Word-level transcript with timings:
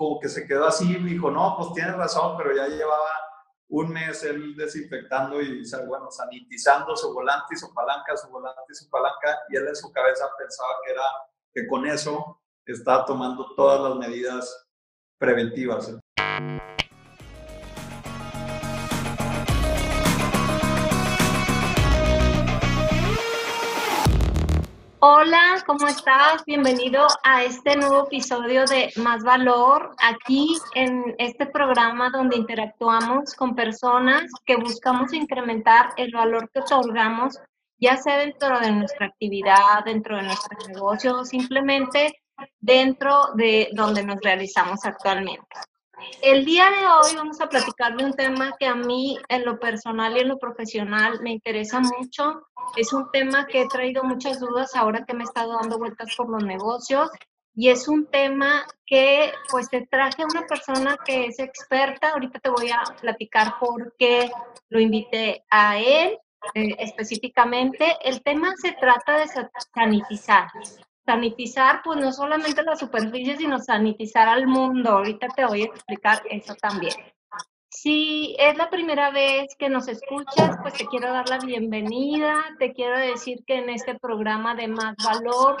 como 0.00 0.18
que 0.18 0.30
se 0.30 0.46
quedó 0.46 0.64
así 0.64 0.96
y 0.96 1.04
dijo, 1.04 1.30
no, 1.30 1.56
pues 1.58 1.74
tienes 1.74 1.94
razón, 1.94 2.34
pero 2.38 2.56
ya 2.56 2.66
llevaba 2.68 3.10
un 3.68 3.90
mes 3.90 4.24
él 4.24 4.56
desinfectando 4.56 5.42
y, 5.42 5.62
bueno, 5.86 6.10
sanitizando 6.10 6.96
su 6.96 7.12
volante 7.12 7.48
y 7.54 7.58
su 7.58 7.70
palanca, 7.74 8.16
su 8.16 8.30
volante 8.30 8.62
y 8.70 8.74
su 8.74 8.88
palanca, 8.88 9.40
y 9.50 9.56
él 9.56 9.68
en 9.68 9.76
su 9.76 9.92
cabeza 9.92 10.24
pensaba 10.38 10.70
que 10.82 10.92
era 10.92 11.02
que 11.52 11.66
con 11.68 11.86
eso 11.86 12.40
estaba 12.64 13.04
tomando 13.04 13.54
todas 13.54 13.90
las 13.90 13.98
medidas 13.98 14.66
preventivas. 15.18 15.94
Hola, 25.02 25.64
¿cómo 25.64 25.88
estás? 25.88 26.44
Bienvenido 26.44 27.06
a 27.22 27.42
este 27.42 27.74
nuevo 27.74 28.04
episodio 28.04 28.66
de 28.66 28.92
Más 28.96 29.24
Valor, 29.24 29.94
aquí 29.96 30.58
en 30.74 31.14
este 31.16 31.46
programa 31.46 32.10
donde 32.10 32.36
interactuamos 32.36 33.34
con 33.34 33.54
personas 33.54 34.24
que 34.44 34.56
buscamos 34.56 35.14
incrementar 35.14 35.94
el 35.96 36.12
valor 36.12 36.50
que 36.50 36.60
otorgamos, 36.60 37.38
ya 37.78 37.96
sea 37.96 38.18
dentro 38.18 38.60
de 38.60 38.72
nuestra 38.72 39.06
actividad, 39.06 39.86
dentro 39.86 40.18
de 40.18 40.24
nuestro 40.24 40.58
negocio 40.68 41.20
o 41.20 41.24
simplemente 41.24 42.20
dentro 42.60 43.28
de 43.36 43.70
donde 43.72 44.04
nos 44.04 44.20
realizamos 44.20 44.84
actualmente. 44.84 45.46
El 46.22 46.44
día 46.44 46.70
de 46.70 46.86
hoy 46.86 47.16
vamos 47.16 47.40
a 47.40 47.48
platicar 47.48 47.96
de 47.96 48.04
un 48.04 48.12
tema 48.12 48.54
que 48.58 48.66
a 48.66 48.74
mí 48.74 49.18
en 49.28 49.44
lo 49.44 49.58
personal 49.58 50.16
y 50.16 50.20
en 50.20 50.28
lo 50.28 50.38
profesional 50.38 51.20
me 51.22 51.30
interesa 51.30 51.80
mucho. 51.80 52.42
Es 52.76 52.92
un 52.92 53.10
tema 53.10 53.46
que 53.46 53.62
he 53.62 53.68
traído 53.68 54.04
muchas 54.04 54.40
dudas 54.40 54.74
ahora 54.74 55.04
que 55.04 55.14
me 55.14 55.22
he 55.22 55.24
estado 55.24 55.58
dando 55.60 55.78
vueltas 55.78 56.14
por 56.16 56.28
los 56.28 56.44
negocios 56.44 57.10
y 57.54 57.68
es 57.68 57.88
un 57.88 58.06
tema 58.06 58.64
que 58.86 59.32
pues 59.50 59.68
te 59.68 59.86
traje 59.86 60.22
a 60.22 60.26
una 60.26 60.46
persona 60.46 60.96
que 61.04 61.26
es 61.26 61.38
experta. 61.38 62.10
Ahorita 62.10 62.38
te 62.38 62.50
voy 62.50 62.70
a 62.70 62.82
platicar 63.00 63.58
por 63.58 63.94
qué 63.98 64.30
lo 64.68 64.80
invité 64.80 65.44
a 65.50 65.78
él 65.78 66.18
eh, 66.54 66.76
específicamente. 66.78 67.96
El 68.02 68.22
tema 68.22 68.54
se 68.56 68.72
trata 68.72 69.18
de 69.18 69.26
sanitizar 69.74 70.48
sanitizar, 71.10 71.80
pues 71.82 71.98
no 71.98 72.12
solamente 72.12 72.62
la 72.62 72.76
superficie, 72.76 73.36
sino 73.36 73.58
sanitizar 73.58 74.28
al 74.28 74.46
mundo. 74.46 74.90
Ahorita 74.90 75.26
te 75.34 75.44
voy 75.44 75.62
a 75.62 75.66
explicar 75.66 76.22
eso 76.30 76.54
también. 76.54 76.94
Si 77.68 78.36
es 78.38 78.56
la 78.56 78.68
primera 78.68 79.10
vez 79.10 79.54
que 79.56 79.68
nos 79.68 79.88
escuchas, 79.88 80.56
pues 80.60 80.74
te 80.74 80.86
quiero 80.86 81.12
dar 81.12 81.28
la 81.28 81.38
bienvenida. 81.38 82.34
Te 82.58 82.72
quiero 82.72 82.98
decir 82.98 83.44
que 83.46 83.58
en 83.58 83.70
este 83.70 83.98
programa 83.98 84.54
de 84.54 84.68
Más 84.68 84.96
Valor 85.04 85.56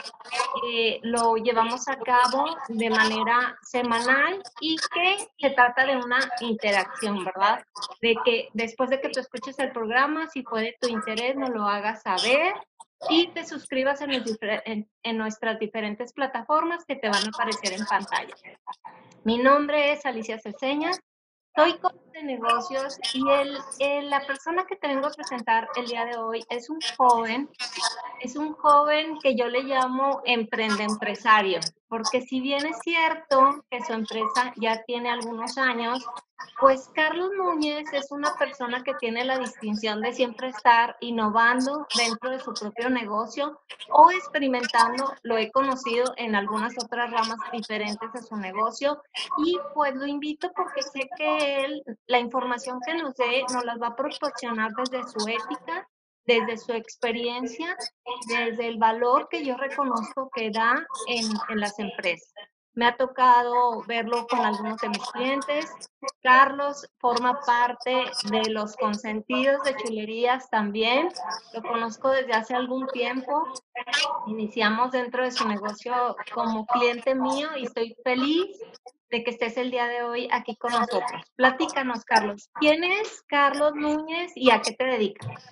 eh, 0.68 0.98
lo 1.02 1.36
llevamos 1.36 1.88
a 1.88 1.96
cabo 1.98 2.44
de 2.68 2.90
manera 2.90 3.56
semanal 3.62 4.42
y 4.60 4.76
que 4.76 5.16
se 5.38 5.50
trata 5.50 5.86
de 5.86 5.96
una 5.96 6.18
interacción, 6.40 7.24
¿verdad? 7.24 7.64
De 8.00 8.16
que 8.24 8.48
después 8.54 8.90
de 8.90 9.00
que 9.00 9.08
tú 9.08 9.20
escuches 9.20 9.58
el 9.58 9.72
programa, 9.72 10.28
si 10.28 10.42
fue 10.42 10.62
de 10.62 10.76
tu 10.80 10.88
interés, 10.88 11.36
nos 11.36 11.50
lo 11.50 11.64
hagas 11.64 12.02
saber 12.02 12.54
y 13.08 13.28
te 13.28 13.46
suscribas 13.46 14.00
en, 14.02 14.88
en, 15.02 15.18
nuestras 15.18 15.58
diferentes 15.58 16.12
plataformas 16.12 16.84
que 16.84 16.96
te 16.96 17.08
van 17.08 17.24
a 17.24 17.28
aparecer 17.28 17.72
en 17.72 17.86
pantalla. 17.86 18.34
Mi 19.24 19.38
nombre 19.38 19.92
es 19.92 20.04
Alicia 20.04 20.38
Ceseña, 20.38 20.90
soy 21.56 21.78
coach 21.78 21.94
de 22.12 22.22
negocios 22.22 22.98
y 23.12 23.22
el, 23.28 24.10
la 24.10 24.24
persona 24.26 24.66
que 24.66 24.76
te 24.76 24.88
vengo 24.88 25.06
a 25.06 25.10
presentar 25.10 25.68
el 25.76 25.86
día 25.86 26.04
de 26.04 26.16
hoy 26.16 26.44
es 26.48 26.70
un 26.70 26.78
joven, 26.96 27.50
es 28.20 28.36
un 28.36 28.52
joven 28.52 29.18
que 29.18 29.34
yo 29.34 29.48
le 29.48 29.62
llamo 29.62 30.22
emprende 30.24 30.84
empresario, 30.84 31.60
porque 31.90 32.22
si 32.22 32.40
bien 32.40 32.64
es 32.64 32.78
cierto 32.82 33.64
que 33.68 33.82
su 33.82 33.92
empresa 33.92 34.54
ya 34.56 34.82
tiene 34.84 35.10
algunos 35.10 35.58
años, 35.58 36.06
pues 36.60 36.88
Carlos 36.94 37.30
Núñez 37.36 37.92
es 37.92 38.12
una 38.12 38.34
persona 38.38 38.82
que 38.84 38.94
tiene 38.94 39.24
la 39.24 39.38
distinción 39.38 40.00
de 40.00 40.12
siempre 40.12 40.48
estar 40.48 40.96
innovando 41.00 41.86
dentro 41.96 42.30
de 42.30 42.38
su 42.38 42.54
propio 42.54 42.90
negocio 42.90 43.60
o 43.90 44.10
experimentando. 44.12 45.12
Lo 45.22 45.36
he 45.36 45.50
conocido 45.50 46.14
en 46.16 46.36
algunas 46.36 46.74
otras 46.82 47.10
ramas 47.10 47.38
diferentes 47.52 48.12
de 48.12 48.22
su 48.22 48.36
negocio 48.36 49.02
y 49.38 49.58
pues 49.74 49.94
lo 49.96 50.06
invito 50.06 50.52
porque 50.54 50.82
sé 50.82 51.08
que 51.16 51.64
él, 51.64 51.82
la 52.06 52.20
información 52.20 52.78
que 52.86 52.94
nos 52.94 53.16
dé, 53.16 53.42
nos 53.52 53.64
las 53.64 53.80
va 53.80 53.88
a 53.88 53.96
proporcionar 53.96 54.70
desde 54.74 55.08
su 55.08 55.28
ética, 55.28 55.88
desde 56.26 56.56
su 56.58 56.72
experiencia, 56.72 57.76
desde 58.28 58.68
el 58.68 58.78
valor 58.78 59.28
que 59.30 59.44
yo 59.44 59.56
reconozco 59.56 60.30
que 60.34 60.50
da 60.50 60.86
en, 61.08 61.26
las 61.58 61.78
empresas. 61.78 62.32
Me 62.72 62.86
ha 62.86 62.96
tocado 62.96 63.82
verlo 63.88 64.26
con 64.28 64.40
algunos 64.40 64.80
de 64.80 64.90
mis 64.90 65.10
clientes. 65.10 65.72
Carlos 66.22 66.86
forma 66.98 67.40
parte 67.40 68.04
de 68.30 68.50
los 68.50 68.76
consentidos 68.76 69.62
de 69.64 69.74
chulerías 69.76 70.48
también. 70.50 71.08
Lo 71.52 71.62
conozco 71.62 72.10
desde 72.10 72.32
hace 72.32 72.54
algún 72.54 72.86
tiempo. 72.88 73.44
Iniciamos 74.28 74.92
dentro 74.92 75.24
de 75.24 75.32
su 75.32 75.48
negocio 75.48 76.16
como 76.32 76.64
cliente 76.66 77.14
mío 77.14 77.48
y 77.56 77.64
estoy 77.64 77.96
feliz 78.04 78.56
de 79.10 79.24
que 79.24 79.30
estés 79.30 79.56
el 79.56 79.72
día 79.72 79.86
de 79.86 80.04
hoy 80.04 80.28
aquí 80.30 80.56
con 80.56 80.72
nosotros. 80.72 81.22
Platícanos, 81.34 82.04
Carlos. 82.04 82.48
¿Quién 82.60 82.84
es 82.84 83.22
Carlos 83.26 83.74
Núñez 83.74 84.32
y 84.36 84.52
a 84.52 84.62
qué 84.62 84.72
te 84.72 84.84
dedicas? 84.84 85.44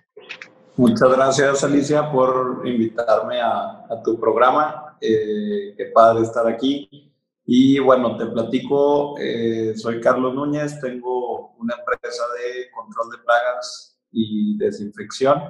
Muchas 0.79 1.11
gracias, 1.11 1.65
Alicia, 1.65 2.09
por 2.13 2.63
invitarme 2.65 3.41
a, 3.41 4.01
tu 4.05 4.17
programa. 4.17 4.97
Eh, 5.01 5.75
qué 5.77 5.87
padre 5.87 6.23
estar 6.23 6.47
aquí. 6.47 7.13
Y 7.45 7.81
bueno, 7.81 8.17
te 8.17 8.27
platico, 8.27 9.19
eh, 9.19 9.73
soy 9.75 10.01
Carlos 10.01 10.37
Núñez, 10.37 10.81
tengo 10.81 11.57
una 11.57 11.75
empresa 11.75 12.23
de 12.33 12.71
control 12.71 13.11
de 13.11 13.19
plagas 13.19 13.99
y 14.13 14.57
desinfección. 14.57 15.43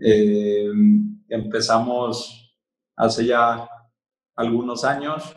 Eh, 0.00 0.68
empezamos 1.28 2.52
hace 2.96 3.26
ya 3.26 3.70
algunos 4.34 4.84
años 4.84 5.36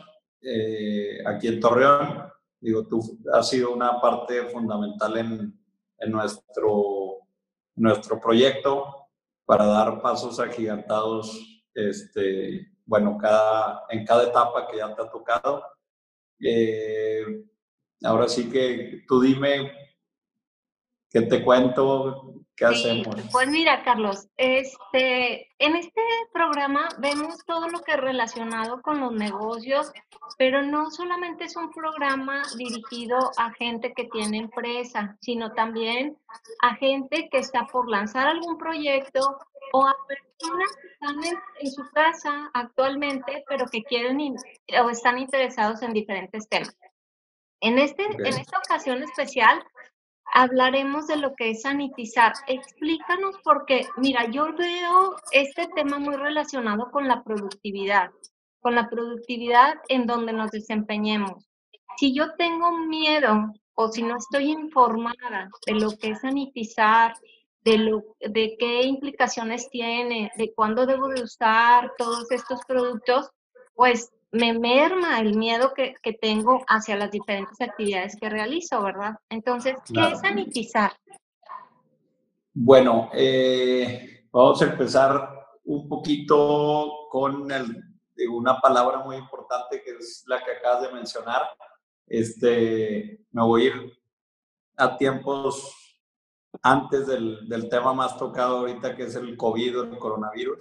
aquí 1.26 1.46
en 1.46 1.60
Torreón. 1.60 2.24
Digo, 2.58 2.88
tú 2.88 3.20
has 3.32 3.48
sido 3.48 3.72
una 3.72 4.00
parte 4.00 4.46
fundamental 4.46 5.16
en, 5.16 5.60
en 5.98 6.10
nuestro, 6.10 7.18
nuestro 7.76 8.20
proyecto 8.20 9.01
para 9.44 9.66
dar 9.66 10.00
pasos 10.00 10.38
agigantados, 10.40 11.62
este, 11.74 12.72
bueno, 12.84 13.18
cada, 13.18 13.84
en 13.90 14.04
cada 14.04 14.24
etapa 14.24 14.66
que 14.66 14.78
ya 14.78 14.94
te 14.94 15.02
ha 15.02 15.10
tocado. 15.10 15.64
Eh, 16.40 17.44
ahora 18.02 18.28
sí 18.28 18.50
que 18.50 19.04
tú 19.06 19.20
dime 19.20 19.72
qué 21.10 21.22
te 21.22 21.44
cuento, 21.44 22.41
qué 22.68 22.74
hacemos. 22.74 23.16
Pues 23.30 23.48
mira, 23.48 23.82
Carlos, 23.82 24.28
este, 24.36 25.50
en 25.58 25.76
este 25.76 26.02
programa 26.32 26.88
vemos 26.98 27.38
todo 27.46 27.68
lo 27.68 27.82
que 27.82 27.92
es 27.92 28.00
relacionado 28.00 28.80
con 28.82 29.00
los 29.00 29.12
negocios, 29.12 29.92
pero 30.38 30.62
no 30.62 30.90
solamente 30.90 31.44
es 31.44 31.56
un 31.56 31.70
programa 31.70 32.42
dirigido 32.56 33.18
a 33.36 33.52
gente 33.52 33.92
que 33.94 34.04
tiene 34.04 34.38
empresa, 34.38 35.16
sino 35.20 35.52
también 35.52 36.16
a 36.62 36.74
gente 36.76 37.28
que 37.30 37.38
está 37.38 37.66
por 37.66 37.88
lanzar 37.88 38.26
algún 38.26 38.58
proyecto 38.58 39.38
o 39.72 39.86
a 39.86 39.94
personas 40.06 40.70
que 40.80 40.88
están 40.88 41.38
en, 41.60 41.70
su 41.70 41.82
casa 41.92 42.50
actualmente, 42.52 43.44
pero 43.48 43.66
que 43.66 43.82
quieren 43.82 44.20
o 44.82 44.90
están 44.90 45.18
interesados 45.18 45.82
en 45.82 45.92
diferentes 45.92 46.48
temas. 46.48 46.76
En, 47.60 47.78
este, 47.78 48.04
en 48.04 48.26
esta 48.26 48.58
ocasión 48.58 49.02
especial 49.04 49.64
hablaremos 50.32 51.06
de 51.06 51.16
lo 51.16 51.34
que 51.34 51.50
es 51.50 51.62
sanitizar. 51.62 52.32
Explícanos 52.46 53.36
porque, 53.44 53.86
mira, 53.98 54.28
yo 54.30 54.52
veo 54.54 55.16
este 55.30 55.68
tema 55.74 55.98
muy 55.98 56.16
relacionado 56.16 56.90
con 56.90 57.06
la 57.06 57.22
productividad, 57.22 58.10
con 58.60 58.74
la 58.74 58.88
productividad 58.88 59.74
en 59.88 60.06
donde 60.06 60.32
nos 60.32 60.50
desempeñemos. 60.50 61.46
Si 61.98 62.14
yo 62.14 62.34
tengo 62.36 62.78
miedo 62.78 63.52
o 63.74 63.88
si 63.88 64.02
no 64.02 64.16
estoy 64.16 64.50
informada 64.50 65.50
de 65.66 65.74
lo 65.74 65.90
que 65.96 66.10
es 66.10 66.20
sanitizar, 66.20 67.14
de, 67.64 67.78
lo, 67.78 68.02
de 68.20 68.56
qué 68.58 68.82
implicaciones 68.82 69.68
tiene, 69.70 70.32
de 70.36 70.52
cuándo 70.54 70.86
debo 70.86 71.08
de 71.08 71.22
usar 71.22 71.92
todos 71.98 72.30
estos 72.30 72.60
productos, 72.66 73.30
pues 73.74 74.10
me 74.32 74.58
merma 74.58 75.20
el 75.20 75.36
miedo 75.36 75.74
que, 75.74 75.94
que 76.02 76.14
tengo 76.14 76.64
hacia 76.66 76.96
las 76.96 77.10
diferentes 77.10 77.60
actividades 77.60 78.16
que 78.16 78.30
realizo, 78.30 78.82
¿verdad? 78.82 79.16
Entonces, 79.28 79.76
¿qué 79.92 80.00
es 80.12 80.20
sanitizar? 80.20 80.92
Bueno, 82.54 83.10
eh, 83.12 84.26
vamos 84.32 84.60
a 84.62 84.64
empezar 84.64 85.28
un 85.64 85.86
poquito 85.86 87.08
con 87.10 87.50
el, 87.50 87.82
una 88.30 88.58
palabra 88.58 88.98
muy 89.00 89.16
importante 89.16 89.82
que 89.82 89.92
es 89.92 90.24
la 90.26 90.42
que 90.42 90.52
acabas 90.52 90.82
de 90.82 90.92
mencionar. 90.92 91.42
Este, 92.06 93.20
me 93.32 93.42
voy 93.42 93.62
a 93.62 93.66
ir 93.66 93.98
a 94.76 94.96
tiempos 94.96 95.76
antes 96.62 97.06
del, 97.06 97.48
del, 97.48 97.68
tema 97.68 97.92
más 97.92 98.18
tocado 98.18 98.58
ahorita, 98.58 98.96
que 98.96 99.04
es 99.04 99.14
el 99.14 99.36
COVID 99.36 99.80
o 99.80 99.82
el 99.84 99.98
coronavirus. 99.98 100.58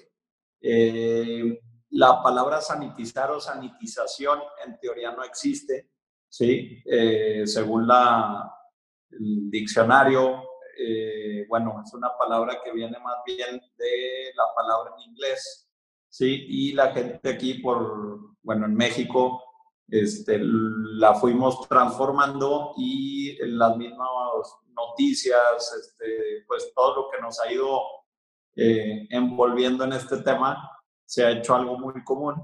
Eh, 0.61 1.59
la 1.91 2.21
palabra 2.21 2.61
sanitizar 2.61 3.31
o 3.31 3.39
sanitización 3.39 4.39
en 4.65 4.79
teoría 4.79 5.11
no 5.11 5.23
existe. 5.23 5.91
¿sí? 6.29 6.81
Eh, 6.85 7.43
según 7.45 7.87
la, 7.87 8.51
el 9.11 9.49
diccionario, 9.49 10.43
eh, 10.77 11.45
bueno, 11.47 11.81
es 11.85 11.93
una 11.93 12.17
palabra 12.17 12.59
que 12.63 12.71
viene 12.71 12.97
más 12.99 13.17
bien 13.25 13.61
de 13.77 14.31
la 14.35 14.45
palabra 14.55 14.93
en 14.97 15.11
inglés, 15.11 15.69
¿sí? 16.09 16.45
Y 16.47 16.73
la 16.73 16.91
gente 16.91 17.29
aquí 17.29 17.55
por, 17.55 18.35
bueno, 18.41 18.65
en 18.65 18.75
México, 18.75 19.43
este, 19.89 20.39
la 20.41 21.13
fuimos 21.15 21.67
transformando 21.67 22.73
y 22.77 23.37
las 23.45 23.75
mismas 23.75 24.07
noticias, 24.73 25.73
este, 25.77 26.45
pues 26.47 26.71
todo 26.73 26.95
lo 26.95 27.09
que 27.11 27.21
nos 27.21 27.39
ha 27.41 27.51
ido 27.51 27.81
eh, 28.55 29.07
envolviendo 29.09 29.83
en 29.83 29.93
este 29.93 30.17
tema, 30.17 30.69
se 31.11 31.25
ha 31.25 31.31
hecho 31.31 31.53
algo 31.53 31.77
muy 31.77 32.01
común. 32.05 32.35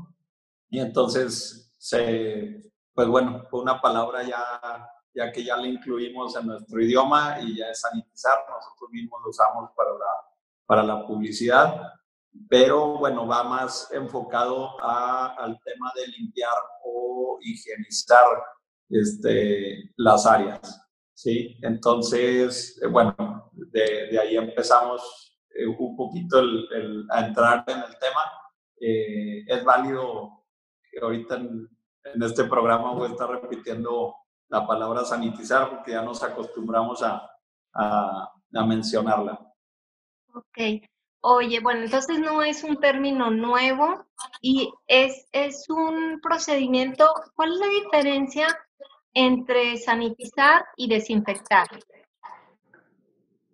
Y 0.69 0.81
entonces, 0.81 1.73
se, 1.77 2.69
pues 2.93 3.07
bueno, 3.07 3.45
fue 3.49 3.61
una 3.61 3.79
palabra 3.79 4.23
ya, 4.23 4.89
ya 5.13 5.31
que 5.31 5.45
ya 5.45 5.55
la 5.55 5.67
incluimos 5.67 6.35
en 6.35 6.47
nuestro 6.47 6.81
idioma 6.81 7.39
y 7.39 7.55
ya 7.55 7.69
es 7.69 7.79
sanitizar, 7.79 8.39
nosotros 8.49 8.89
mismos 8.91 9.21
lo 9.23 9.29
usamos 9.29 9.71
para 9.73 9.91
la, 9.91 10.05
para 10.65 10.83
la 10.83 11.07
publicidad, 11.07 11.81
pero 12.49 12.97
bueno, 12.97 13.25
va 13.25 13.45
más 13.45 13.89
enfocado 13.93 14.75
a, 14.83 15.27
al 15.35 15.57
tema 15.63 15.93
de 15.95 16.07
limpiar 16.07 16.57
o 16.83 17.39
higienizar 17.39 18.27
este, 18.89 19.93
las 19.95 20.25
áreas. 20.25 20.89
¿sí? 21.13 21.57
Entonces, 21.61 22.77
eh, 22.83 22.87
bueno, 22.87 23.49
de, 23.53 24.19
ahí 24.19 24.35
empezamos 24.35 25.39
eh, 25.55 25.65
un 25.67 25.95
poquito 25.95 26.41
a 27.11 27.25
entrar 27.25 27.63
en 27.65 27.77
el 27.77 27.97
tema 27.97 28.23
eh, 28.79 29.43
es 29.47 29.63
válido 29.63 30.43
que 30.91 30.99
ahorita 30.99 31.35
en, 31.35 31.69
este 32.21 32.45
programa 32.45 32.93
voy 32.93 33.09
a 33.09 33.11
estar 33.11 33.29
repitiendo 33.29 34.15
la 34.47 34.65
palabra 34.65 35.03
sanitizar 35.03 35.69
porque 35.69 35.91
ya 35.91 36.01
nos 36.01 36.23
acostumbramos 36.23 37.03
a, 37.03 37.29
a, 37.73 38.31
mencionarla. 38.65 39.39
Ok. 40.33 40.83
Oye, 41.21 41.59
bueno, 41.59 41.81
entonces 41.81 42.17
no 42.19 42.41
es 42.41 42.63
un 42.63 42.77
término 42.77 43.29
nuevo 43.29 44.05
y 44.41 44.71
es, 44.87 45.27
es 45.33 45.69
un 45.69 46.21
procedimiento. 46.21 47.05
¿Cuál 47.35 47.53
es 47.53 47.59
la 47.59 47.67
diferencia 47.67 48.47
entre 49.13 49.77
sanitizar 49.77 50.63
y 50.77 50.87
desinfectar? 50.87 51.67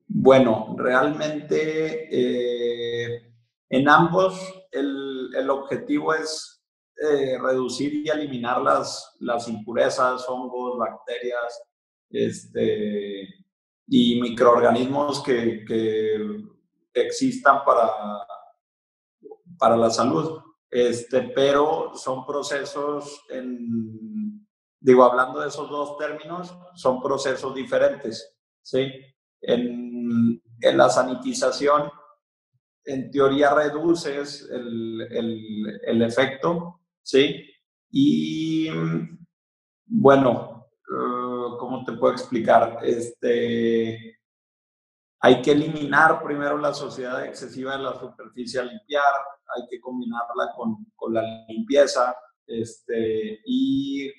Bueno, 0.08 0.76
realmente 0.78 2.08
eh, 2.12 3.34
en 3.70 3.90
ambos 3.90 4.63
el, 4.74 5.50
objetivo 5.50 6.14
es 6.14 6.64
eh, 6.96 7.38
reducir 7.40 7.94
y 7.94 8.10
eliminar 8.10 8.62
las, 8.62 9.16
las 9.20 9.48
impurezas, 9.48 10.28
hongos, 10.28 10.78
bacterias 10.78 11.62
este, 12.10 13.28
y 13.88 14.22
microorganismos 14.22 15.24
que, 15.24 15.66
existan 16.96 17.64
para, 17.66 17.90
para 19.58 19.76
la 19.76 19.90
salud. 19.90 20.40
Este, 20.70 21.22
pero 21.22 21.92
son 21.96 22.26
procesos, 22.26 23.24
en, 23.30 24.48
digo, 24.80 25.04
hablando 25.04 25.40
de 25.40 25.48
esos 25.48 25.70
dos 25.70 25.98
términos, 25.98 26.56
son 26.76 27.02
procesos 27.02 27.54
diferentes. 27.54 28.36
¿sí? 28.62 28.92
En, 29.42 30.42
en 30.62 30.78
la 30.78 30.90
sanitización 30.90 31.92
en 32.86 33.12
teoría 33.12 33.54
reduces 33.54 34.50
el, 34.50 35.02
el, 35.86 36.02
efecto, 36.02 36.82
¿sí? 37.02 37.50
Y 37.90 38.70
bueno, 39.86 40.68
uh, 40.90 41.58
¿cómo 41.58 41.84
te 41.86 41.94
puedo 41.94 42.14
explicar? 42.14 42.80
Este, 42.84 44.20
hay 45.20 45.42
que 45.42 45.52
eliminar 45.52 46.22
primero 46.24 46.58
la 46.58 46.74
suciedad 46.74 47.26
excesiva 47.26 47.78
de 47.78 47.84
la 47.84 48.00
superficie 48.00 48.60
a 48.60 48.64
limpiar, 48.64 49.14
hay 49.56 49.68
que 49.70 49.80
combinarla 49.80 50.52
con, 50.56 50.88
con 50.96 51.14
la 51.14 51.46
limpieza, 51.48 52.16
este, 52.46 53.40
y 53.46 54.12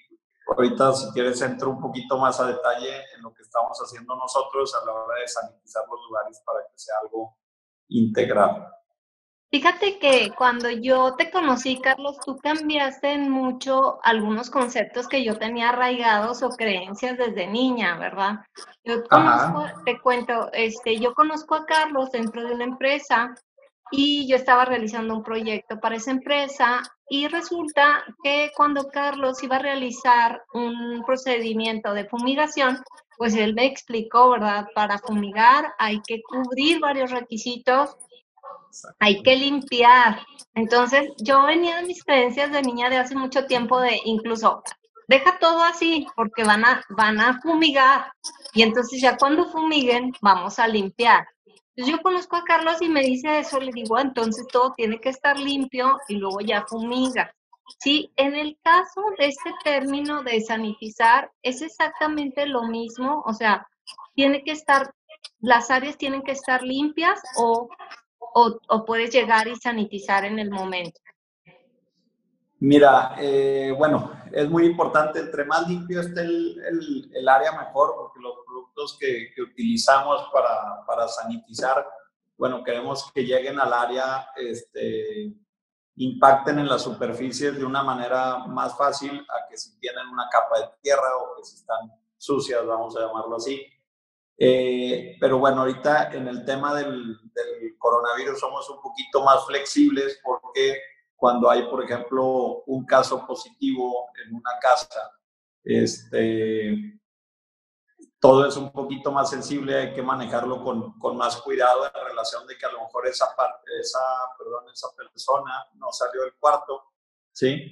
ahorita 0.46 0.92
si 0.94 1.12
quieres 1.12 1.40
entro 1.42 1.70
un 1.70 1.80
poquito 1.80 2.18
más 2.18 2.40
a 2.40 2.46
detalle 2.46 2.96
en 3.16 3.22
lo 3.22 3.34
que 3.34 3.42
estamos 3.42 3.78
haciendo 3.78 4.16
nosotros 4.16 4.74
a 4.74 4.84
la 4.86 4.92
hora 4.92 5.20
de 5.20 5.28
sanitizar 5.28 5.84
los 5.90 6.00
lugares 6.08 6.42
para 6.44 6.60
que 6.60 6.78
sea 6.78 6.94
algo 7.02 7.36
integral. 7.88 8.68
Fíjate 9.54 10.00
que 10.00 10.32
cuando 10.36 10.68
yo 10.68 11.14
te 11.14 11.30
conocí, 11.30 11.80
Carlos, 11.80 12.18
tú 12.26 12.36
cambiaste 12.38 13.16
mucho 13.18 14.00
algunos 14.02 14.50
conceptos 14.50 15.06
que 15.06 15.22
yo 15.22 15.38
tenía 15.38 15.68
arraigados 15.68 16.42
o 16.42 16.48
creencias 16.48 17.16
desde 17.16 17.46
niña, 17.46 17.96
¿verdad? 17.96 18.40
Yo 18.82 19.04
conozco, 19.04 19.64
te 19.84 20.00
cuento, 20.00 20.50
este, 20.52 20.98
yo 20.98 21.14
conozco 21.14 21.54
a 21.54 21.66
Carlos 21.66 22.10
dentro 22.10 22.44
de 22.44 22.52
una 22.52 22.64
empresa 22.64 23.32
y 23.92 24.26
yo 24.26 24.34
estaba 24.34 24.64
realizando 24.64 25.14
un 25.14 25.22
proyecto 25.22 25.78
para 25.78 25.94
esa 25.96 26.10
empresa 26.10 26.82
y 27.08 27.28
resulta 27.28 28.02
que 28.24 28.50
cuando 28.56 28.88
Carlos 28.88 29.40
iba 29.44 29.54
a 29.54 29.60
realizar 29.60 30.42
un 30.52 31.04
procedimiento 31.06 31.94
de 31.94 32.08
fumigación, 32.08 32.82
pues 33.16 33.34
él 33.34 33.54
me 33.54 33.66
explicó, 33.66 34.30
¿verdad? 34.30 34.66
Para 34.74 34.98
fumigar 34.98 35.74
hay 35.78 36.00
que 36.06 36.22
cubrir 36.22 36.80
varios 36.80 37.10
requisitos, 37.10 37.96
hay 38.98 39.22
que 39.22 39.36
limpiar. 39.36 40.20
Entonces, 40.54 41.10
yo 41.18 41.44
venía 41.44 41.76
de 41.76 41.86
mis 41.86 42.02
creencias 42.02 42.52
de 42.52 42.62
niña 42.62 42.90
de 42.90 42.98
hace 42.98 43.14
mucho 43.14 43.46
tiempo 43.46 43.80
de 43.80 44.00
incluso, 44.04 44.62
deja 45.08 45.38
todo 45.38 45.62
así 45.62 46.06
porque 46.16 46.44
van 46.44 46.64
a, 46.64 46.82
van 46.90 47.20
a 47.20 47.40
fumigar 47.40 48.12
y 48.52 48.62
entonces 48.62 49.00
ya 49.00 49.16
cuando 49.16 49.46
fumiguen 49.46 50.12
vamos 50.20 50.58
a 50.58 50.68
limpiar. 50.68 51.26
Entonces 51.76 51.96
yo 51.96 52.02
conozco 52.02 52.36
a 52.36 52.44
Carlos 52.44 52.80
y 52.80 52.88
me 52.88 53.02
dice 53.02 53.40
eso, 53.40 53.58
le 53.58 53.72
digo, 53.72 53.98
entonces 53.98 54.46
todo 54.52 54.72
tiene 54.76 55.00
que 55.00 55.08
estar 55.08 55.38
limpio 55.38 55.98
y 56.08 56.16
luego 56.16 56.40
ya 56.40 56.64
fumiga. 56.66 57.34
Sí, 57.80 58.12
en 58.16 58.34
el 58.34 58.58
caso 58.62 59.02
de 59.18 59.26
este 59.26 59.52
término 59.62 60.22
de 60.22 60.40
sanitizar, 60.40 61.30
es 61.42 61.62
exactamente 61.62 62.46
lo 62.46 62.64
mismo, 62.64 63.22
o 63.26 63.32
sea, 63.32 63.66
tiene 64.14 64.42
que 64.42 64.52
estar, 64.52 64.94
las 65.40 65.70
áreas 65.70 65.96
tienen 65.96 66.22
que 66.22 66.32
estar 66.32 66.62
limpias 66.62 67.20
o, 67.36 67.68
o, 68.34 68.84
puedes 68.84 69.10
llegar 69.10 69.48
y 69.48 69.56
sanitizar 69.56 70.24
en 70.24 70.38
el 70.38 70.50
momento. 70.50 71.00
Mira, 72.60 73.14
eh, 73.18 73.74
bueno, 73.76 74.12
es 74.32 74.48
muy 74.48 74.64
importante, 74.66 75.20
entre 75.20 75.44
más 75.44 75.68
limpio 75.68 76.00
esté 76.00 76.22
el, 76.22 77.10
el, 77.12 77.28
área 77.28 77.52
mejor, 77.52 77.94
porque 77.96 78.20
los 78.20 78.34
productos 78.46 78.96
que, 78.98 79.32
que 79.34 79.42
utilizamos 79.42 80.28
para, 80.32 80.84
para, 80.86 81.06
sanitizar, 81.08 81.86
bueno, 82.38 82.64
queremos 82.64 83.12
que 83.12 83.24
lleguen 83.24 83.60
al 83.60 83.72
área 83.72 84.28
este, 84.36 85.34
impacten 85.96 86.58
en 86.58 86.68
las 86.68 86.82
superficies 86.82 87.56
de 87.56 87.64
una 87.64 87.82
manera 87.82 88.38
más 88.46 88.76
fácil 88.76 89.24
a 89.28 89.48
que 89.48 89.56
si 89.56 89.78
tienen 89.78 90.08
una 90.08 90.28
capa 90.28 90.58
de 90.58 90.66
tierra 90.82 91.16
o 91.18 91.36
que 91.36 91.44
si 91.44 91.56
están 91.56 91.90
sucias, 92.16 92.66
vamos 92.66 92.96
a 92.96 93.00
llamarlo 93.00 93.36
así. 93.36 93.64
Eh, 94.36 95.16
pero 95.20 95.38
bueno, 95.38 95.60
ahorita 95.60 96.12
en 96.12 96.26
el 96.26 96.44
tema 96.44 96.74
del, 96.74 97.16
del, 97.32 97.78
coronavirus 97.78 98.40
somos 98.40 98.68
un 98.70 98.80
poquito 98.80 99.22
más 99.22 99.46
flexibles 99.46 100.18
porque 100.24 100.80
cuando 101.14 101.48
hay, 101.48 101.62
por 101.68 101.84
ejemplo, 101.84 102.64
un 102.66 102.84
caso 102.84 103.24
positivo 103.26 104.08
en 104.24 104.34
una 104.34 104.50
casa, 104.60 105.12
este, 105.62 106.98
todo 108.24 108.46
es 108.46 108.56
un 108.56 108.72
poquito 108.72 109.12
más 109.12 109.28
sensible, 109.28 109.76
hay 109.76 109.92
que 109.92 110.00
manejarlo 110.00 110.64
con, 110.64 110.98
con, 110.98 111.14
más 111.14 111.36
cuidado 111.42 111.84
en 111.84 112.06
relación 112.08 112.46
de 112.46 112.56
que 112.56 112.64
a 112.64 112.72
lo 112.72 112.80
mejor 112.80 113.06
esa, 113.06 113.36
parte, 113.36 113.70
esa, 113.78 113.98
perdón, 114.38 114.64
esa 114.72 114.88
persona 114.96 115.66
no 115.74 115.92
salió 115.92 116.22
del 116.22 116.32
cuarto, 116.40 116.84
¿sí? 117.30 117.70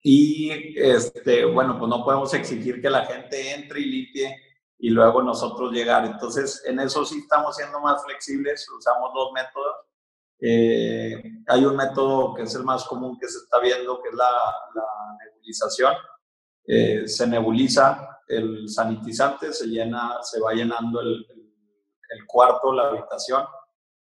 Y, 0.00 0.80
este, 0.80 1.44
bueno, 1.44 1.78
pues 1.78 1.90
no 1.90 2.02
podemos 2.02 2.32
exigir 2.32 2.80
que 2.80 2.88
la 2.88 3.04
gente 3.04 3.52
entre 3.52 3.80
y 3.80 3.84
limpie 3.84 4.34
y 4.78 4.88
luego 4.88 5.22
nosotros 5.22 5.70
llegar. 5.72 6.06
Entonces, 6.06 6.62
en 6.64 6.80
eso 6.80 7.04
sí 7.04 7.18
estamos 7.18 7.54
siendo 7.54 7.78
más 7.78 8.02
flexibles, 8.02 8.66
usamos 8.70 9.10
dos 9.12 9.30
métodos. 9.34 9.76
Eh, 10.40 11.22
hay 11.48 11.64
un 11.66 11.76
método 11.76 12.32
que 12.32 12.44
es 12.44 12.54
el 12.54 12.64
más 12.64 12.84
común 12.84 13.18
que 13.18 13.28
se 13.28 13.40
está 13.40 13.60
viendo, 13.60 14.00
que 14.02 14.08
es 14.08 14.14
la, 14.14 14.30
la 14.74 15.18
nebulización. 15.22 15.94
Eh, 16.66 17.06
se 17.06 17.26
nebuliza 17.26 18.15
el 18.26 18.68
sanitizante, 18.68 19.52
se, 19.52 19.66
llena, 19.66 20.16
se 20.22 20.40
va 20.40 20.52
llenando 20.52 21.00
el, 21.00 21.26
cuarto, 22.26 22.72
la 22.72 22.88
habitación. 22.88 23.44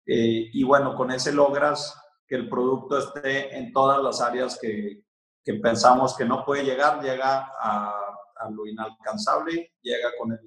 Eh, 0.06 0.50
y 0.53 0.63
bueno, 0.63 0.96
con 0.96 1.12
ese 1.12 1.32
logras 1.32 1.96
que 2.27 2.36
el 2.36 2.50
producto 2.50 2.98
esté 2.98 3.56
en 3.58 3.72
todas 3.72 4.01
las 4.01 4.22
áreas 4.22 4.58
que, 4.60 5.03
que 5.44 5.53
pensamos 5.56 6.15
que 6.15 6.25
no 6.25 6.46
puede 6.46 6.63
llegar, 6.63 7.01
llega 7.01 7.51
a, 7.60 7.94
a, 8.38 8.50
lo 8.50 8.65
inalcanzable, 8.65 9.74
llega 9.82 10.10
con 10.20 10.32
el 10.32 10.39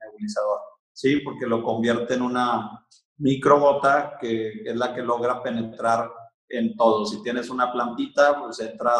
nebulizador, 0.00 0.60
¿sí? 0.92 1.20
Porque 1.20 1.46
lo 1.46 1.62
convierte 1.62 2.14
en 2.14 2.22
una 2.22 2.86
microgota 3.18 4.16
que 4.20 4.62
es 4.64 4.76
la 4.76 4.94
que 4.94 5.02
logra 5.02 5.42
penetrar 5.42 6.10
en 6.48 6.76
todo. 6.76 7.06
Si 7.06 7.22
tienes 7.22 7.50
una 7.50 7.72
plantita, 7.72 8.38
pues 8.40 8.60
entra 8.60 8.92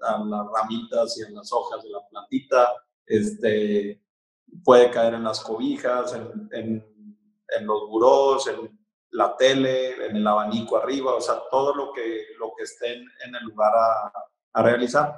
a 0.00 0.18
las 0.24 0.46
ramitas 0.54 1.18
y 1.18 1.22
en 1.22 1.34
las 1.34 1.52
hojas 1.52 1.82
de 1.82 1.90
la 1.90 2.00
plantita, 2.08 2.68
este, 3.06 4.02
puede 4.64 4.90
caer 4.90 5.14
en 5.14 5.24
las 5.24 5.40
cobijas, 5.40 6.14
en, 6.14 6.48
en, 6.52 7.66
los 7.66 7.88
burós, 7.88 8.48
en 8.48 8.78
la 9.10 9.36
tele, 9.36 10.06
en 10.06 10.16
el 10.16 10.26
abanico 10.26 10.76
arriba, 10.76 11.14
o 11.14 11.20
sea, 11.20 11.42
todo 11.50 11.74
lo 11.74 11.92
que, 11.92 12.26
lo 12.38 12.52
que 12.56 12.64
esté 12.64 12.92
en, 12.94 13.34
el 13.34 13.44
lugar 13.44 13.72
a, 13.74 14.12
a, 14.52 14.62
realizar. 14.62 15.16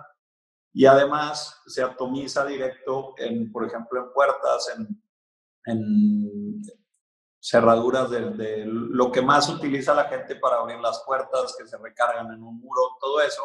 Y 0.73 0.87
además 0.87 1.61
se 1.67 1.83
atomiza 1.83 2.45
directo 2.45 3.15
en, 3.17 3.51
por 3.51 3.67
ejemplo, 3.67 4.01
en 4.01 4.13
puertas, 4.13 4.73
en, 4.77 5.03
en 5.65 6.63
cerraduras 7.41 8.11
de, 8.11 8.31
de, 8.31 8.65
lo 8.67 9.11
que 9.11 9.23
más 9.23 9.49
utiliza 9.49 9.95
la 9.95 10.05
gente 10.05 10.37
para 10.37 10.57
abrir 10.57 10.79
las 10.79 11.03
puertas, 11.05 11.57
que 11.59 11.67
se 11.67 11.79
recargan 11.79 12.33
en 12.33 12.43
un 12.43 12.61
muro, 12.61 12.83
todo 13.01 13.21
eso 13.21 13.43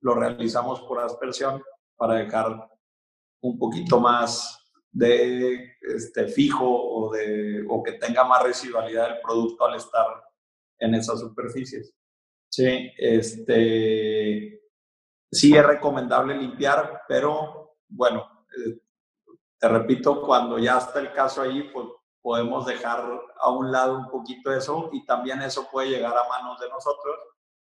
lo 0.00 0.14
realizamos 0.14 0.82
por 0.82 0.98
aspersión 1.00 1.62
para 1.96 2.14
dejar 2.14 2.68
un 3.44 3.58
poquito 3.58 4.00
más 4.00 4.58
de 4.90 5.76
este, 5.82 6.28
fijo 6.28 6.64
o, 6.66 7.12
de, 7.12 7.64
o 7.68 7.82
que 7.82 7.92
tenga 7.92 8.24
más 8.24 8.42
residualidad 8.42 9.08
del 9.08 9.20
producto 9.20 9.66
al 9.66 9.76
estar 9.76 10.06
en 10.78 10.94
esas 10.94 11.20
superficies. 11.20 11.94
Sí, 12.48 12.90
este, 12.96 14.62
sí 15.30 15.54
es 15.54 15.66
recomendable 15.66 16.36
limpiar, 16.36 17.02
pero 17.06 17.76
bueno, 17.88 18.46
eh, 18.56 18.80
te 19.58 19.68
repito, 19.68 20.22
cuando 20.22 20.58
ya 20.58 20.78
está 20.78 21.00
el 21.00 21.12
caso 21.12 21.42
ahí, 21.42 21.64
pues 21.72 21.86
podemos 22.22 22.64
dejar 22.64 23.04
a 23.36 23.50
un 23.50 23.70
lado 23.70 23.98
un 23.98 24.08
poquito 24.08 24.54
eso 24.54 24.88
y 24.92 25.04
también 25.04 25.42
eso 25.42 25.68
puede 25.70 25.90
llegar 25.90 26.16
a 26.16 26.28
manos 26.28 26.58
de 26.60 26.70
nosotros, 26.70 27.16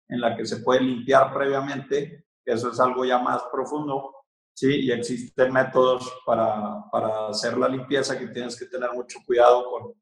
en 0.07 0.22
la 0.22 0.36
que 0.36 0.46
se 0.46 0.57
puede 0.57 0.81
limpiar 0.81 1.31
previamente, 1.31 2.25
eso 2.43 2.72
es 2.72 2.79
algo 2.79 3.05
ya 3.05 3.19
más 3.19 3.43
profundo, 3.51 4.16
¿sí? 4.58 4.86
Y 4.86 4.92
existen 4.92 5.54
métodos 5.54 6.12
para, 6.26 6.84
para 6.92 7.28
hacer 7.28 7.56
la 7.58 7.70
limpieza 7.70 8.18
que 8.18 8.28
tienes 8.28 8.58
que 8.58 8.66
tener 8.66 8.92
mucho 8.92 9.20
cuidado 9.24 9.70
con 9.70 9.94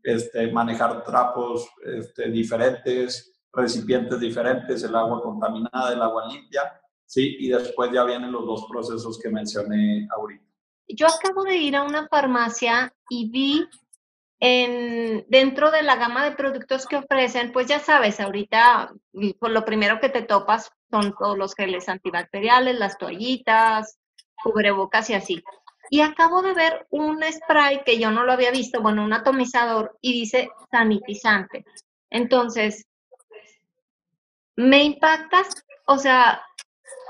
este, 0.00 0.52
manejar 0.52 1.02
trapos 1.02 1.68
este, 1.84 2.30
diferentes, 2.30 3.36
recipientes 3.52 4.20
diferentes, 4.20 4.84
el 4.84 4.94
agua 4.94 5.20
contaminada, 5.20 5.92
el 5.92 6.00
agua 6.00 6.28
limpia, 6.28 6.80
¿sí? 7.04 7.36
Y 7.40 7.48
después 7.48 7.90
ya 7.92 8.04
vienen 8.04 8.30
los 8.30 8.46
dos 8.46 8.66
procesos 8.70 9.18
que 9.20 9.28
mencioné 9.28 10.06
ahorita. 10.16 10.44
Yo 10.88 11.08
acabo 11.08 11.42
de 11.42 11.56
ir 11.56 11.74
a 11.74 11.82
una 11.82 12.06
farmacia 12.06 12.94
y 13.10 13.28
vi 13.28 13.68
en, 14.40 15.24
dentro 15.28 15.70
de 15.70 15.82
la 15.82 15.96
gama 15.96 16.24
de 16.24 16.36
productos 16.36 16.86
que 16.86 16.96
ofrecen, 16.96 17.52
pues 17.52 17.66
ya 17.66 17.80
sabes, 17.80 18.20
ahorita 18.20 18.92
por 19.38 19.50
lo 19.50 19.64
primero 19.64 19.98
que 20.00 20.08
te 20.08 20.22
topas 20.22 20.70
son 20.90 21.14
todos 21.18 21.38
los 21.38 21.54
geles 21.54 21.88
antibacteriales, 21.88 22.78
las 22.78 22.98
toallitas, 22.98 23.98
cubrebocas 24.42 25.10
y 25.10 25.14
así. 25.14 25.44
Y 25.88 26.00
acabo 26.00 26.42
de 26.42 26.52
ver 26.52 26.86
un 26.90 27.22
spray 27.22 27.82
que 27.84 27.98
yo 27.98 28.10
no 28.10 28.24
lo 28.24 28.32
había 28.32 28.50
visto, 28.50 28.82
bueno, 28.82 29.04
un 29.04 29.12
atomizador 29.12 29.96
y 30.00 30.12
dice 30.12 30.50
sanitizante. 30.70 31.64
Entonces, 32.10 32.86
me 34.56 34.82
impactas, 34.82 35.64
o 35.86 35.98
sea, 35.98 36.42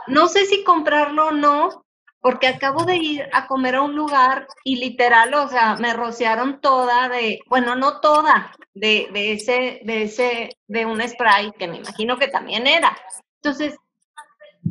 no 0.07 0.29
sé 0.29 0.45
si 0.47 0.63
comprarlo 0.63 1.29
o 1.29 1.33
no, 1.33 1.86
porque 2.27 2.49
acabo 2.49 2.85
de 2.85 2.97
ir 2.97 3.29
a 3.33 3.47
comer 3.47 3.77
a 3.77 3.83
un 3.83 3.95
lugar 3.95 4.49
y 4.65 4.81
literal, 4.81 5.33
o 5.35 5.47
sea, 5.47 5.77
me 5.77 5.93
rociaron 5.93 6.61
toda 6.61 7.09
de, 7.09 7.39
bueno, 7.47 7.77
no 7.77 8.01
toda, 8.01 8.51
de, 8.75 9.09
ese, 9.15 9.81
de 9.85 10.03
ese, 10.03 10.51
de 10.67 10.87
un 10.87 11.01
spray 11.09 11.53
que 11.53 11.69
me 11.69 11.77
imagino 11.77 12.19
que 12.19 12.27
también 12.27 12.67
era. 12.67 12.99
Entonces, 13.37 13.77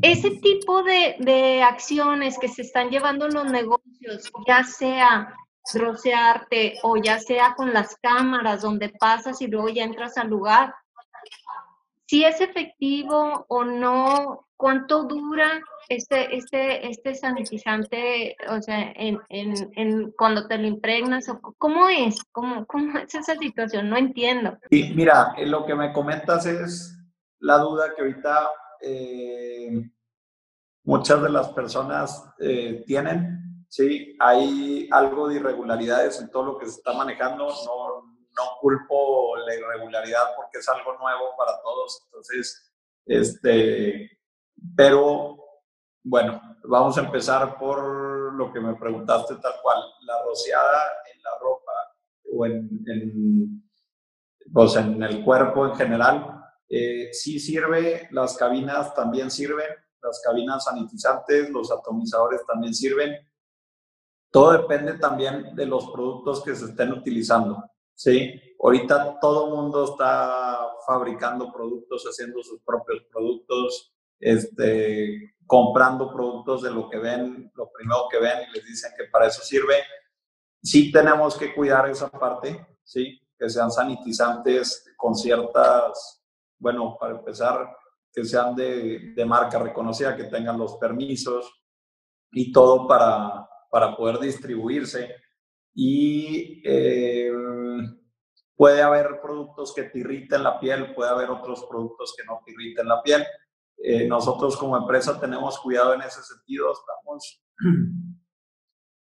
ese 0.02 0.32
tipo 0.32 0.84
de, 0.84 1.16
de 1.20 1.64
acciones 1.64 2.38
que 2.38 2.50
se 2.50 2.62
están 2.62 2.90
llevando 2.90 3.30
los 3.30 3.50
negocios, 3.50 4.30
ya 4.46 4.66
sea 4.66 5.34
rociarte 5.76 6.74
o 6.84 6.98
ya 6.98 7.20
sea 7.20 7.54
con 7.56 7.72
las 7.72 7.96
cámaras 8.02 8.64
donde 8.64 8.90
pasas 8.90 9.42
y 9.42 9.48
luego 9.48 9.70
ya 9.70 9.86
entras 9.86 10.18
al 10.18 10.28
lugar, 10.28 10.76
si 12.08 12.24
es 12.24 12.40
efectivo 12.42 13.46
o 13.48 13.64
no, 13.64 14.48
cuánto 14.58 15.04
dura 15.04 15.62
este, 15.90 16.36
este, 16.36 16.88
este 16.88 17.16
sanitizante, 17.16 18.36
o 18.50 18.62
sea, 18.62 18.92
en, 18.96 19.20
en, 19.30 19.54
en, 19.76 20.12
cuando 20.12 20.48
te 20.48 20.58
lo 20.58 20.68
impregnas, 20.68 21.30
o 21.30 21.40
¿cómo 21.58 21.90
es? 21.90 22.24
¿Cómo, 22.32 22.66
¿Cómo 22.66 22.98
es 23.00 23.14
esa 23.14 23.36
situación? 23.36 23.90
No 23.90 23.98
entiendo. 23.98 24.58
Sí, 24.70 24.94
mira, 24.96 25.34
eh, 25.38 25.46
lo 25.46 25.66
que 25.66 25.76
me 25.76 25.94
comentas 25.94 26.46
es 26.46 26.98
la 27.40 27.58
duda 27.58 27.94
que 27.96 28.02
ahorita 28.02 28.50
eh, 28.82 29.90
muchas 30.84 31.22
de 31.22 31.30
las 31.30 31.50
personas 31.50 32.24
eh, 32.40 32.84
tienen, 32.86 33.66
¿sí? 33.68 34.16
Hay 34.20 34.88
algo 34.92 35.28
de 35.28 35.36
irregularidades 35.36 36.22
en 36.22 36.30
todo 36.30 36.46
lo 36.46 36.58
que 36.58 36.66
se 36.66 36.78
está 36.78 36.94
manejando, 36.94 37.48
no, 37.48 38.05
no 38.36 38.58
culpo 38.60 39.38
la 39.38 39.56
irregularidad 39.56 40.36
porque 40.36 40.60
es 40.60 40.70
algo 40.70 40.98
nuevo 40.98 41.36
para 41.38 41.62
todos, 41.62 42.02
entonces, 42.06 42.72
este, 43.06 44.20
pero 44.76 45.38
bueno, 46.04 46.42
vamos 46.64 46.98
a 46.98 47.02
empezar 47.02 47.58
por 47.58 48.34
lo 48.34 48.52
que 48.54 48.60
me 48.60 48.76
preguntaste 48.76 49.36
tal 49.36 49.54
cual, 49.62 49.80
la 50.02 50.24
rociada 50.24 50.84
en 51.14 51.22
la 51.24 51.32
ropa 51.42 51.72
o 52.32 52.46
en, 52.46 52.84
en, 52.88 53.72
pues 54.54 54.76
en 54.76 55.02
el 55.02 55.24
cuerpo 55.24 55.66
en 55.66 55.76
general. 55.76 56.32
Eh, 56.70 57.10
sí 57.12 57.40
sirve, 57.40 58.08
las 58.12 58.38
cabinas 58.38 58.94
también 58.94 59.32
sirven, 59.32 59.68
las 60.02 60.22
cabinas 60.24 60.66
sanitizantes, 60.66 61.50
los 61.50 61.72
atomizadores 61.72 62.46
también 62.46 62.74
sirven. 62.74 63.16
Todo 64.32 64.52
depende 64.52 64.94
también 65.00 65.56
de 65.56 65.66
los 65.66 65.90
productos 65.92 66.44
que 66.44 66.56
se 66.56 66.66
estén 66.66 66.92
utilizando. 66.92 67.64
¿Sí? 67.96 68.40
Ahorita 68.62 69.20
todo 69.20 69.48
el 69.48 69.54
mundo 69.56 69.86
está 69.86 70.60
fabricando 70.86 71.52
productos, 71.52 72.04
haciendo 72.04 72.44
sus 72.44 72.62
propios 72.62 73.04
productos, 73.12 73.94
este, 74.20 75.36
comprando 75.46 76.12
productos 76.12 76.64
de 76.64 76.72
lo 76.72 76.90
que 76.90 76.98
ven, 76.98 77.52
lo 77.56 77.72
primero 77.72 78.08
que 78.10 78.20
ven 78.20 78.40
y 78.50 78.54
les 78.54 78.66
dicen 78.66 78.92
que 78.98 79.06
para 79.06 79.28
eso 79.28 79.42
sirve. 79.42 79.76
Sí 80.62 80.92
tenemos 80.92 81.38
que 81.38 81.54
cuidar 81.54 81.90
esa 81.90 82.10
parte, 82.10 82.66
¿sí? 82.84 83.22
Que 83.38 83.50
sean 83.50 83.72
sanitizantes 83.72 84.86
con 84.98 85.16
ciertas, 85.16 86.24
bueno, 86.58 86.98
para 87.00 87.18
empezar, 87.18 87.76
que 88.12 88.24
sean 88.24 88.56
de, 88.56 89.14
de 89.16 89.26
marca 89.26 89.60
reconocida, 89.60 90.16
que 90.16 90.24
tengan 90.26 90.58
los 90.58 90.78
permisos 90.78 91.54
y 92.32 92.52
todo 92.52 92.88
para, 92.88 93.48
para 93.70 93.96
poder 93.96 94.20
distribuirse. 94.20 95.14
Y 95.76 96.62
eh, 96.64 97.32
puede 98.56 98.82
haber 98.82 99.20
productos 99.22 99.74
que 99.76 99.84
te 99.84 100.00
irriten 100.00 100.42
la 100.42 100.58
piel, 100.60 100.96
puede 100.96 101.12
haber 101.12 101.30
otros 101.30 101.66
productos 101.70 102.16
que 102.18 102.24
no 102.24 102.42
te 102.46 102.52
irriten 102.52 102.88
la 102.88 103.04
piel 103.04 103.26
eh, 103.78 104.08
nosotros 104.08 104.56
como 104.58 104.78
empresa 104.78 105.20
tenemos 105.20 105.60
cuidado 105.60 105.94
en 105.94 106.02
ese 106.02 106.24
sentido, 106.24 106.72
estamos 106.72 107.44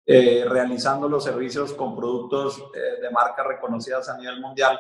eh, 0.07 0.45
realizando 0.49 1.09
los 1.09 1.25
servicios 1.25 1.73
con 1.73 1.97
productos 1.97 2.71
de 2.73 3.11
marcas 3.11 3.47
reconocidas 3.47 4.09
a 4.09 4.17
nivel 4.17 4.41
mundial 4.41 4.79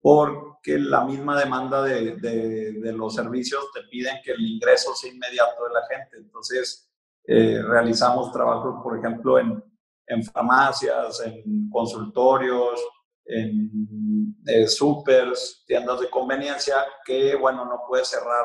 porque 0.00 0.78
la 0.78 1.04
misma 1.04 1.38
demanda 1.38 1.82
de, 1.82 2.16
de, 2.16 2.92
los 2.92 3.14
servicios 3.14 3.70
te 3.72 3.82
piden 3.84 4.16
que 4.24 4.32
el 4.32 4.40
ingreso 4.40 4.92
sea 4.94 5.12
inmediato 5.12 5.64
de 5.64 5.72
la 5.72 5.86
gente. 5.86 6.16
Entonces, 6.16 6.92
realizamos 7.24 8.32
trabajos, 8.32 8.82
por 8.82 8.98
ejemplo, 8.98 9.38
en, 9.38 9.62
en 10.06 10.22
farmacias, 10.22 11.20
en 11.20 11.68
consultorios, 11.70 12.80
en 13.24 14.68
supers, 14.68 15.64
tiendas 15.66 16.00
de 16.00 16.10
conveniencia, 16.10 16.84
que, 17.04 17.34
bueno, 17.36 17.64
no 17.64 17.82
puede 17.86 18.04
cerrar 18.04 18.44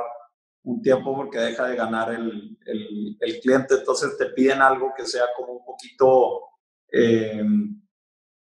un 0.64 0.82
tiempo 0.82 1.16
porque 1.16 1.40
deja 1.40 1.66
de 1.68 1.76
ganar 1.76 2.14
el, 2.14 2.58
el, 2.66 3.40
cliente, 3.42 3.76
entonces 3.76 4.18
te 4.18 4.28
piden 4.28 4.62
algo 4.62 4.94
que 4.96 5.06
sea 5.06 5.26
como 5.36 5.54
un 5.54 5.66
poquito 5.66 6.42
eh, 6.92 7.44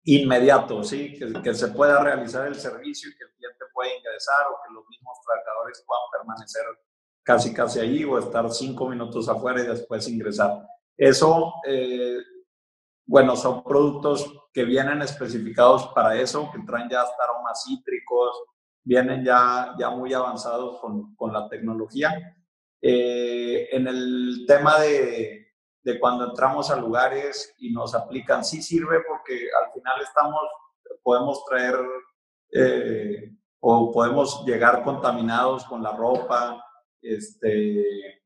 inmediato, 0.05 0.83
¿sí? 0.83 1.13
Que, 1.19 1.43
que, 1.43 1.55
se 1.55 1.69
pueda 1.69 2.03
realizar 2.03 2.47
el 2.47 2.55
servicio 2.55 3.11
y 3.11 3.17
que 3.17 3.25
el 3.25 3.31
cliente 3.35 3.65
pueda 3.73 3.95
ingresar 3.95 4.47
o 4.47 4.61
que 4.67 4.73
los 4.73 4.89
mismos 4.89 5.19
trabajadores 5.25 5.85
puedan 5.87 6.05
permanecer 6.13 6.65
casi 7.23 7.53
casi 7.53 7.81
allí 7.81 8.05
o 8.05 8.19
estar 8.19 8.51
cinco 8.51 8.89
minutos 8.89 9.29
afuera 9.29 9.61
y 9.61 9.67
después 9.67 10.09
ingresar. 10.09 10.67
Eso, 10.97 11.53
eh, 11.67 12.19
bueno, 13.07 13.37
son 13.37 13.63
productos 13.63 14.33
que 14.53 14.65
vienen 14.65 15.03
especificados 15.03 15.89
para 15.95 16.21
eso, 16.21 16.51
que 16.53 16.59
traen 16.67 16.89
ya 16.89 17.03
hasta 17.03 17.25
aromas 17.25 17.65
cítricos, 17.65 18.37
vienen 18.83 19.25
ya, 19.25 19.75
ya 19.79 19.91
muy 19.91 20.13
avanzados 20.13 20.81
con, 20.81 21.15
con 21.15 21.33
la 21.33 21.49
tecnología. 21.49 22.37
Eh, 22.83 23.69
en 23.73 23.87
el 23.87 24.45
tema 24.47 24.79
de, 24.81 25.55
de, 25.83 25.99
cuando 26.01 26.29
entramos 26.31 26.71
a 26.71 26.77
lugares 26.77 27.55
y 27.59 27.73
nos 27.73 27.95
aplican, 27.95 28.45
sí 28.45 28.63
sirve 28.63 29.01
porque 29.09 29.49
al 29.65 29.73
final 29.73 30.01
estamos, 30.03 30.41
podemos 31.03 31.45
traer 31.47 31.77
eh, 32.53 33.33
o 33.61 33.93
podemos 33.93 34.45
llegar 34.47 34.83
contaminados 34.83 35.65
con 35.65 35.83
la 35.83 35.93
ropa, 35.93 36.65
este, 37.03 38.23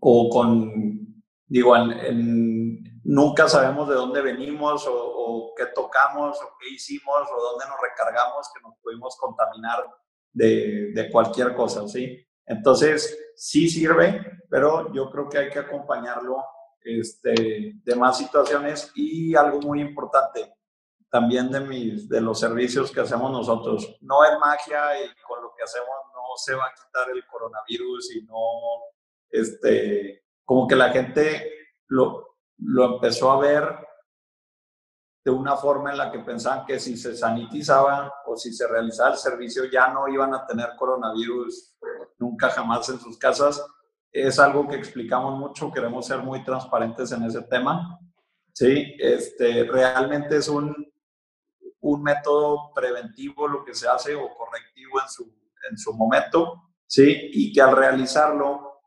o 0.00 0.28
con, 0.30 1.22
digo, 1.46 1.76
en, 1.76 2.87
nunca 3.04 3.48
sabemos 3.48 3.88
de 3.88 3.94
dónde 3.94 4.20
venimos 4.20 4.86
o, 4.88 5.52
qué 5.56 5.66
tocamos 5.66 6.40
o 6.40 6.56
qué 6.60 6.68
hicimos 6.70 7.28
o 7.30 7.42
dónde 7.42 7.66
nos 7.66 7.80
recargamos 7.80 8.48
que 8.54 8.60
nos 8.62 8.76
pudimos 8.80 9.16
contaminar 9.16 9.84
de, 10.32 10.92
de 10.94 11.10
cualquier 11.10 11.54
cosa, 11.54 11.86
¿sí? 11.88 12.24
Entonces, 12.46 13.32
sí 13.34 13.68
sirve, 13.68 14.40
pero 14.48 14.92
yo 14.92 15.10
creo 15.10 15.28
que 15.28 15.38
hay 15.38 15.50
que 15.50 15.58
acompañarlo 15.58 16.44
este, 16.80 17.74
de 17.82 17.96
más 17.96 18.18
situaciones 18.18 18.92
y 18.94 19.34
algo 19.34 19.60
muy 19.60 19.80
importante 19.80 20.54
también 21.10 21.50
de, 21.50 21.60
mis, 21.60 22.08
de 22.08 22.20
los 22.20 22.40
servicios 22.40 22.90
que 22.90 23.00
hacemos 23.00 23.30
nosotros. 23.30 23.96
No 24.00 24.24
es 24.24 24.38
magia 24.38 25.04
y 25.04 25.08
con 25.22 25.42
lo 25.42 25.52
que 25.56 25.64
hacemos 25.64 25.88
no 26.12 26.36
se 26.36 26.54
va 26.54 26.66
a 26.66 26.74
quitar 26.74 27.08
el 27.10 27.26
coronavirus 27.26 28.16
y 28.16 28.22
no, 28.24 28.36
este, 29.30 30.24
como 30.44 30.66
que 30.66 30.76
la 30.76 30.90
gente 30.90 31.50
lo, 31.88 32.37
lo 32.58 32.94
empezó 32.94 33.30
a 33.30 33.38
ver 33.38 33.88
de 35.24 35.30
una 35.30 35.56
forma 35.56 35.90
en 35.90 35.98
la 35.98 36.10
que 36.10 36.20
pensaban 36.20 36.64
que 36.64 36.78
si 36.78 36.96
se 36.96 37.16
sanitizaba 37.16 38.12
o 38.26 38.36
si 38.36 38.52
se 38.52 38.66
realizaba 38.66 39.10
el 39.10 39.18
servicio 39.18 39.64
ya 39.64 39.88
no 39.88 40.08
iban 40.08 40.34
a 40.34 40.46
tener 40.46 40.70
coronavirus 40.76 41.76
nunca 42.18 42.48
jamás 42.50 42.88
en 42.88 42.98
sus 42.98 43.18
casas. 43.18 43.64
Es 44.10 44.38
algo 44.38 44.66
que 44.66 44.76
explicamos 44.76 45.38
mucho, 45.38 45.70
queremos 45.70 46.06
ser 46.06 46.18
muy 46.20 46.42
transparentes 46.42 47.12
en 47.12 47.24
ese 47.24 47.42
tema. 47.42 47.98
Sí, 48.54 48.96
este, 48.98 49.64
realmente 49.64 50.38
es 50.38 50.48
un, 50.48 50.74
un 51.80 52.02
método 52.02 52.72
preventivo 52.74 53.46
lo 53.46 53.64
que 53.64 53.74
se 53.74 53.86
hace 53.86 54.14
o 54.14 54.34
correctivo 54.34 55.00
en 55.00 55.08
su, 55.08 55.24
en 55.70 55.78
su 55.78 55.92
momento, 55.92 56.70
¿sí? 56.86 57.30
Y 57.32 57.52
que 57.52 57.60
al 57.60 57.76
realizarlo, 57.76 58.80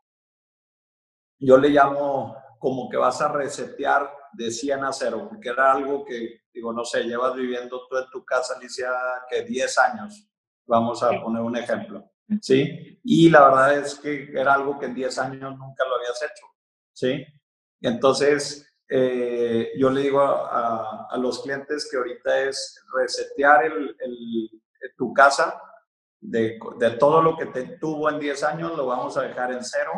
yo 1.38 1.56
le 1.56 1.70
llamo 1.70 2.41
como 2.62 2.88
que 2.88 2.96
vas 2.96 3.20
a 3.20 3.26
resetear 3.26 4.08
de 4.34 4.48
100 4.52 4.84
a 4.84 4.92
0, 4.92 5.26
porque 5.28 5.48
era 5.48 5.72
algo 5.72 6.04
que, 6.04 6.42
digo, 6.54 6.72
no 6.72 6.84
sé, 6.84 7.02
llevas 7.02 7.34
viviendo 7.34 7.88
tú 7.88 7.98
en 7.98 8.08
tu 8.08 8.24
casa, 8.24 8.54
Alicia, 8.56 8.88
que 9.28 9.42
10 9.42 9.78
años, 9.78 10.30
vamos 10.64 11.02
a 11.02 11.10
poner 11.20 11.42
un 11.42 11.56
ejemplo, 11.56 12.08
¿sí? 12.40 13.00
Y 13.02 13.30
la 13.30 13.48
verdad 13.48 13.78
es 13.78 13.96
que 13.96 14.30
era 14.32 14.54
algo 14.54 14.78
que 14.78 14.86
en 14.86 14.94
10 14.94 15.18
años 15.18 15.58
nunca 15.58 15.84
lo 15.88 15.96
habías 15.96 16.22
hecho, 16.22 16.46
¿sí? 16.92 17.26
Entonces, 17.80 18.72
eh, 18.88 19.72
yo 19.76 19.90
le 19.90 20.02
digo 20.02 20.20
a, 20.20 21.08
a, 21.10 21.16
los 21.18 21.42
clientes 21.42 21.88
que 21.90 21.96
ahorita 21.96 22.42
es 22.42 22.80
resetear 22.96 23.64
el, 23.64 23.96
el, 23.98 24.50
tu 24.96 25.12
casa 25.12 25.60
de, 26.20 26.60
de, 26.78 26.90
todo 26.92 27.22
lo 27.22 27.36
que 27.36 27.46
te 27.46 27.76
tuvo 27.78 28.08
en 28.08 28.20
10 28.20 28.44
años, 28.44 28.76
lo 28.76 28.86
vamos 28.86 29.16
a 29.16 29.22
dejar 29.22 29.50
en 29.50 29.64
cero, 29.64 29.92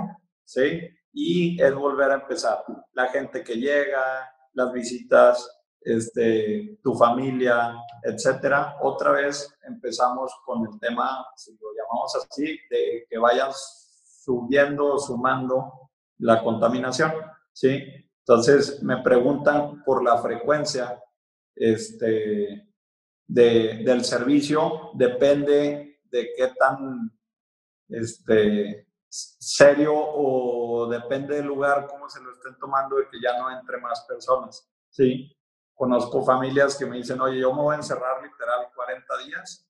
¿sí? 0.46 0.88
Y 1.14 1.62
es 1.62 1.74
volver 1.74 2.10
a 2.10 2.14
empezar. 2.14 2.64
La 2.92 3.08
gente 3.08 3.42
que 3.44 3.54
llega, 3.54 4.28
las 4.52 4.72
visitas, 4.72 5.48
este, 5.80 6.78
tu 6.82 6.94
familia, 6.94 7.74
etcétera. 8.02 8.76
Otra 8.82 9.12
vez 9.12 9.54
empezamos 9.62 10.32
con 10.44 10.66
el 10.66 10.78
tema, 10.80 11.24
si 11.36 11.52
lo 11.52 11.68
llamamos 11.76 12.16
así, 12.16 12.58
de 12.68 13.06
que 13.08 13.18
vayan 13.18 13.50
subiendo 13.52 14.98
sumando 14.98 15.90
la 16.18 16.42
contaminación, 16.42 17.12
¿sí? 17.52 17.82
Entonces 18.20 18.82
me 18.82 19.02
preguntan 19.02 19.84
por 19.84 20.02
la 20.02 20.16
frecuencia 20.18 20.98
este, 21.54 22.68
de, 23.26 23.82
del 23.84 24.04
servicio, 24.04 24.90
depende 24.94 26.00
de 26.04 26.30
qué 26.34 26.48
tan 26.58 27.12
este, 27.88 28.88
serio 29.08 29.92
o 29.94 30.63
depende 30.86 31.36
del 31.36 31.46
lugar, 31.46 31.86
cómo 31.88 32.08
se 32.08 32.22
lo 32.22 32.32
estén 32.32 32.56
tomando, 32.58 32.96
de 32.96 33.08
que 33.08 33.20
ya 33.20 33.38
no 33.38 33.50
entre 33.50 33.78
más 33.78 34.04
personas. 34.06 34.70
Sí, 34.90 35.36
conozco 35.74 36.24
familias 36.24 36.76
que 36.76 36.86
me 36.86 36.96
dicen, 36.96 37.20
oye, 37.20 37.40
yo 37.40 37.52
me 37.52 37.62
voy 37.62 37.74
a 37.74 37.78
encerrar 37.78 38.22
literal 38.22 38.68
40 38.74 39.18
días, 39.18 39.68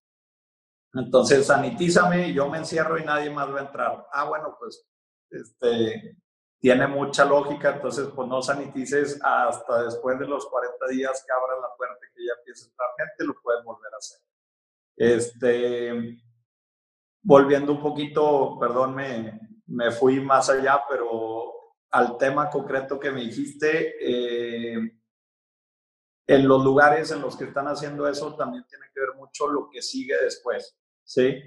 entonces 0.94 1.46
sanitízame, 1.46 2.32
yo 2.32 2.48
me 2.48 2.58
encierro 2.58 2.98
y 2.98 3.04
nadie 3.04 3.30
más 3.30 3.52
va 3.52 3.58
a 3.58 3.64
entrar. 3.64 4.06
Ah, 4.12 4.24
bueno, 4.24 4.56
pues 4.58 4.86
este, 5.30 6.16
tiene 6.60 6.86
mucha 6.86 7.24
lógica, 7.24 7.70
entonces 7.70 8.08
pues 8.14 8.28
no 8.28 8.40
sanitices 8.40 9.18
hasta 9.22 9.82
después 9.82 10.18
de 10.18 10.26
los 10.26 10.46
40 10.46 10.86
días 10.88 11.24
que 11.26 11.32
abra 11.32 11.60
la 11.60 11.76
puerta 11.76 11.98
y 11.98 12.14
que 12.14 12.26
ya 12.26 12.32
empiece 12.38 12.64
a 12.64 12.70
entrar 12.70 12.88
gente, 12.96 13.24
lo 13.24 13.34
puedes 13.42 13.64
volver 13.64 13.92
a 13.92 13.96
hacer. 13.96 14.20
Este, 14.96 16.16
volviendo 17.22 17.72
un 17.72 17.82
poquito, 17.82 18.56
perdón, 18.60 18.94
me, 18.94 19.40
me 19.66 19.90
fui 19.90 20.20
más 20.20 20.50
allá, 20.50 20.82
pero 20.88 21.52
al 21.90 22.16
tema 22.18 22.50
concreto 22.50 22.98
que 22.98 23.10
me 23.10 23.20
dijiste, 23.20 23.94
eh, 24.00 25.00
en 26.26 26.48
los 26.48 26.64
lugares 26.64 27.10
en 27.10 27.20
los 27.20 27.36
que 27.36 27.44
están 27.44 27.68
haciendo 27.68 28.08
eso 28.08 28.34
también 28.34 28.64
tiene 28.68 28.86
que 28.92 29.00
ver 29.00 29.14
mucho 29.16 29.46
lo 29.46 29.68
que 29.70 29.82
sigue 29.82 30.16
después, 30.22 30.76
¿sí? 31.04 31.42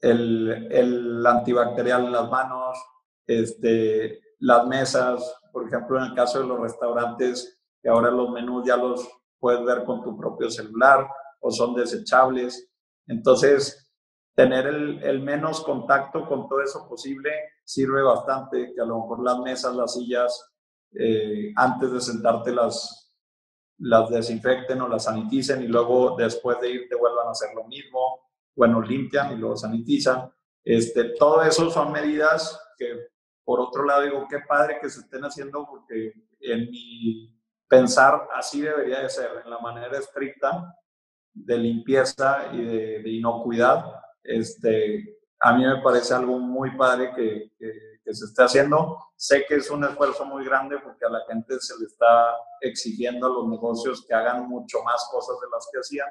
El, 0.00 0.68
el 0.70 1.26
antibacterial 1.26 2.04
en 2.04 2.12
las 2.12 2.30
manos, 2.30 2.78
este, 3.26 4.20
las 4.40 4.66
mesas, 4.66 5.40
por 5.52 5.66
ejemplo, 5.66 5.98
en 5.98 6.10
el 6.10 6.14
caso 6.14 6.40
de 6.40 6.46
los 6.46 6.60
restaurantes, 6.60 7.58
que 7.82 7.88
ahora 7.88 8.10
los 8.10 8.30
menús 8.30 8.66
ya 8.66 8.76
los 8.76 9.08
puedes 9.38 9.64
ver 9.64 9.84
con 9.84 10.02
tu 10.02 10.16
propio 10.16 10.50
celular 10.50 11.08
o 11.40 11.50
son 11.50 11.74
desechables. 11.74 12.70
Entonces, 13.06 13.83
tener 14.34 14.66
el, 14.66 15.02
el, 15.02 15.20
menos 15.22 15.62
contacto 15.62 16.26
con 16.26 16.48
todo 16.48 16.60
eso 16.60 16.88
posible 16.88 17.30
sirve 17.64 18.02
bastante, 18.02 18.72
que 18.74 18.80
a 18.80 18.84
lo 18.84 19.00
mejor 19.00 19.22
las 19.22 19.38
mesas, 19.38 19.74
las 19.74 19.94
sillas, 19.94 20.54
eh, 20.96 21.52
antes 21.56 21.90
de 21.90 22.00
sentarte 22.00 22.52
las, 22.52 23.12
las 23.78 24.08
desinfecten 24.10 24.80
o 24.80 24.88
las 24.88 25.04
saniticen 25.04 25.62
y 25.62 25.66
luego 25.66 26.16
después 26.16 26.60
de 26.60 26.70
irte 26.70 26.94
vuelvan 26.94 27.28
a 27.28 27.32
hacer 27.32 27.50
lo 27.54 27.64
mismo, 27.64 28.28
bueno, 28.54 28.80
limpian 28.80 29.32
y 29.32 29.36
luego 29.36 29.56
sanitizan. 29.56 30.30
Este, 30.64 31.14
todo 31.18 31.42
eso 31.42 31.70
son 31.70 31.92
medidas 31.92 32.60
que, 32.78 33.08
por 33.44 33.60
otro 33.60 33.84
lado, 33.84 34.02
digo, 34.02 34.26
qué 34.28 34.38
padre 34.48 34.78
que 34.80 34.88
se 34.88 35.00
estén 35.00 35.22
haciendo 35.24 35.66
porque 35.66 36.12
en 36.40 36.70
mi 36.70 37.34
pensar 37.68 38.28
así 38.34 38.60
debería 38.60 39.00
de 39.00 39.10
ser, 39.10 39.42
en 39.44 39.50
la 39.50 39.58
manera 39.58 39.98
estricta 39.98 40.76
de 41.32 41.58
limpieza 41.58 42.50
y 42.52 42.64
de, 42.64 43.02
de 43.02 43.10
inocuidad, 43.10 44.03
este, 44.24 45.18
a 45.40 45.52
mí 45.52 45.64
me 45.64 45.82
parece 45.82 46.14
algo 46.14 46.38
muy 46.38 46.76
padre 46.76 47.12
que, 47.14 47.52
que, 47.58 48.14
se 48.14 48.26
esté 48.26 48.42
haciendo. 48.42 48.98
Sé 49.16 49.44
que 49.46 49.56
es 49.56 49.70
un 49.70 49.84
esfuerzo 49.84 50.24
muy 50.24 50.44
grande 50.44 50.78
porque 50.78 51.06
a 51.06 51.10
la 51.10 51.24
gente 51.26 51.58
se 51.60 51.78
le 51.78 51.86
está 51.86 52.34
exigiendo 52.60 53.26
a 53.26 53.30
los 53.30 53.48
negocios 53.48 54.04
que 54.06 54.14
hagan 54.14 54.48
mucho 54.48 54.82
más 54.82 55.08
cosas 55.10 55.36
de 55.40 55.46
las 55.50 55.68
que 55.72 55.78
hacían, 55.78 56.08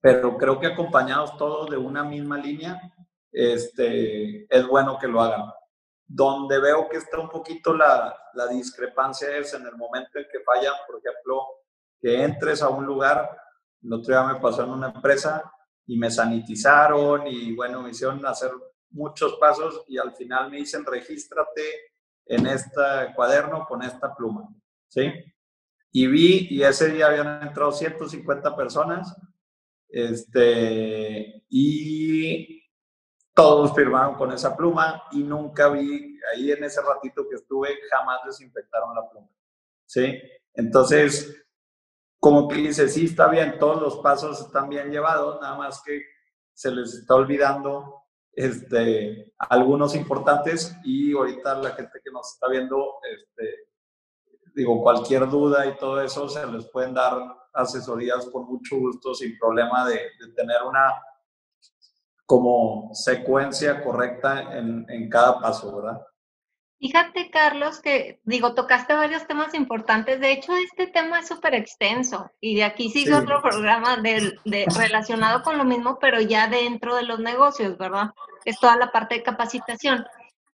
pero 0.00 0.36
creo 0.36 0.58
que 0.58 0.66
acompañados 0.66 1.36
todos 1.36 1.70
de 1.70 1.76
una 1.76 2.04
misma 2.04 2.38
línea, 2.38 2.80
este, 3.32 4.46
es 4.54 4.66
bueno 4.66 4.98
que 4.98 5.08
lo 5.08 5.20
hagan. 5.20 5.50
Donde 6.06 6.60
veo 6.60 6.88
que 6.88 6.98
está 6.98 7.18
un 7.18 7.30
poquito 7.30 7.72
la, 7.72 8.16
la 8.34 8.46
discrepancia 8.48 9.36
es 9.36 9.54
en 9.54 9.66
el 9.66 9.76
momento 9.76 10.18
en 10.18 10.26
que 10.30 10.40
fallan, 10.40 10.74
por 10.86 10.98
ejemplo, 10.98 11.40
que 12.00 12.22
entres 12.22 12.62
a 12.62 12.68
un 12.68 12.84
lugar, 12.84 13.30
el 13.82 13.92
otro 13.92 14.14
día 14.14 14.34
me 14.34 14.40
pasó 14.40 14.64
en 14.64 14.70
una 14.70 14.90
empresa, 14.90 15.50
y 15.86 15.98
me 15.98 16.10
sanitizaron 16.10 17.26
y 17.26 17.54
bueno, 17.54 17.82
me 17.82 17.90
hicieron 17.90 18.24
hacer 18.26 18.50
muchos 18.90 19.34
pasos 19.34 19.84
y 19.88 19.98
al 19.98 20.14
final 20.14 20.50
me 20.50 20.58
dicen 20.58 20.84
regístrate 20.84 21.62
en 22.26 22.46
este 22.46 22.80
cuaderno 23.14 23.66
con 23.66 23.82
esta 23.82 24.14
pluma, 24.14 24.48
¿sí? 24.88 25.12
Y 25.92 26.06
vi, 26.06 26.48
y 26.50 26.62
ese 26.62 26.90
día 26.90 27.06
habían 27.06 27.42
entrado 27.42 27.70
150 27.70 28.56
personas, 28.56 29.14
este, 29.88 31.44
y 31.48 32.62
todos 33.34 33.74
firmaron 33.74 34.14
con 34.14 34.32
esa 34.32 34.56
pluma 34.56 35.04
y 35.12 35.22
nunca 35.22 35.68
vi, 35.68 36.18
ahí 36.32 36.50
en 36.50 36.64
ese 36.64 36.80
ratito 36.82 37.28
que 37.28 37.36
estuve, 37.36 37.78
jamás 37.90 38.20
desinfectaron 38.24 38.94
la 38.94 39.08
pluma, 39.08 39.28
¿sí? 39.86 40.20
Entonces, 40.54 41.43
como 42.24 42.48
que 42.48 42.54
dice, 42.54 42.88
sí, 42.88 43.04
está 43.04 43.28
bien, 43.28 43.58
todos 43.58 43.82
los 43.82 43.98
pasos 43.98 44.40
están 44.40 44.70
bien 44.70 44.90
llevados, 44.90 45.38
nada 45.42 45.58
más 45.58 45.82
que 45.82 46.00
se 46.54 46.70
les 46.70 46.94
está 46.94 47.16
olvidando 47.16 48.04
este, 48.32 49.34
algunos 49.36 49.94
importantes 49.94 50.74
y 50.84 51.14
ahorita 51.14 51.56
la 51.56 51.72
gente 51.72 52.00
que 52.02 52.10
nos 52.10 52.32
está 52.32 52.48
viendo, 52.48 52.94
este, 53.12 53.68
digo, 54.54 54.82
cualquier 54.82 55.28
duda 55.28 55.66
y 55.66 55.76
todo 55.76 56.00
eso, 56.00 56.26
se 56.26 56.46
les 56.46 56.64
pueden 56.70 56.94
dar 56.94 57.12
asesorías 57.52 58.24
con 58.32 58.46
mucho 58.46 58.78
gusto, 58.78 59.14
sin 59.14 59.38
problema 59.38 59.86
de, 59.86 59.96
de 60.18 60.32
tener 60.34 60.62
una 60.66 60.94
como 62.24 62.88
secuencia 62.94 63.84
correcta 63.84 64.56
en, 64.56 64.86
en 64.88 65.10
cada 65.10 65.38
paso, 65.42 65.76
¿verdad? 65.76 66.00
Fíjate, 66.78 67.30
Carlos, 67.30 67.80
que 67.80 68.20
digo, 68.24 68.54
tocaste 68.54 68.94
varios 68.94 69.26
temas 69.26 69.54
importantes. 69.54 70.20
De 70.20 70.32
hecho, 70.32 70.52
este 70.56 70.86
tema 70.86 71.20
es 71.20 71.28
súper 71.28 71.54
extenso 71.54 72.30
y 72.40 72.56
de 72.56 72.64
aquí 72.64 72.90
sigue 72.90 73.14
otro 73.14 73.40
programa 73.40 73.96
de, 73.96 74.36
relacionado 74.76 75.42
con 75.42 75.56
lo 75.56 75.64
mismo, 75.64 75.98
pero 75.98 76.20
ya 76.20 76.48
dentro 76.48 76.96
de 76.96 77.04
los 77.04 77.20
negocios, 77.20 77.78
¿verdad? 77.78 78.10
Es 78.44 78.58
toda 78.58 78.76
la 78.76 78.92
parte 78.92 79.14
de 79.14 79.22
capacitación. 79.22 80.04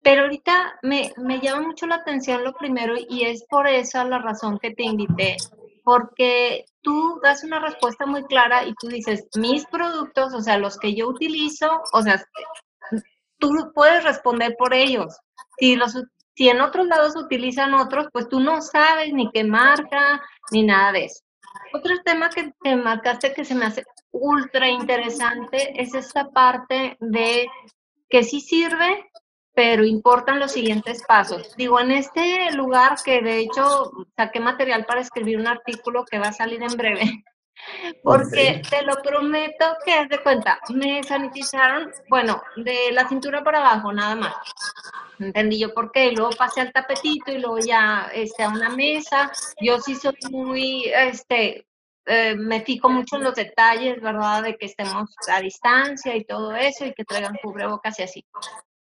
Pero 0.02 0.22
ahorita 0.22 0.78
me, 0.82 1.12
me 1.16 1.40
llama 1.40 1.68
mucho 1.68 1.86
la 1.86 1.96
atención 1.96 2.44
lo 2.44 2.52
primero 2.52 2.94
y 2.96 3.24
es 3.24 3.44
por 3.48 3.66
eso 3.66 4.02
la 4.04 4.18
razón 4.18 4.58
que 4.58 4.72
te 4.72 4.84
invité, 4.84 5.36
porque 5.82 6.66
tú 6.82 7.20
das 7.22 7.42
una 7.42 7.58
respuesta 7.58 8.06
muy 8.06 8.24
clara 8.24 8.66
y 8.66 8.74
tú 8.74 8.88
dices, 8.88 9.26
mis 9.36 9.66
productos, 9.66 10.34
o 10.34 10.40
sea, 10.40 10.58
los 10.58 10.78
que 10.78 10.94
yo 10.94 11.08
utilizo, 11.08 11.82
o 11.92 12.02
sea, 12.02 12.22
tú 13.38 13.72
puedes 13.74 14.04
responder 14.04 14.54
por 14.58 14.74
ellos. 14.74 15.16
Si, 15.58 15.76
los, 15.76 15.94
si 16.34 16.48
en 16.48 16.60
otros 16.60 16.86
lados 16.86 17.16
utilizan 17.16 17.74
otros, 17.74 18.08
pues 18.12 18.28
tú 18.28 18.40
no 18.40 18.60
sabes 18.60 19.12
ni 19.12 19.30
qué 19.32 19.44
marca, 19.44 20.22
ni 20.50 20.62
nada 20.62 20.92
de 20.92 21.06
eso. 21.06 21.24
Otro 21.72 21.94
tema 22.04 22.30
que, 22.30 22.52
te 22.62 22.76
marcaste 22.76 23.32
que 23.32 23.44
se 23.44 23.54
me 23.54 23.66
hace 23.66 23.84
ultra 24.10 24.68
interesante 24.68 25.80
es 25.80 25.94
esta 25.94 26.30
parte 26.30 26.96
de 27.00 27.46
que 28.08 28.22
sí 28.22 28.40
sirve, 28.40 29.10
pero 29.54 29.84
importan 29.84 30.38
los 30.38 30.52
siguientes 30.52 31.02
pasos. 31.06 31.54
Digo, 31.56 31.80
en 31.80 31.90
este 31.90 32.50
lugar 32.52 32.96
que 33.04 33.20
de 33.20 33.40
hecho 33.40 33.90
saqué 34.16 34.40
material 34.40 34.86
para 34.86 35.00
escribir 35.00 35.38
un 35.38 35.46
artículo 35.46 36.04
que 36.04 36.18
va 36.18 36.28
a 36.28 36.32
salir 36.32 36.62
en 36.62 36.76
breve, 36.76 37.24
porque 38.02 38.62
te 38.68 38.82
lo 38.82 38.96
prometo 39.02 39.76
que 39.84 39.92
haz 39.92 40.08
de 40.08 40.22
cuenta, 40.22 40.58
me 40.70 41.02
sanitizaron, 41.02 41.90
bueno, 42.08 42.42
de 42.56 42.92
la 42.92 43.08
cintura 43.08 43.42
para 43.42 43.58
abajo, 43.58 43.92
nada 43.92 44.14
más. 44.14 44.34
Entendí 45.18 45.58
yo 45.58 45.74
por 45.74 45.90
qué, 45.90 46.12
luego 46.12 46.30
pasé 46.30 46.60
al 46.60 46.72
tapetito 46.72 47.32
y 47.32 47.38
luego 47.38 47.58
ya 47.58 48.10
este, 48.14 48.44
a 48.44 48.48
una 48.48 48.70
mesa. 48.70 49.32
Yo 49.60 49.80
sí 49.80 49.96
soy 49.96 50.14
muy, 50.30 50.84
este, 50.84 51.66
eh, 52.06 52.34
me 52.36 52.62
fijo 52.62 52.88
mucho 52.88 53.16
en 53.16 53.24
los 53.24 53.34
detalles, 53.34 54.00
¿verdad? 54.00 54.42
De 54.42 54.56
que 54.56 54.66
estemos 54.66 55.10
a 55.28 55.40
distancia 55.40 56.16
y 56.16 56.24
todo 56.24 56.54
eso 56.54 56.86
y 56.86 56.94
que 56.94 57.04
traigan 57.04 57.36
cubrebocas 57.42 57.98
y 57.98 58.02
así. 58.02 58.24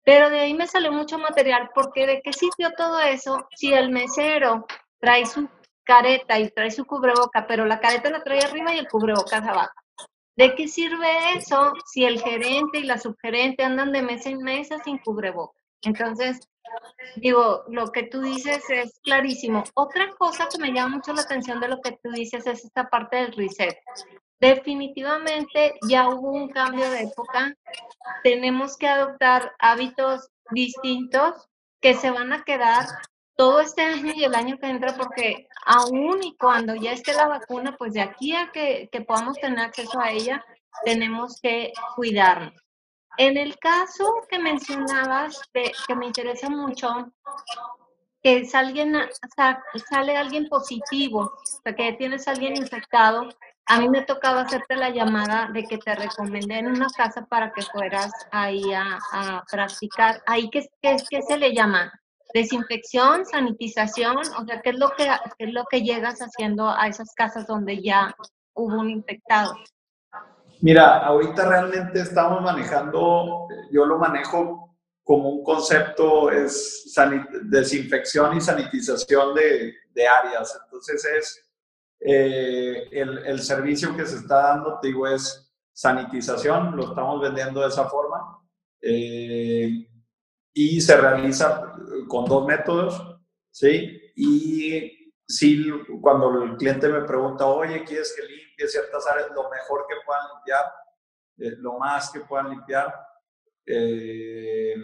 Pero 0.04 0.30
de 0.30 0.42
ahí 0.42 0.54
me 0.54 0.68
salió 0.68 0.92
mucho 0.92 1.18
material 1.18 1.72
porque 1.74 2.06
de 2.06 2.22
qué 2.22 2.32
sirvió 2.34 2.72
todo 2.78 3.00
eso 3.00 3.48
si 3.56 3.74
el 3.74 3.90
mesero 3.90 4.68
trae 5.00 5.26
su 5.26 5.50
careta 5.86 6.40
y 6.40 6.50
trae 6.50 6.72
su 6.72 6.86
cubreboca, 6.86 7.48
pero 7.48 7.66
la 7.66 7.80
careta 7.80 8.10
la 8.10 8.24
trae 8.24 8.40
arriba 8.40 8.74
y 8.74 8.80
el 8.80 8.90
cubrebocas 8.90 9.48
abajo. 9.48 9.74
¿De 10.36 10.54
qué 10.56 10.68
sirve 10.68 11.38
eso 11.38 11.72
si 11.86 12.04
el 12.04 12.20
gerente 12.20 12.80
y 12.80 12.84
la 12.84 12.98
subgerente 12.98 13.64
andan 13.64 13.94
de 13.94 14.02
mesa 14.02 14.30
en 14.30 14.40
mesa 14.40 14.84
sin 14.84 14.98
cubrebocas? 14.98 15.62
Entonces, 15.84 16.42
digo, 17.16 17.64
lo 17.70 17.92
que 17.92 18.04
tú 18.04 18.22
dices 18.22 18.70
es 18.70 19.00
clarísimo. 19.02 19.64
Otra 19.76 20.10
cosa 20.18 20.48
que 20.52 20.58
me 20.58 20.74
llama 20.74 20.98
mucho 20.98 21.14
la 21.14 21.22
atención 21.22 21.62
de 21.62 21.70
lo 21.70 21.80
que 21.82 21.98
tú 22.04 22.12
dices 22.12 22.46
es 22.48 22.66
esta 22.66 22.90
parte 22.90 23.18
del 23.18 23.34
reset. 23.34 23.78
Definitivamente 24.42 25.76
ya 25.88 26.10
hubo 26.10 26.32
un 26.32 26.50
cambio 26.50 26.90
de 26.90 27.04
época. 27.04 27.56
Tenemos 28.24 28.78
que 28.78 28.88
adoptar 28.88 29.54
hábitos 29.60 30.30
distintos 30.52 31.48
que 31.82 31.94
se 31.94 32.12
van 32.12 32.34
a 32.34 32.44
quedar 32.44 32.86
todo 33.36 33.60
este 33.60 33.82
año 33.82 34.14
y 34.16 34.24
el 34.24 34.36
año 34.36 34.58
que 34.58 34.68
entra, 34.68 34.96
porque 34.96 35.48
aún 35.66 36.24
y 36.24 36.36
cuando 36.38 36.76
ya 36.76 36.94
esté 36.94 37.14
la 37.14 37.28
vacuna, 37.28 37.76
pues 37.78 37.94
de 37.94 38.02
aquí 38.02 38.36
a 38.36 38.52
que, 38.52 38.90
que 38.92 39.02
podamos 39.02 39.38
tener 39.38 39.60
acceso 39.60 40.00
a 40.00 40.12
ella, 40.12 40.44
tenemos 40.84 41.40
que 41.42 41.74
cuidarnos. 41.96 42.54
En 43.18 43.38
el 43.38 43.58
caso 43.60 44.22
que 44.30 44.40
mencionabas, 44.40 45.42
que 45.54 45.96
me 45.96 46.08
interesa 46.08 46.50
mucho, 46.50 47.12
que 48.22 48.48
alguien, 48.54 48.96
sale 49.90 50.18
alguien 50.18 50.50
positivo, 50.50 51.20
o 51.20 51.62
sea, 51.64 51.76
que 51.76 51.94
tienes 51.94 52.28
a 52.28 52.32
alguien 52.32 52.58
infectado, 52.58 53.30
a 53.68 53.80
mí 53.80 53.90
me 53.90 54.04
tocaba 54.04 54.42
hacerte 54.42 54.76
la 54.76 54.90
llamada 54.90 55.50
de 55.54 55.64
que 55.64 55.78
te 55.78 55.96
recomendé 55.96 56.60
en 56.60 56.68
una 56.68 56.88
casa 56.96 57.26
para 57.26 57.52
que 57.52 57.62
fueras 57.62 58.12
ahí 58.32 58.64
a, 58.74 59.44
practicar. 59.50 60.22
Ahí, 60.28 60.50
¿qué, 60.50 60.68
qué, 60.82 60.98
qué 61.10 61.22
se 61.22 61.38
le 61.38 61.54
llama? 61.54 61.92
Desinfección, 62.36 63.26
sanitización, 63.26 64.18
o 64.18 64.46
sea, 64.46 64.62
¿qué 64.62 64.72
es, 64.72 64.78
lo 64.78 64.90
que, 64.90 65.06
¿qué 65.38 65.46
es 65.46 65.54
lo 65.54 65.64
que 65.72 65.84
llegas 65.84 66.20
haciendo 66.20 66.68
a 66.70 66.86
esas 66.90 67.14
casas 67.16 67.48
donde 67.48 67.82
ya 67.82 68.14
hubo 68.54 68.78
un 68.78 68.90
infectado? 68.90 69.56
Mira, 70.60 70.98
ahorita 71.06 71.48
realmente 71.48 72.02
estamos 72.02 72.42
manejando, 72.42 73.48
yo 73.72 73.86
lo 73.86 73.98
manejo 73.98 74.76
como 75.02 75.30
un 75.30 75.44
concepto, 75.46 76.30
es 76.30 76.94
desinfección 77.44 78.36
y 78.36 78.42
sanitización 78.42 79.34
de, 79.34 79.74
de 79.94 80.06
áreas. 80.06 80.60
Entonces 80.66 81.06
es 81.06 81.50
eh, 82.02 82.90
el, 82.92 83.18
el, 83.20 83.40
servicio 83.42 83.96
que 83.96 84.06
se 84.06 84.18
está 84.18 84.42
dando, 84.42 84.78
te 84.82 84.90
digo, 84.90 85.08
es 85.08 85.54
sanitización, 85.72 86.76
lo 86.76 86.90
estamos 86.90 87.22
vendiendo 87.22 87.62
de 87.62 87.70
esa 87.70 87.86
forma. 87.86 88.42
Eh, 88.82 89.88
y 90.58 90.80
se 90.80 90.96
realiza 90.96 91.74
con 92.08 92.24
dos 92.26 92.48
métodos, 92.48 93.20
¿sí? 93.52 94.02
Y 94.16 95.14
sí, 95.28 95.70
cuando 96.02 96.44
el 96.44 96.56
cliente 96.56 96.88
me 96.88 97.02
pregunta, 97.02 97.46
oye, 97.46 97.84
¿quieres 97.84 98.16
que 98.16 98.26
limpie 98.26 98.68
ciertas 98.70 99.06
áreas? 99.06 99.32
Lo 99.36 99.50
mejor 99.50 99.86
que 99.88 99.96
puedan 100.06 100.24
limpiar, 100.34 100.66
eh, 101.40 101.56
lo 101.58 101.78
más 101.78 102.10
que 102.10 102.22
puedan 102.22 102.52
limpiar. 102.52 102.96
Eh, 103.66 104.76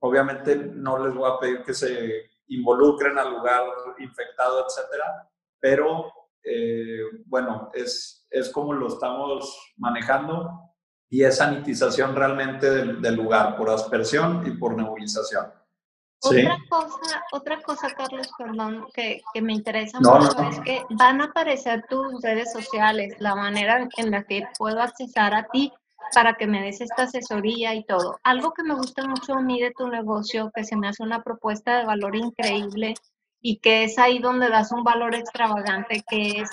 obviamente 0.00 0.56
no 0.56 1.02
les 1.02 1.14
voy 1.14 1.30
a 1.30 1.38
pedir 1.40 1.62
que 1.62 1.72
se 1.72 2.30
involucren 2.48 3.16
al 3.18 3.30
lugar 3.30 3.64
infectado, 4.00 4.66
etcétera, 4.66 5.26
pero 5.58 6.12
eh, 6.42 7.00
bueno, 7.24 7.70
es, 7.72 8.26
es 8.28 8.50
como 8.50 8.74
lo 8.74 8.88
estamos 8.88 9.72
manejando 9.78 10.63
y 11.14 11.22
es 11.22 11.36
sanitización 11.36 12.16
realmente 12.16 12.68
del, 12.68 13.00
del 13.00 13.14
lugar 13.14 13.56
por 13.56 13.70
aspersión 13.70 14.44
y 14.44 14.50
por 14.50 14.76
nebulización. 14.76 15.46
Otra 16.20 16.58
cosa, 16.68 17.22
otra 17.30 17.62
cosa, 17.62 17.88
Carlos, 17.94 18.28
perdón, 18.36 18.88
que, 18.92 19.22
que 19.32 19.40
me 19.40 19.52
interesa 19.52 20.00
mucho 20.00 20.42
es 20.50 20.58
que 20.62 20.82
van 20.90 21.20
a 21.20 21.26
aparecer 21.26 21.84
tus 21.88 22.20
redes 22.20 22.52
sociales, 22.52 23.14
la 23.20 23.36
manera 23.36 23.88
en 23.96 24.10
la 24.10 24.24
que 24.24 24.42
puedo 24.58 24.80
accesar 24.82 25.34
a 25.34 25.46
ti 25.52 25.72
para 26.12 26.34
que 26.34 26.48
me 26.48 26.60
des 26.62 26.80
esta 26.80 27.04
asesoría 27.04 27.76
y 27.76 27.84
todo. 27.84 28.18
Algo 28.24 28.52
que 28.52 28.64
me 28.64 28.74
gusta 28.74 29.06
mucho 29.06 29.34
a 29.34 29.40
mí 29.40 29.60
de 29.60 29.70
tu 29.70 29.86
negocio, 29.86 30.50
que 30.52 30.64
se 30.64 30.74
me 30.74 30.88
hace 30.88 31.04
una 31.04 31.22
propuesta 31.22 31.78
de 31.78 31.84
valor 31.84 32.16
increíble 32.16 32.94
y 33.40 33.58
que 33.58 33.84
es 33.84 34.00
ahí 34.00 34.18
donde 34.18 34.48
das 34.48 34.72
un 34.72 34.82
valor 34.82 35.14
extravagante, 35.14 36.02
que 36.08 36.40
es 36.40 36.50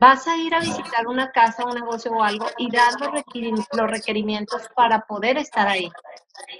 vas 0.00 0.26
a 0.26 0.36
ir 0.36 0.54
a 0.54 0.60
visitar 0.60 1.06
una 1.06 1.30
casa, 1.30 1.64
un 1.64 1.74
negocio 1.74 2.10
o 2.12 2.22
algo 2.22 2.46
y 2.56 2.70
dar 2.70 2.94
los, 2.98 3.90
requerimientos 3.90 4.62
para 4.74 5.02
poder 5.02 5.36
estar 5.36 5.68
ahí. 5.68 5.92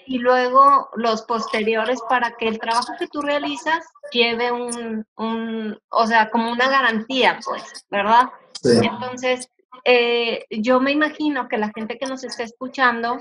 Y 0.07 0.19
luego 0.19 0.91
los 0.95 1.23
posteriores 1.23 2.01
para 2.07 2.37
que 2.37 2.49
el 2.49 2.59
trabajo 2.59 2.93
que 2.99 3.09
tú 3.09 3.23
realizas 3.23 3.83
lleve 4.13 4.53
un, 4.53 5.07
un 5.17 5.79
o 5.89 6.07
sea, 6.07 6.29
como 6.29 6.53
una 6.53 6.69
garantía, 6.69 7.41
pues, 7.43 7.87
¿verdad? 7.91 8.29
Entonces, 8.63 9.49
eh, 9.85 10.45
yo 10.51 10.79
me 10.79 10.93
imagino 10.93 11.49
que 11.49 11.57
la 11.57 11.73
gente 11.75 11.99
que 11.99 12.07
nos 12.07 12.23
está 12.25 12.43
escuchando 12.43 13.21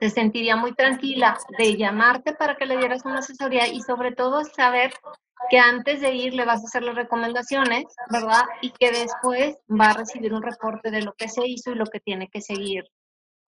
se 0.00 0.10
sentiría 0.10 0.56
muy 0.56 0.74
tranquila 0.74 1.38
de 1.58 1.76
llamarte 1.76 2.34
para 2.34 2.56
que 2.56 2.66
le 2.66 2.76
dieras 2.76 3.04
una 3.04 3.18
asesoría 3.18 3.68
y 3.68 3.80
sobre 3.80 4.12
todo 4.12 4.44
saber 4.44 4.92
que 5.50 5.58
antes 5.58 6.00
de 6.00 6.14
ir 6.14 6.34
le 6.34 6.44
vas 6.44 6.62
a 6.62 6.66
hacer 6.66 6.82
las 6.82 6.96
recomendaciones, 6.96 7.84
¿verdad? 8.10 8.44
Y 8.62 8.70
que 8.70 8.90
después 8.90 9.56
va 9.68 9.90
a 9.90 9.94
recibir 9.94 10.32
un 10.32 10.42
reporte 10.42 10.90
de 10.90 11.02
lo 11.02 11.12
que 11.14 11.28
se 11.28 11.46
hizo 11.46 11.72
y 11.72 11.76
lo 11.76 11.86
que 11.86 12.00
tiene 12.00 12.28
que 12.28 12.40
seguir 12.40 12.84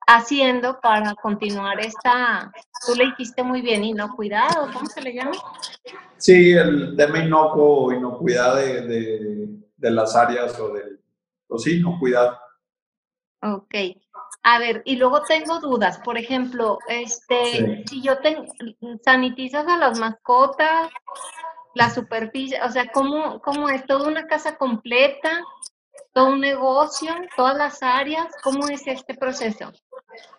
haciendo 0.07 0.81
para 0.81 1.15
continuar 1.15 1.81
esta, 1.81 2.51
tú 2.87 2.95
le 2.95 3.07
dijiste 3.07 3.43
muy 3.43 3.61
bien, 3.61 3.85
inocuidad, 3.85 4.49
¿cómo 4.73 4.87
se 4.87 5.03
le 5.03 5.13
llama? 5.13 5.33
Sí, 6.17 6.53
el 6.53 6.97
tema 6.97 7.23
inocuo 7.23 7.85
o 7.85 7.93
inocuidad 7.93 8.57
de, 8.57 8.87
de, 8.87 9.49
de, 9.77 9.91
las 9.91 10.17
áreas 10.17 10.59
o 10.59 10.73
de, 10.73 10.83
o 11.49 11.59
sí, 11.59 11.79
inocuidad. 11.79 12.39
Ok. 13.43 13.75
A 14.51 14.59
ver, 14.59 14.81
y 14.87 14.97
luego 14.97 15.21
tengo 15.25 15.61
dudas. 15.61 15.99
Por 15.99 16.17
ejemplo, 16.17 16.79
este, 16.89 17.85
si 17.87 18.01
yo 18.01 18.17
tengo, 18.21 18.47
sanitizas 19.05 19.67
a 19.69 19.77
las 19.77 19.99
mascotas, 19.99 20.89
la 21.75 21.91
superficie, 21.91 22.59
o 22.63 22.71
sea, 22.71 22.91
¿cómo, 22.91 23.43
¿cómo 23.43 23.69
es? 23.69 23.85
¿Toda 23.85 24.09
una 24.09 24.27
casa 24.27 24.57
completa? 24.57 25.43
¿Todo 26.15 26.29
un 26.29 26.41
negocio? 26.41 27.13
¿Todas 27.37 27.59
las 27.59 27.83
áreas? 27.83 28.29
¿Cómo 28.43 28.69
es 28.69 28.87
este 28.87 29.15
proceso? 29.17 29.71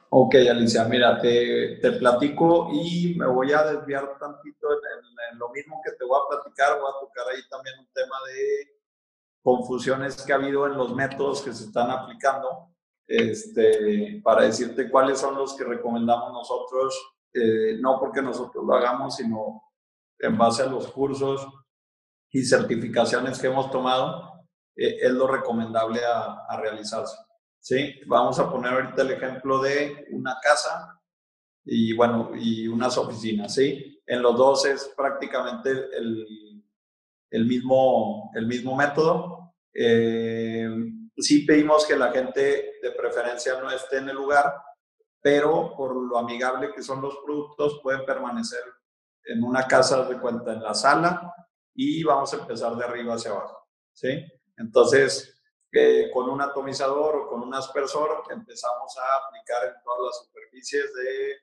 Ok, 0.10 0.34
Alicia, 0.50 0.86
mira, 0.86 1.22
te, 1.22 1.78
te 1.80 1.92
platico 1.92 2.72
y 2.74 3.14
me 3.16 3.28
voy 3.28 3.54
a 3.54 3.62
desviar 3.62 4.18
tantito 4.18 4.72
en, 4.72 5.38
lo 5.38 5.50
mismo 5.50 5.80
que 5.86 5.92
te 5.92 6.04
voy 6.04 6.18
a 6.18 6.36
platicar, 6.36 6.80
voy 6.80 6.90
a 6.90 7.00
tocar 7.00 7.28
ahí 7.28 7.48
también 7.48 7.78
un 7.78 7.88
tema 7.94 8.16
de 8.26 8.80
confusiones 9.44 10.20
que 10.24 10.34
ha 10.34 10.38
habido 10.38 10.66
en 10.66 10.76
los 10.76 10.96
métodos 10.96 11.44
que 11.44 11.54
se 11.54 11.66
están 11.66 11.92
aplicando, 11.92 12.70
este, 13.10 14.22
para 14.24 14.44
decirte 14.44 14.90
cuáles 14.90 15.20
son 15.20 15.36
los 15.36 15.56
que 15.58 15.64
recomendamos 15.64 16.32
nosotros, 16.32 16.96
eh, 17.34 17.78
no 17.80 18.00
porque 18.00 18.22
nosotros 18.22 18.64
lo 18.66 18.74
hagamos, 18.74 19.16
sino 19.16 19.64
en 20.20 20.38
base 20.38 20.64
a 20.64 20.68
los 20.68 20.88
cursos 20.92 21.48
y 22.32 22.46
certificaciones 22.46 23.40
que 23.40 23.48
hemos 23.48 23.72
tomado, 23.72 24.46
eh, 24.76 24.98
es 25.02 25.12
lo 25.12 25.28
recomendable 25.28 26.02
a, 26.06 26.46
a, 26.48 26.62
realizarse. 26.62 27.18
¿sí? 27.60 27.96
Vamos 28.06 28.40
a 28.40 28.50
poner 28.52 28.74
ahorita 28.74 29.02
el 29.02 29.12
ejemplo 29.12 29.60
de 29.60 30.06
una 30.12 30.38
casa 30.42 31.02
y, 31.66 31.94
bueno, 31.96 32.32
y 32.36 32.68
unas 32.68 32.98
oficinas. 32.98 33.56
¿sí? 33.56 34.00
en 34.10 34.24
los 34.24 34.36
dos 34.36 34.66
es 34.66 34.92
prácticamente 34.98 35.70
el, 35.70 36.26
el 37.30 37.46
mismo, 37.46 38.32
el 38.34 38.48
mismo 38.48 38.76
método. 38.76 39.54
Eh, 39.72 40.68
sí 41.20 41.46
pedimos 41.46 41.86
que 41.86 41.98
la 41.98 42.12
gente 42.12 42.80
de 42.82 42.92
preferencia 42.92 43.60
no 43.60 43.70
esté 43.70 43.98
en 43.98 44.10
el 44.10 44.16
lugar, 44.16 44.54
pero 45.22 45.74
por 45.76 45.96
lo 45.96 46.18
amigable 46.18 46.72
que 46.74 46.82
son 46.82 47.02
los 47.02 47.18
productos, 47.26 47.80
pueden 47.84 48.06
permanecer 48.06 48.64
en 49.26 49.44
una 49.44 49.68
casa 49.68 50.04
de 50.06 50.20
cuenta 50.20 50.54
en 50.54 50.64
la 50.64 50.74
sala 50.74 51.34
y 51.74 52.04
vamos 52.04 52.34
a 52.34 52.38
empezar 52.38 52.76
de 52.76 52.86
arriba 52.86 53.16
hacia 53.16 53.32
abajo. 53.32 53.68
¿sí? 53.94 54.26
Entonces, 54.58 55.40
eh, 55.72 56.10
con 56.14 56.30
un 56.30 56.42
atomizador 56.42 57.16
o 57.16 57.28
con 57.28 57.42
un 57.42 57.54
aspersor 57.54 58.24
empezamos 58.32 58.98
a 58.98 59.28
aplicar 59.28 59.68
en 59.68 59.84
todas 59.84 60.00
las 60.06 60.26
superficies 60.26 60.94
de 60.94 61.36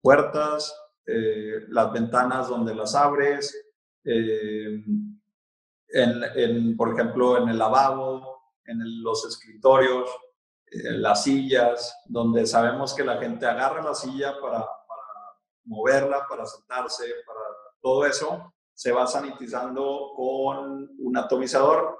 puertas, 0.00 0.74
eh, 1.04 1.64
las 1.68 1.92
ventanas 1.92 2.48
donde 2.48 2.74
las 2.74 2.94
abres, 2.94 3.54
eh, 4.04 4.82
en, 5.88 6.76
por 6.76 6.94
ejemplo, 6.94 7.38
en 7.38 7.48
el 7.48 7.58
lavabo, 7.58 8.35
en 8.66 9.02
los 9.02 9.24
escritorios, 9.26 10.10
en 10.66 11.02
las 11.02 11.24
sillas, 11.24 11.96
donde 12.06 12.46
sabemos 12.46 12.94
que 12.94 13.04
la 13.04 13.18
gente 13.18 13.46
agarra 13.46 13.82
la 13.82 13.94
silla 13.94 14.34
para, 14.40 14.58
para 14.58 15.02
moverla, 15.64 16.26
para 16.28 16.46
sentarse, 16.46 17.04
para 17.26 17.40
todo 17.80 18.04
eso, 18.04 18.52
se 18.74 18.92
va 18.92 19.06
sanitizando 19.06 20.12
con 20.14 20.90
un 20.98 21.16
atomizador. 21.16 21.96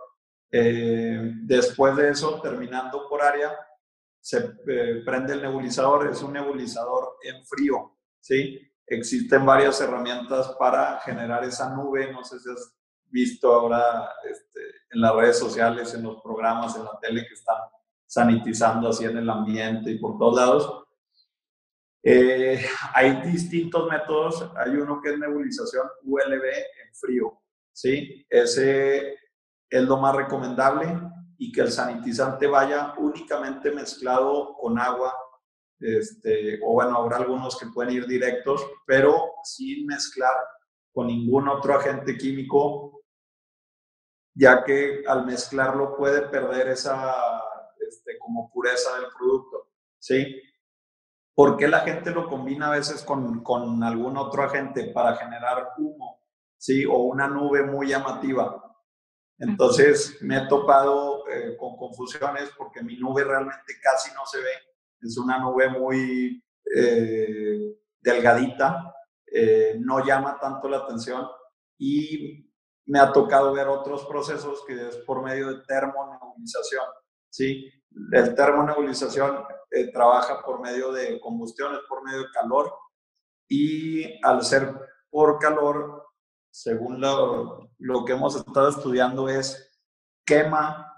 Eh, 0.50 1.33
después 1.42 1.96
de 1.96 2.11
eso, 2.11 2.40
terminando 2.40 3.09
por 3.09 3.22
área, 3.22 3.57
se 4.20 4.40
prende 5.05 5.35
el 5.35 5.42
nebulizador, 5.42 6.09
es 6.09 6.22
un 6.22 6.33
nebulizador 6.33 7.16
en 7.22 7.44
frío, 7.46 7.96
¿sí? 8.20 8.61
Existen 8.85 9.46
varias 9.46 9.81
herramientas 9.81 10.48
para 10.59 11.00
generar 11.00 11.44
esa 11.44 11.70
nube. 11.70 12.12
No 12.12 12.24
sé 12.24 12.38
si 12.38 12.50
has 12.50 12.74
visto 13.16 13.50
ahora 13.55 14.11
este, 14.31 14.61
en 14.90 15.00
las 15.00 15.14
redes 15.14 15.38
sociales, 15.38 15.94
en 15.94 16.02
los 16.02 16.20
programas, 16.20 16.76
en 16.76 16.85
la 16.85 16.98
tele 17.00 17.26
que 17.26 17.33
están 17.33 17.57
sanitizando 18.07 18.90
así 18.90 19.07
en 19.07 19.16
el 19.16 19.31
ambiente 19.31 19.90
y 19.90 19.98
por 19.98 20.18
todos 20.18 20.37
lados. 20.37 20.85
Eh, 22.02 22.62
hay 22.92 23.22
distintos 23.22 23.88
métodos. 23.88 24.50
Hay 24.57 24.76
uno 24.76 25.00
que 25.00 25.14
es 25.14 25.18
nebulización 25.18 25.87
ULB 26.05 26.44
en 26.44 26.94
frío. 26.94 27.40
¿sí? 27.72 28.26
Ese 28.29 29.14
es 29.70 29.83
lo 29.83 29.96
más 29.96 30.14
recomendable 30.14 30.87
y 31.38 31.50
que 31.50 31.62
el 31.62 31.72
sanitizante 31.72 32.46
vaya 32.46 32.94
únicamente 32.98 33.70
mezclado 33.70 34.55
con 34.61 34.79
agua 34.79 35.14
este, 35.81 36.59
o 36.64 36.74
bueno, 36.74 36.96
habrá 36.96 37.16
algunos 37.18 37.59
que 37.59 37.66
pueden 37.66 37.94
ir 37.94 38.07
directos, 38.07 38.66
pero 38.87 39.33
sin 39.42 39.87
mezclar 39.87 40.35
con 40.92 41.09
ningún 41.09 41.46
otro 41.48 41.74
agente 41.74 42.16
químico, 42.16 42.95
ya 44.37 44.62
que 44.62 45.03
al 45.07 45.25
mezclarlo 45.27 45.96
puede 45.96 46.22
perder 46.29 46.68
esa 46.68 47.14
este, 47.81 48.18
como 48.18 48.51
pureza 48.53 48.94
del 48.99 49.09
producto, 49.16 49.70
¿sí? 49.99 50.40
¿Por 51.35 51.57
qué 51.57 51.68
la 51.68 51.81
gente 51.81 52.11
lo 52.11 52.29
combina 52.29 52.68
a 52.68 52.77
veces 52.79 53.03
con, 53.03 53.42
con 53.42 53.83
algún 53.83 54.16
otro 54.16 54.42
agente 54.44 54.92
para 54.92 55.16
generar 55.16 55.72
humo, 55.79 56.22
¿sí? 56.57 56.85
O 56.87 56.99
una 56.99 57.29
nube 57.29 57.62
muy 57.64 57.88
llamativa. 57.88 58.62
Entonces 59.38 60.22
me 60.22 60.38
he 60.38 60.46
topado 60.49 61.29
eh, 61.29 61.57
con 61.59 61.77
confusiones 61.77 62.51
porque 62.57 62.83
mi 62.83 62.96
nube 62.96 63.25
realmente 63.25 63.75
casi 63.83 64.14
no 64.14 64.25
se 64.25 64.38
ve 64.38 64.77
es 65.01 65.18
una 65.18 65.38
nube 65.38 65.68
muy 65.68 66.42
eh, 66.75 67.77
delgadita, 68.01 68.94
eh, 69.27 69.77
no 69.81 70.05
llama 70.05 70.38
tanto 70.40 70.68
la 70.68 70.79
atención 70.79 71.27
y 71.79 72.45
me 72.87 72.99
ha 72.99 73.12
tocado 73.12 73.53
ver 73.53 73.68
otros 73.68 74.05
procesos 74.07 74.64
que 74.66 74.88
es 74.88 74.96
por 74.99 75.22
medio 75.22 75.49
de 75.49 75.62
termonebulización. 75.64 76.85
¿sí? 77.29 77.70
El 78.12 78.35
termonebulización 78.35 79.44
eh, 79.70 79.90
trabaja 79.92 80.42
por 80.42 80.61
medio 80.61 80.92
de 80.92 81.20
combustiones, 81.20 81.81
por 81.88 82.05
medio 82.05 82.20
de 82.20 82.31
calor 82.33 82.72
y 83.49 84.20
al 84.25 84.44
ser 84.44 84.72
por 85.11 85.38
calor, 85.38 86.07
según 86.51 87.01
lo, 87.01 87.70
lo 87.79 88.05
que 88.05 88.12
hemos 88.12 88.37
estado 88.37 88.68
estudiando, 88.68 89.29
es 89.29 89.66
quema, 90.25 90.92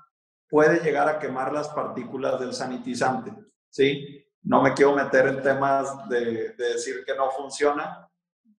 puede 0.49 0.81
llegar 0.81 1.09
a 1.09 1.19
quemar 1.19 1.53
las 1.53 1.69
partículas 1.69 2.41
del 2.41 2.53
sanitizante. 2.53 3.33
¿sí? 3.71 4.25
No 4.43 4.63
me 4.63 4.73
quiero 4.73 4.95
meter 4.95 5.27
en 5.29 5.43
temas 5.43 6.09
de, 6.09 6.55
decir 6.55 7.05
que 7.05 7.15
no 7.15 7.31
funciona, 7.31 8.11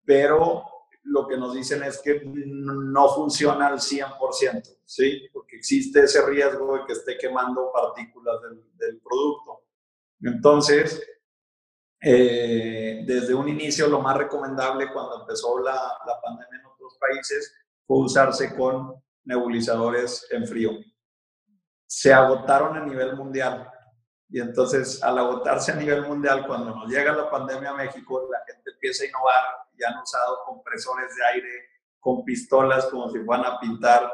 pero 0.04 0.64
lo 1.04 1.26
que 1.26 1.36
nos 1.36 1.54
dicen 1.54 1.82
es 1.82 2.00
que 2.02 2.22
no 2.24 3.08
funciona 3.08 3.68
al 3.68 3.78
100%, 3.78 4.78
¿sí? 4.84 5.28
Porque 5.32 5.56
existe 5.56 6.04
ese 6.04 6.24
riesgo 6.26 6.76
de 6.76 6.84
que 6.86 6.92
esté 6.92 7.16
quemando 7.16 7.70
partículas 7.72 8.40
del, 8.78 9.00
producto. 9.00 9.64
Entonces, 10.22 11.02
eh, 12.00 13.02
desde 13.06 13.34
un 13.34 13.48
inicio 13.48 13.88
lo 13.88 14.00
más 14.00 14.16
recomendable 14.16 14.92
cuando 14.92 15.20
empezó 15.20 15.58
la, 15.58 15.98
la 16.06 16.20
pandemia 16.20 16.60
en 16.60 16.66
otros 16.66 16.96
países 16.98 17.54
fue 17.86 17.98
usarse 17.98 18.54
con 18.54 18.94
nebulizadores 19.24 20.26
en 20.30 20.46
frío. 20.46 20.70
Se 21.86 22.12
agotaron 22.12 22.76
a 22.76 22.84
nivel 22.84 23.16
mundial 23.16 23.70
y 24.32 24.40
entonces, 24.40 25.02
al 25.02 25.18
agotarse 25.18 25.72
a 25.72 25.76
nivel 25.76 26.02
mundial, 26.02 26.46
cuando 26.46 26.74
nos 26.74 26.88
llega 26.88 27.12
la 27.12 27.28
pandemia 27.28 27.70
a 27.70 27.74
México, 27.74 28.28
la 28.30 28.38
gente 28.46 28.70
empieza 28.70 29.02
a 29.02 29.08
innovar 29.08 29.44
y 29.76 29.82
han 29.82 29.98
usado 29.98 30.44
compresores 30.46 31.16
de 31.16 31.26
aire 31.26 31.68
con 31.98 32.24
pistolas 32.24 32.86
como 32.86 33.10
si 33.10 33.18
fueran 33.24 33.46
a 33.46 33.58
pintar, 33.58 34.12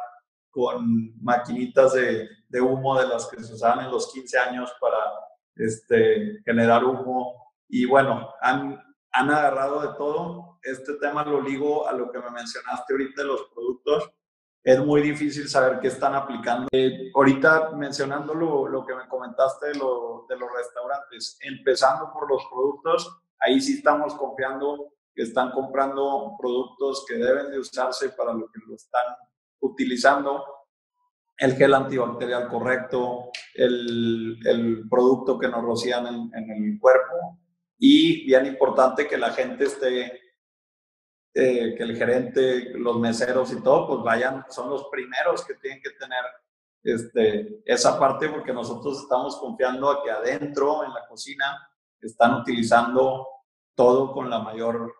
con 0.51 1.23
maquinitas 1.23 1.93
de, 1.93 2.29
de 2.49 2.61
humo 2.63 2.99
de 2.99 3.09
las 3.09 3.27
que 3.27 3.43
se 3.43 3.53
usaban 3.53 3.85
en 3.85 3.91
los 3.91 4.11
15 4.11 4.39
años 4.39 4.75
para 4.81 4.97
este, 5.55 6.41
generar 6.47 6.83
humo. 6.83 7.53
Y 7.69 7.85
bueno, 7.85 8.33
han, 8.41 8.83
han 9.13 9.31
agarrado 9.31 9.83
de 9.83 9.99
todo. 9.99 10.59
Este 10.63 10.95
tema 10.95 11.25
lo 11.27 11.43
ligo 11.43 11.87
a 11.87 11.93
lo 11.93 12.11
que 12.11 12.19
me 12.19 12.31
mencionaste 12.31 12.95
ahorita 12.95 13.21
de 13.21 13.29
los 13.29 13.43
productos 13.55 14.11
es 14.67 14.85
muy 14.85 15.01
difícil 15.01 15.49
saber 15.49 15.79
qué 15.79 15.87
están 15.87 16.17
aplicando. 16.17 16.67
Eh, 16.73 17.13
ahorita 17.15 17.71
mencionando 17.77 18.35
lo, 18.35 18.67
lo, 18.67 18.85
que 18.85 18.97
me 18.97 19.07
comentaste 19.07 19.69
de, 19.69 19.75
lo, 19.77 20.27
de, 20.29 20.37
los 20.37 20.49
restaurantes, 20.53 21.39
empezando 21.41 22.13
por 22.13 22.29
los 22.29 22.45
productos, 22.51 23.17
ahí 23.39 23.61
sí 23.61 23.75
estamos 23.75 24.13
confiando 24.15 24.93
que 25.15 25.23
están 25.23 25.53
comprando 25.53 26.35
productos 26.37 27.05
que 27.07 27.15
deben 27.15 27.53
de 27.53 27.61
usarse 27.61 28.09
para 28.09 28.35
lo 28.35 28.51
que 28.51 28.59
lo 28.67 28.75
están 28.75 29.05
utilizando. 29.61 30.45
El 31.39 31.55
gel 31.55 31.73
antibacterial 31.73 32.49
correcto, 32.49 33.31
el, 33.55 34.37
el 34.45 34.89
producto 34.91 35.39
que 35.39 35.47
nos 35.47 35.63
rocían 35.63 36.09
en, 36.09 36.31
en 36.35 36.51
el 36.51 36.81
cuerpo 36.81 37.39
y 37.79 38.27
bien 38.27 38.47
importante 38.47 39.07
que 39.07 39.17
la 39.17 39.31
gente 39.31 39.67
esté 39.67 40.26
eh, 41.39 41.75
que 41.77 41.83
el 41.83 41.95
gerente, 41.95 42.71
los 42.79 42.99
meseros 42.99 43.53
y 43.53 43.63
todo, 43.63 43.87
pues 43.87 44.03
vayan, 44.03 44.47
son 44.49 44.71
los 44.71 44.87
primeros 44.89 45.45
que 45.45 45.53
tienen 45.57 45.83
que 45.83 45.91
tener 45.91 46.25
este, 46.83 47.61
esa 47.67 48.01
parte 48.01 48.31
porque 48.31 48.55
nosotros 48.55 49.03
estamos 49.03 49.37
confiando 49.37 49.91
a 49.91 50.03
que 50.03 50.11
adentro, 50.11 50.83
en 50.83 50.95
la 50.95 51.07
cocina, 51.07 51.69
están 52.01 52.37
utilizando 52.37 53.29
todo 53.75 54.15
con 54.15 54.31
la 54.31 54.39
mayor, 54.39 54.95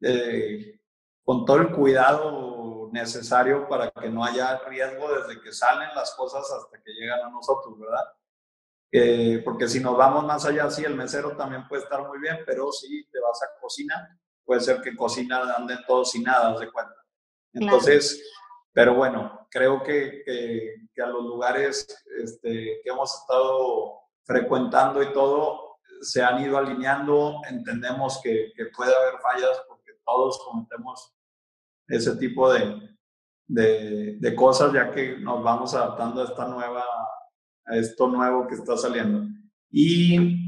eh, 0.00 0.80
con 1.22 1.44
todo 1.44 1.58
el 1.58 1.72
cuidado 1.72 2.88
necesario 2.90 3.68
para 3.68 3.90
que 3.90 4.08
no 4.08 4.24
haya 4.24 4.60
riesgo 4.60 5.12
desde 5.12 5.42
que 5.42 5.52
salen 5.52 5.90
las 5.94 6.14
cosas 6.14 6.50
hasta 6.50 6.82
que 6.82 6.92
llegan 6.92 7.20
a 7.20 7.28
nosotros, 7.28 7.78
¿verdad? 7.78 8.14
Eh, 8.90 9.42
porque 9.44 9.68
si 9.68 9.80
nos 9.80 9.94
vamos 9.94 10.24
más 10.24 10.46
allá, 10.46 10.70
sí, 10.70 10.84
el 10.84 10.94
mesero 10.94 11.36
también 11.36 11.68
puede 11.68 11.82
estar 11.82 12.08
muy 12.08 12.18
bien, 12.18 12.38
pero 12.46 12.72
si 12.72 13.04
te 13.10 13.20
vas 13.20 13.42
a 13.42 13.60
cocina, 13.60 14.18
puede 14.46 14.60
ser 14.60 14.80
que 14.80 14.96
cocina 14.96 15.54
anden 15.56 15.80
todos 15.86 16.12
sin 16.12 16.22
nada, 16.22 16.58
de 16.58 16.70
cuenta. 16.70 16.94
Entonces, 17.52 18.22
pero 18.72 18.94
bueno, 18.94 19.46
creo 19.50 19.82
que, 19.82 20.22
que, 20.94 21.02
a 21.02 21.06
los 21.06 21.24
lugares 21.24 21.86
este, 22.22 22.80
que 22.82 22.90
hemos 22.90 23.12
estado 23.14 24.00
frecuentando 24.24 25.02
y 25.02 25.12
todo, 25.12 25.78
se 26.00 26.22
han 26.22 26.42
ido 26.42 26.58
alineando, 26.58 27.40
entendemos 27.48 28.20
que, 28.22 28.52
que 28.54 28.66
puede 28.66 28.94
haber 28.94 29.18
fallas 29.20 29.62
porque 29.66 29.92
todos 30.04 30.38
cometemos 30.44 31.14
ese 31.88 32.16
tipo 32.16 32.52
de, 32.52 32.96
de, 33.46 34.16
de, 34.20 34.34
cosas 34.34 34.72
ya 34.72 34.90
que 34.90 35.18
nos 35.18 35.42
vamos 35.42 35.74
adaptando 35.74 36.20
a 36.20 36.24
esta 36.24 36.46
nueva, 36.46 36.84
a 37.64 37.76
esto 37.76 38.08
nuevo 38.08 38.46
que 38.46 38.56
está 38.56 38.76
saliendo. 38.76 39.26
Y 39.70 40.46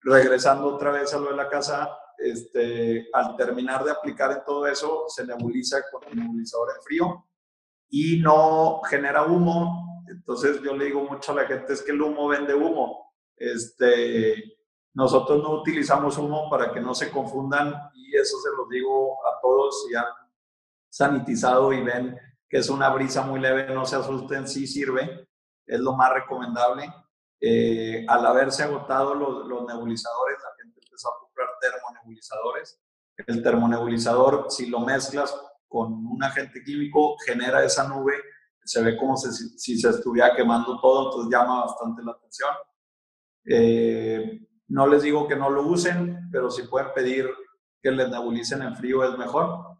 regresando 0.00 0.74
otra 0.74 0.90
vez 0.90 1.12
a 1.12 1.18
lo 1.18 1.30
de 1.30 1.36
la 1.36 1.48
casa, 1.48 1.98
este, 2.18 3.08
al 3.12 3.36
terminar 3.36 3.84
de 3.84 3.92
aplicar 3.92 4.32
en 4.32 4.44
todo 4.44 4.66
eso, 4.66 5.04
se 5.08 5.26
nebuliza 5.26 5.78
con 5.90 6.04
el 6.04 6.16
nebulizador 6.16 6.68
en 6.76 6.82
frío 6.82 7.26
y 7.88 8.20
no 8.20 8.80
genera 8.88 9.24
humo. 9.24 10.04
Entonces 10.08 10.60
yo 10.62 10.76
le 10.76 10.86
digo 10.86 11.02
mucho 11.04 11.32
a 11.32 11.36
la 11.36 11.46
gente 11.46 11.72
es 11.72 11.82
que 11.82 11.92
el 11.92 12.02
humo 12.02 12.28
vende 12.28 12.54
humo. 12.54 13.14
Este, 13.36 14.58
Nosotros 14.94 15.42
no 15.42 15.60
utilizamos 15.60 16.18
humo 16.18 16.50
para 16.50 16.72
que 16.72 16.80
no 16.80 16.94
se 16.94 17.10
confundan 17.10 17.72
y 17.94 18.16
eso 18.16 18.38
se 18.40 18.50
los 18.56 18.68
digo 18.68 19.18
a 19.26 19.40
todos 19.40 19.86
si 19.86 19.94
han 19.94 20.06
sanitizado 20.90 21.72
y 21.72 21.82
ven 21.82 22.18
que 22.48 22.58
es 22.58 22.70
una 22.70 22.88
brisa 22.88 23.22
muy 23.22 23.40
leve, 23.40 23.72
no 23.74 23.84
se 23.84 23.96
asusten, 23.96 24.48
sí 24.48 24.66
sirve, 24.66 25.28
es 25.66 25.80
lo 25.80 25.94
más 25.94 26.12
recomendable. 26.12 26.90
Eh, 27.40 28.04
al 28.08 28.26
haberse 28.26 28.64
agotado 28.64 29.14
los, 29.14 29.46
los, 29.46 29.66
nebulizadores, 29.66 30.38
la 30.42 30.64
gente 30.64 30.77
comprar 31.38 31.48
termonebulizadores. 31.60 32.80
El 33.26 33.42
termonebulizador, 33.42 34.46
si 34.48 34.66
lo 34.66 34.80
mezclas 34.80 35.34
con 35.66 35.92
un 36.06 36.22
agente 36.22 36.62
químico, 36.62 37.16
genera 37.26 37.64
esa 37.64 37.88
nube, 37.88 38.14
se 38.64 38.82
ve 38.82 38.96
como 38.96 39.16
si, 39.16 39.30
si 39.58 39.78
se 39.78 39.90
estuviera 39.90 40.34
quemando 40.34 40.80
todo, 40.80 41.06
entonces 41.06 41.32
llama 41.32 41.64
bastante 41.64 42.02
la 42.02 42.12
atención. 42.12 42.50
Eh, 43.44 44.40
no 44.68 44.86
les 44.86 45.02
digo 45.02 45.26
que 45.26 45.36
no 45.36 45.50
lo 45.50 45.62
usen, 45.62 46.28
pero 46.30 46.50
si 46.50 46.62
pueden 46.62 46.92
pedir 46.94 47.28
que 47.82 47.90
les 47.90 48.10
nebulicen 48.10 48.62
en 48.62 48.76
frío 48.76 49.04
es 49.04 49.16
mejor. 49.18 49.78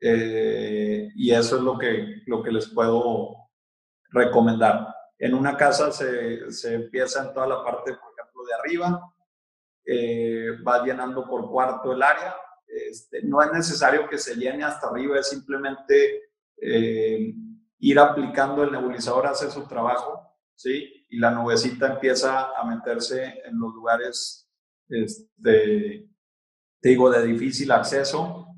Eh, 0.00 1.10
y 1.14 1.30
eso 1.30 1.56
es 1.56 1.62
lo 1.62 1.76
que, 1.78 2.22
lo 2.26 2.42
que 2.42 2.50
les 2.50 2.68
puedo 2.68 3.50
recomendar. 4.10 4.94
En 5.18 5.34
una 5.34 5.56
casa 5.56 5.92
se, 5.92 6.50
se 6.50 6.74
empieza 6.74 7.22
en 7.22 7.34
toda 7.34 7.46
la 7.46 7.62
parte, 7.62 7.92
por 7.92 8.12
ejemplo, 8.16 8.44
de 8.44 8.54
arriba, 8.54 9.12
eh, 9.84 10.58
va 10.66 10.84
llenando 10.84 11.26
por 11.28 11.50
cuarto 11.50 11.92
el 11.92 12.02
área. 12.02 12.36
Este, 12.66 13.22
no 13.22 13.42
es 13.42 13.52
necesario 13.52 14.08
que 14.08 14.18
se 14.18 14.36
llene 14.36 14.64
hasta 14.64 14.88
arriba, 14.88 15.18
es 15.18 15.28
simplemente 15.28 16.30
eh, 16.56 17.34
ir 17.78 17.98
aplicando 17.98 18.62
el 18.62 18.72
nebulizador, 18.72 19.26
hace 19.26 19.50
su 19.50 19.66
trabajo, 19.66 20.36
¿sí? 20.54 21.06
Y 21.08 21.18
la 21.18 21.30
nubecita 21.32 21.94
empieza 21.94 22.56
a 22.56 22.64
meterse 22.64 23.42
en 23.44 23.58
los 23.58 23.74
lugares, 23.74 24.48
este, 24.88 26.06
digo, 26.80 27.10
de 27.10 27.26
difícil 27.26 27.72
acceso 27.72 28.50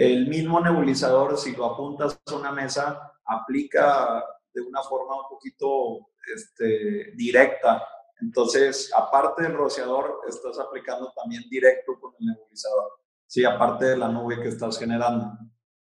el 0.00 0.28
mismo 0.28 0.60
nebulizador, 0.60 1.36
si 1.36 1.54
lo 1.54 1.66
apuntas 1.66 2.18
a 2.26 2.34
una 2.34 2.52
mesa, 2.52 3.12
aplica 3.22 4.24
de 4.50 4.62
una 4.62 4.82
forma 4.82 5.14
un 5.16 5.28
poquito 5.28 6.08
este, 6.34 7.12
directa. 7.16 7.86
Entonces, 8.20 8.90
aparte 8.94 9.42
del 9.42 9.54
rociador, 9.54 10.20
estás 10.28 10.58
aplicando 10.58 11.12
también 11.12 11.42
directo 11.48 11.98
con 12.00 12.14
el 12.18 12.26
nebulizador. 12.26 13.00
Sí, 13.26 13.44
aparte 13.44 13.86
de 13.86 13.96
la 13.96 14.08
nube 14.08 14.40
que 14.40 14.48
estás 14.48 14.78
generando. 14.78 15.38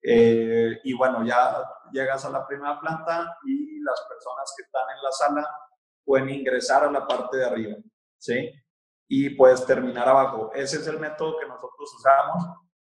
Eh, 0.02 0.80
y 0.84 0.92
bueno, 0.94 1.24
ya 1.24 1.62
llegas 1.92 2.24
a 2.24 2.30
la 2.30 2.46
primera 2.46 2.78
planta 2.80 3.38
y 3.44 3.80
las 3.80 4.00
personas 4.08 4.52
que 4.56 4.64
están 4.64 4.84
en 4.96 5.02
la 5.02 5.10
sala 5.12 5.48
pueden 6.04 6.30
ingresar 6.30 6.84
a 6.84 6.90
la 6.90 7.06
parte 7.06 7.38
de 7.38 7.44
arriba, 7.44 7.76
¿sí? 8.18 8.50
Y 9.08 9.30
puedes 9.30 9.64
terminar 9.64 10.08
abajo. 10.08 10.50
Ese 10.54 10.76
es 10.76 10.86
el 10.86 11.00
método 11.00 11.38
que 11.38 11.46
nosotros 11.46 11.94
usamos 11.94 12.44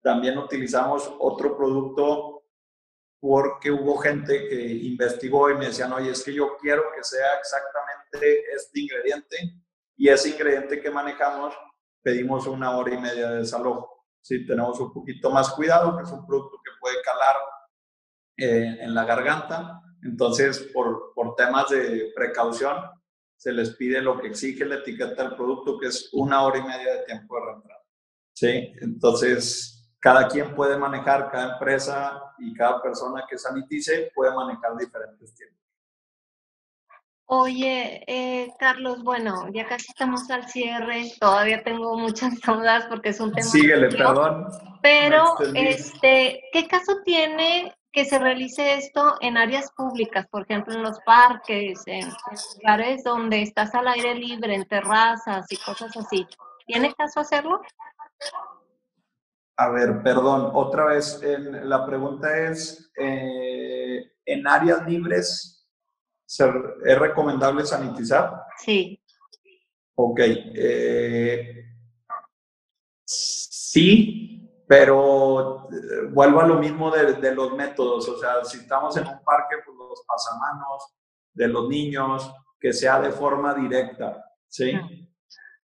también 0.03 0.37
utilizamos 0.37 1.11
otro 1.21 1.57
producto 1.57 2.43
porque 3.21 3.71
hubo 3.71 3.97
gente 3.99 4.49
que 4.49 4.61
investigó 4.61 5.49
y 5.49 5.55
me 5.55 5.67
decían, 5.67 5.93
oye, 5.93 6.11
es 6.11 6.25
que 6.25 6.35
yo 6.35 6.57
quiero 6.57 6.83
que 6.93 7.05
sea 7.05 7.39
exactamente 7.39 7.92
este 8.21 8.81
ingrediente 8.81 9.37
y 9.97 10.09
ese 10.09 10.31
ingrediente 10.31 10.81
que 10.81 10.91
manejamos 10.91 11.55
pedimos 12.03 12.47
una 12.47 12.77
hora 12.77 12.95
y 12.95 12.99
media 12.99 13.31
de 13.31 13.39
desalojo. 13.39 14.07
Si 14.21 14.47
tenemos 14.47 14.79
un 14.81 14.93
poquito 14.93 15.31
más 15.31 15.51
cuidado, 15.51 15.97
que 15.97 16.05
es 16.05 16.11
un 16.11 16.27
producto 16.27 16.59
que 16.65 16.71
puede 16.81 16.97
calar 17.03 17.37
eh, 18.37 18.79
en 18.81 18.95
la 18.95 19.05
garganta, 19.05 19.81
entonces 20.03 20.59
por, 20.75 21.13
por 21.15 21.35
temas 21.37 21.71
de 21.71 22.13
precaución 22.15 22.77
se 23.37 23.53
les 23.53 23.71
pide 23.71 24.01
lo 24.01 24.21
que 24.21 24.29
exige 24.29 24.65
la 24.65 24.77
etiqueta 24.77 25.25
del 25.25 25.35
producto, 25.35 25.79
que 25.79 25.89
es 25.89 26.11
una 26.13 26.43
hora 26.45 26.59
y 26.59 26.63
media 26.63 26.95
de 26.95 27.05
tiempo 27.05 27.35
de 27.37 27.47
reentrada. 27.47 27.83
¿Sí? 28.35 28.73
Entonces, 28.81 29.93
cada 29.99 30.29
quien 30.29 30.55
puede 30.55 30.77
manejar, 30.77 31.31
cada 31.31 31.55
empresa 31.55 32.23
y 32.39 32.55
cada 32.55 32.81
persona 32.81 33.25
que 33.29 33.39
sanitice 33.39 34.11
puede 34.15 34.35
manejar 34.35 34.77
diferentes 34.77 35.35
tiempos. 35.35 35.61
Oye, 37.35 38.05
eh, 38.07 38.53
Carlos, 38.59 39.03
bueno, 39.03 39.49
ya 39.55 39.67
casi 39.67 39.87
estamos 39.89 40.31
al 40.31 40.47
cierre, 40.51 41.13
todavía 41.19 41.63
tengo 41.63 41.97
muchas 41.97 42.39
dudas 42.47 42.85
porque 42.91 43.09
es 43.09 43.21
un 43.21 43.33
tema... 43.33 43.49
Síguele, 43.49 43.89
perdón. 43.89 44.49
Pero, 44.83 45.37
este, 45.55 46.43
¿qué 46.53 46.69
caso 46.69 46.99
tiene 47.07 47.75
que 47.91 48.05
se 48.05 48.19
realice 48.19 48.75
esto 48.75 49.15
en 49.23 49.39
áreas 49.39 49.73
públicas, 49.73 50.27
por 50.31 50.43
ejemplo, 50.43 50.75
en 50.75 50.83
los 50.83 50.99
parques, 51.07 51.81
en 51.87 52.07
lugares 52.61 53.03
donde 53.03 53.41
estás 53.41 53.75
al 53.75 53.89
aire 53.89 54.15
libre, 54.15 54.55
en 54.55 54.67
terrazas 54.67 55.51
y 55.51 55.57
cosas 55.57 55.97
así? 55.97 56.27
¿Tiene 56.67 56.93
caso 56.93 57.21
hacerlo? 57.21 57.63
A 59.57 59.71
ver, 59.71 60.03
perdón, 60.03 60.51
otra 60.53 60.85
vez, 60.85 61.19
la 61.23 61.87
pregunta 61.87 62.29
es, 62.51 62.93
eh, 62.99 64.13
¿en 64.27 64.47
áreas 64.47 64.87
libres 64.87 65.62
es 66.41 66.99
recomendable 66.99 67.65
sanitizar? 67.65 68.45
Sí. 68.59 69.01
Ok. 69.95 70.21
Eh, 70.21 71.65
sí, 73.05 74.65
pero 74.67 75.69
eh, 75.71 76.07
vuelvo 76.11 76.41
a 76.41 76.47
lo 76.47 76.55
mismo 76.57 76.91
de, 76.91 77.35
los 77.35 77.53
métodos. 77.55 78.09
O 78.09 78.19
sea, 78.19 78.45
si 78.45 78.59
estamos 78.59 78.97
en 78.97 79.07
un 79.07 79.23
parque, 79.23 79.57
pues 79.65 79.77
los 79.77 80.03
pasamanos 80.07 80.95
de 81.35 81.49
los 81.49 81.69
niños, 81.69 82.33
que 82.59 82.73
sea 82.73 83.01
de 83.01 83.11
forma 83.11 83.55
directa, 83.55 84.25
¿sí? 84.47 84.73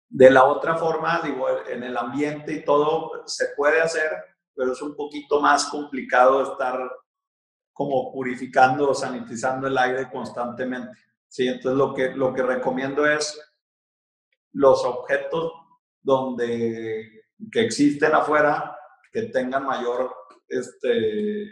De 0.09 0.31
la 0.31 0.45
otra 0.45 0.75
forma, 0.75 1.21
digo, 1.21 1.45
en 1.67 1.83
el 1.83 1.95
ambiente 1.95 2.53
y 2.53 2.65
todo 2.65 3.27
se 3.27 3.49
puede 3.55 3.79
hacer, 3.79 4.09
pero 4.55 4.73
es 4.73 4.81
un 4.81 4.95
poquito 4.95 5.39
más 5.39 5.65
complicado 5.67 6.51
estar 6.51 6.79
como 7.79 8.11
purificando 8.11 8.89
o 8.89 8.93
sanitizando 8.93 9.67
el 9.67 9.77
aire 9.77 10.11
constantemente. 10.11 10.99
¿sí? 11.29 11.47
Entonces, 11.47 11.77
lo 11.77 11.93
que, 11.93 12.09
lo 12.09 12.33
que 12.33 12.43
recomiendo 12.43 13.05
es 13.05 13.39
los 14.51 14.83
objetos 14.83 15.53
donde, 16.01 17.23
que 17.49 17.61
existen 17.61 18.13
afuera, 18.13 18.75
que 19.13 19.23
tengan 19.27 19.65
mayor, 19.65 20.13
este, 20.49 21.51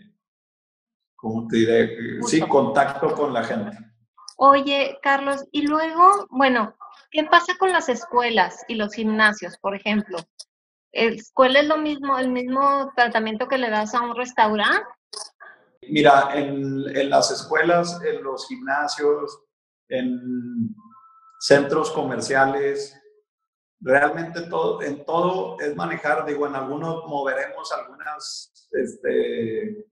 ¿cómo 1.15 1.47
te 1.47 1.55
diré? 1.55 2.21
Sí, 2.23 2.41
contacto 2.41 3.15
con 3.15 3.31
la 3.31 3.45
gente. 3.45 3.77
Oye, 4.35 4.99
Carlos, 5.01 5.45
y 5.53 5.65
luego, 5.65 6.27
bueno, 6.29 6.75
¿Qué 7.09 7.23
pasa 7.23 7.53
con 7.57 7.71
las 7.71 7.87
escuelas 7.87 8.65
y 8.67 8.75
los 8.75 8.93
gimnasios, 8.93 9.57
por 9.59 9.75
ejemplo? 9.75 10.17
¿Escuela 10.91 11.61
es 11.61 11.67
lo 11.67 11.77
mismo, 11.77 12.17
el 12.17 12.29
mismo 12.29 12.91
tratamiento 12.97 13.47
que 13.47 13.57
le 13.57 13.69
das 13.69 13.95
a 13.95 14.01
un 14.01 14.13
restaurante? 14.13 14.83
Mira, 15.89 16.29
en, 16.33 16.83
en 16.95 17.09
las 17.09 17.31
escuelas, 17.31 18.01
en 18.03 18.23
los 18.23 18.47
gimnasios, 18.47 19.43
en 19.89 20.75
centros 21.39 21.91
comerciales, 21.91 22.95
realmente 23.79 24.41
todo, 24.43 24.81
en 24.81 25.05
todo 25.05 25.59
es 25.59 25.75
manejar, 25.75 26.25
digo, 26.25 26.47
en 26.47 26.55
algunos 26.55 27.05
moveremos 27.05 27.71
algunas 27.71 28.67
este, 28.71 29.85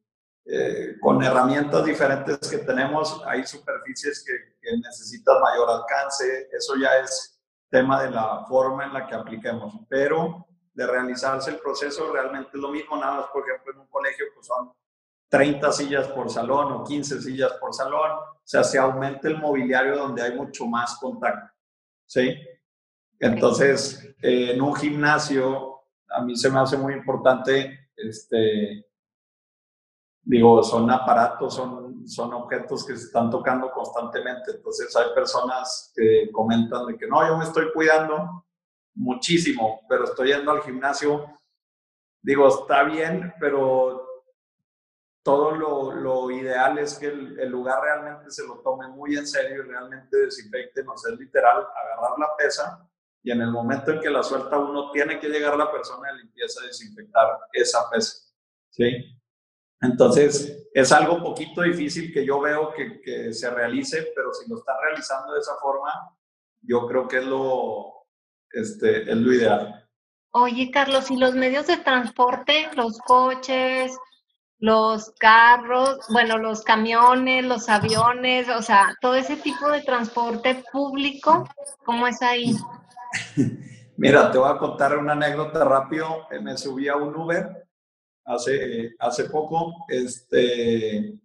eh, 0.46 0.96
con 1.02 1.24
herramientas 1.24 1.86
diferentes 1.86 2.38
que 2.50 2.60
tenemos, 2.60 3.22
hay 3.26 3.46
superficies 3.46 4.24
que, 4.26 4.56
necesitan 4.78 5.40
mayor 5.42 5.70
alcance, 5.70 6.50
eso 6.52 6.76
ya 6.76 6.98
es 6.98 7.40
tema 7.70 8.02
de 8.02 8.10
la 8.10 8.44
forma 8.48 8.86
en 8.86 8.94
la 8.94 9.06
que 9.06 9.14
apliquemos, 9.14 9.76
pero 9.88 10.48
de 10.74 10.88
realizarse 10.88 11.52
el 11.52 11.60
proceso 11.60 12.12
realmente 12.12 12.50
es 12.52 12.60
lo 12.60 12.70
mismo, 12.70 12.98
nada 12.98 13.18
más, 13.18 13.28
por 13.28 13.48
ejemplo, 13.48 13.74
en 13.74 13.82
un 13.82 13.88
colegio 13.88 14.26
pues 14.34 14.48
son 14.48 14.74
30 15.30 15.72
sillas 15.72 16.08
por 16.10 16.30
salón 16.30 16.72
o 16.72 16.84
15 16.84 17.22
sillas 17.22 17.54
por 17.54 17.74
salón, 17.74 18.12
o 18.12 18.42
sea, 18.44 18.64
se 18.64 18.78
aumenta 18.78 19.28
el 19.28 19.38
mobiliario 19.38 19.98
donde 19.98 20.22
hay 20.22 20.36
mucho 20.36 20.66
más 20.66 20.98
contacto, 21.00 21.54
¿sí? 22.06 22.36
Entonces, 23.20 24.16
eh, 24.22 24.52
en 24.54 24.62
un 24.62 24.76
gimnasio, 24.76 25.82
a 26.10 26.22
mí 26.22 26.36
se 26.36 26.50
me 26.50 26.60
hace 26.60 26.78
muy 26.78 26.94
importante 26.94 27.86
este, 27.96 28.86
digo, 30.24 30.64
son 30.64 30.90
aparatos, 30.92 31.54
son, 31.54 32.08
son 32.08 32.34
objetos 32.34 32.86
que 32.86 32.96
se 32.98 33.06
están 33.06 33.30
tocando 33.30 33.72
constantemente. 33.72 34.52
Entonces 34.52 34.94
hay 34.96 35.14
personas 35.14 35.92
que 35.96 36.30
comentan 36.32 36.88
de 36.88 36.98
que 36.98 37.08
no, 37.08 37.26
yo 37.26 37.38
me 37.38 37.46
estoy 37.46 37.72
cuidando 37.72 38.46
muchísimo, 38.96 39.82
pero 39.88 40.06
estoy 40.06 40.30
yendo 40.34 40.52
al 40.52 40.62
gimnasio. 40.62 41.26
Digo, 42.22 42.48
está 42.48 42.84
bien, 42.84 43.34
pero 43.40 44.05
todo 45.26 45.56
lo, 45.56 45.92
lo 45.92 46.30
ideal 46.30 46.78
es 46.78 47.00
que 47.00 47.08
el, 47.08 47.50
lugar 47.50 47.82
realmente 47.82 48.30
se 48.30 48.46
lo 48.46 48.60
tome 48.60 48.88
muy 48.90 49.18
en 49.18 49.26
serio 49.26 49.64
y 49.64 49.68
realmente 49.68 50.18
desinfecte, 50.18 50.84
no 50.84 50.96
sea 50.96 51.16
literal, 51.16 51.66
agarrar 51.76 52.20
la 52.20 52.36
pesa 52.38 52.88
y 53.24 53.32
en 53.32 53.42
el 53.42 53.50
momento 53.50 53.90
en 53.90 54.02
que 54.02 54.12
la 54.12 54.22
suelta 54.22 54.56
uno 54.60 54.92
tiene 54.92 55.20
que 55.20 55.28
llegar 55.28 55.58
la 55.58 55.72
persona 55.72 56.12
de 56.12 56.20
limpieza 56.20 56.62
a 56.62 56.68
desinfectar 56.68 57.40
esa 57.52 57.90
pesa. 57.90 58.32
¿Sí? 58.70 59.18
Entonces, 59.82 60.70
es 60.72 60.92
algo 60.92 61.24
poquito 61.24 61.64
difícil 61.64 62.14
que 62.14 62.24
yo 62.24 62.40
veo 62.40 62.72
que, 62.72 63.02
que, 63.02 63.34
se 63.34 63.50
realice, 63.50 64.12
pero 64.16 64.32
si 64.32 64.48
lo 64.48 64.60
están 64.60 64.76
realizando 64.80 65.34
de 65.34 65.40
esa 65.40 65.56
forma, 65.60 66.16
yo 66.62 66.86
creo 66.86 67.08
que 67.08 67.18
es 67.18 67.26
lo, 67.26 68.06
este, 68.52 69.10
es 69.10 69.18
lo 69.18 69.34
ideal. 69.34 69.90
Oye, 70.34 70.70
Carlos, 70.70 71.10
¿y 71.10 71.18
los 71.18 71.34
medios 71.34 71.66
de 71.66 71.78
transporte, 71.78 72.70
los 72.76 73.00
coches, 73.00 73.98
los 74.60 75.12
carros, 75.20 76.00
bueno, 76.10 76.38
los 76.38 76.64
camiones, 76.64 77.46
los 77.46 77.70
aviones, 77.70 78.48
o 78.50 78.62
sea, 78.62 78.96
todo 79.02 79.16
ese 79.16 79.36
tipo 79.38 79.70
de 79.70 79.82
transporte 79.82 80.64
público, 80.72 81.48
¿cómo 81.86 82.08
es 82.08 82.22
ahí? 82.22 82.56
Mira, 83.98 84.32
te 84.32 84.38
voy 84.38 84.50
a 84.50 84.58
contar 84.58 84.98
una 84.98 85.14
anécdota 85.14 85.64
rápido. 85.64 86.28
Me 86.42 86.58
subí 86.58 86.88
a 86.90 86.98
un 86.98 87.16
Uber 87.16 87.66
hace, 88.26 88.96
hace 89.00 89.26
poco, 89.26 89.86
este, 89.88 91.18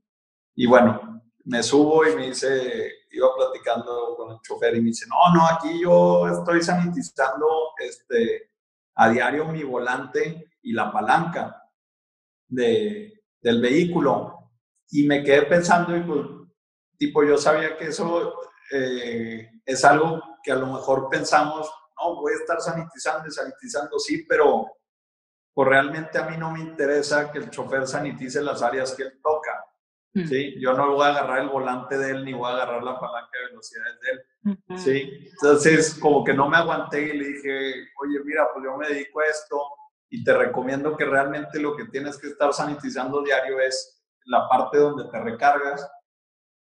y 0.55 0.66
bueno, 0.66 1.22
me 1.45 1.62
subo 1.62 2.07
y 2.07 2.14
me 2.14 2.28
dice, 2.28 2.93
iba 3.11 3.28
platicando 3.35 4.14
con 4.16 4.33
el 4.33 4.39
chofer 4.41 4.76
y 4.76 4.81
me 4.81 4.89
dice, 4.89 5.07
no, 5.09 5.35
no, 5.35 5.47
aquí 5.47 5.81
yo 5.81 6.28
estoy 6.28 6.62
sanitizando 6.62 7.47
este, 7.78 8.51
a 8.95 9.09
diario 9.09 9.47
mi 9.47 9.64
volante 9.64 10.53
y 10.62 10.72
la 10.72 10.93
palanca 10.93 11.68
de, 12.47 13.20
del 13.41 13.61
vehículo. 13.61 14.51
Y 14.91 15.07
me 15.07 15.22
quedé 15.22 15.43
pensando 15.43 15.97
y 15.97 16.03
pues, 16.03 16.20
tipo, 16.99 17.24
yo 17.24 17.38
sabía 17.38 17.76
que 17.76 17.86
eso 17.86 18.34
eh, 18.72 19.49
es 19.64 19.84
algo 19.84 20.20
que 20.43 20.53
a 20.53 20.57
lo 20.57 20.66
mejor 20.66 21.09
pensamos, 21.09 21.70
no, 22.01 22.16
voy 22.16 22.32
a 22.32 22.36
estar 22.36 22.61
sanitizando 22.61 23.28
y 23.28 23.30
sanitizando, 23.30 23.99
sí, 23.99 24.24
pero 24.28 24.66
pues 25.53 25.68
realmente 25.68 26.18
a 26.18 26.24
mí 26.28 26.36
no 26.36 26.51
me 26.51 26.61
interesa 26.61 27.30
que 27.30 27.38
el 27.38 27.51
chofer 27.51 27.86
sanitice 27.86 28.43
las 28.43 28.62
áreas 28.62 28.95
que 28.95 29.03
él 29.05 29.20
toca. 29.22 29.64
Mm. 30.14 30.26
¿sí? 30.26 30.55
Yo 30.61 30.72
no 30.72 30.95
voy 30.95 31.07
a 31.07 31.11
agarrar 31.11 31.41
el 31.41 31.49
volante 31.49 31.99
de 31.99 32.11
él 32.11 32.24
ni 32.24 32.32
voy 32.32 32.51
a 32.51 32.55
agarrar 32.55 32.82
la 32.82 32.99
palanca 32.99 33.38
de 33.38 33.47
velocidades 33.47 34.01
de 34.01 34.11
él. 34.11 34.78
¿sí? 34.78 35.28
Entonces, 35.32 35.95
como 35.95 36.24
que 36.24 36.34
no 36.34 36.49
me 36.49 36.57
aguanté 36.57 37.03
y 37.03 37.18
le 37.18 37.28
dije, 37.28 37.88
oye, 38.01 38.20
mira, 38.24 38.49
pues 38.53 38.64
yo 38.64 38.76
me 38.76 38.88
dedico 38.88 39.20
a 39.20 39.26
esto 39.26 39.61
y 40.11 40.25
te 40.25 40.37
recomiendo 40.37 40.97
que 40.97 41.05
realmente 41.05 41.61
lo 41.61 41.77
que 41.77 41.87
tienes 41.87 42.19
que 42.19 42.27
estar 42.27 42.53
sanitizando 42.53 43.23
diario 43.23 43.61
es 43.61 44.03
la 44.25 44.49
parte 44.49 44.79
donde 44.79 45.05
te 45.05 45.21
recargas, 45.21 45.89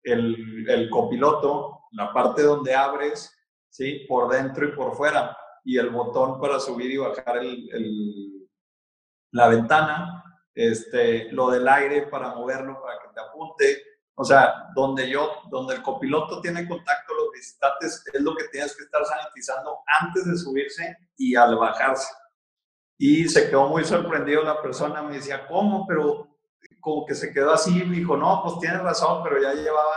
el, 0.03 0.69
el 0.69 0.91
copiloto, 0.91 1.81
la 1.93 2.13
parte 2.13 2.43
donde 2.43 2.75
abres, 2.75 3.35
¿sí? 3.69 4.05
Por 4.09 4.31
dentro 4.31 4.69
y 4.69 4.73
por 4.73 4.95
fuera, 4.95 5.37
y 5.65 5.79
el 5.79 5.91
botón 5.91 6.41
para 6.41 6.61
subir 6.61 6.91
y 6.91 6.99
bajar 6.99 7.39
el, 7.39 7.69
el, 7.73 8.49
la 9.33 9.49
ventana, 9.49 10.25
este, 10.55 11.33
lo 11.33 11.51
del 11.51 11.67
aire 11.69 12.03
para 12.03 12.35
moverlo, 12.35 12.81
para 12.83 12.99
que 13.01 13.09
te 13.15 13.21
apunte. 13.21 13.83
O 14.15 14.25
sea, 14.25 14.71
donde 14.75 15.09
yo, 15.09 15.31
donde 15.51 15.77
el 15.77 15.83
copiloto 15.83 16.41
tiene 16.41 16.67
contacto 16.67 17.15
los 17.15 17.31
visitantes, 17.33 18.05
es 18.13 18.21
lo 18.21 18.35
que 18.35 18.49
tienes 18.49 18.77
que 18.77 18.85
estar 18.85 19.05
sanitizando 19.05 19.79
antes 20.01 20.27
de 20.27 20.37
subirse 20.37 20.97
y 21.17 21.37
al 21.37 21.57
bajarse. 21.57 22.13
Y 22.99 23.29
se 23.29 23.49
quedó 23.49 23.69
muy 23.69 23.85
sorprendido 23.85 24.43
la 24.43 24.61
persona, 24.61 25.03
me 25.03 25.15
decía, 25.15 25.47
¿cómo? 25.47 25.87
Pero 25.87 26.29
como 26.81 27.07
que 27.07 27.15
se 27.15 27.33
quedó 27.33 27.53
así, 27.53 27.85
me 27.85 27.97
dijo, 27.97 28.17
no, 28.17 28.43
pues 28.43 28.59
tienes 28.59 28.83
razón, 28.83 29.23
pero 29.23 29.41
ya 29.41 29.55
llevaba 29.55 29.95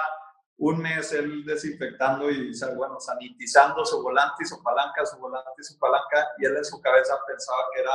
un 0.57 0.77
mes 0.79 1.11
él 1.13 1.43
desinfectando 1.43 2.29
y, 2.29 2.51
bueno, 2.75 2.99
sanitizando 2.99 3.83
su 3.83 4.03
volante 4.03 4.43
y 4.43 4.45
su 4.45 4.61
palanca, 4.61 5.03
su 5.05 5.17
volante 5.17 5.49
y 5.59 5.63
su 5.63 5.79
palanca, 5.79 6.27
y 6.37 6.45
él 6.45 6.55
en 6.55 6.65
su 6.65 6.79
cabeza 6.79 7.15
pensaba 7.27 7.63
que 7.73 7.81
era 7.81 7.91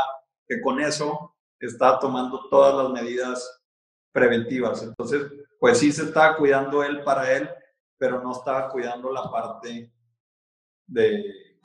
que 0.49 0.61
con 0.61 0.81
eso 0.81 1.37
estaba 1.61 2.01
tomando 2.01 2.49
todas 2.49 2.75
las 2.75 2.91
medidas 2.91 3.63
preventivas. 4.11 4.83
Entonces, 4.83 5.23
pues 5.61 5.79
sí 5.79 5.93
se 5.93 6.05
estaba 6.05 6.37
cuidando 6.37 6.83
él 6.83 7.05
para 7.05 7.33
él, 7.33 7.49
pero 7.99 8.21
no 8.21 8.33
estaba 8.33 8.69
cuidando 8.69 9.13
la 9.13 9.31
parte 9.31 9.93
de, 10.87 11.59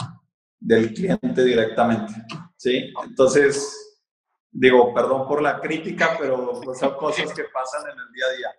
del 0.59 0.93
cliente 0.93 1.43
directamente. 1.43 2.13
¿Sí? 2.61 2.93
Entonces, 3.03 3.97
digo, 4.51 4.93
perdón 4.93 5.27
por 5.27 5.41
la 5.41 5.59
crítica, 5.59 6.15
pero 6.19 6.61
pues 6.63 6.77
son 6.77 6.95
cosas 6.95 7.33
que 7.33 7.45
pasan 7.45 7.89
en 7.89 7.97
el 7.97 8.11
día 8.13 8.25
a 8.25 8.37
día. 8.37 8.55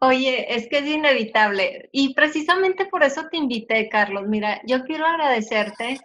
Oye, 0.00 0.54
es 0.54 0.68
que 0.68 0.78
es 0.78 0.86
inevitable 0.86 1.88
y 1.92 2.12
precisamente 2.14 2.86
por 2.86 3.04
eso 3.04 3.22
te 3.30 3.36
invité, 3.36 3.88
Carlos. 3.88 4.24
Mira, 4.26 4.60
yo 4.66 4.82
quiero 4.82 5.06
agradecerte 5.06 6.00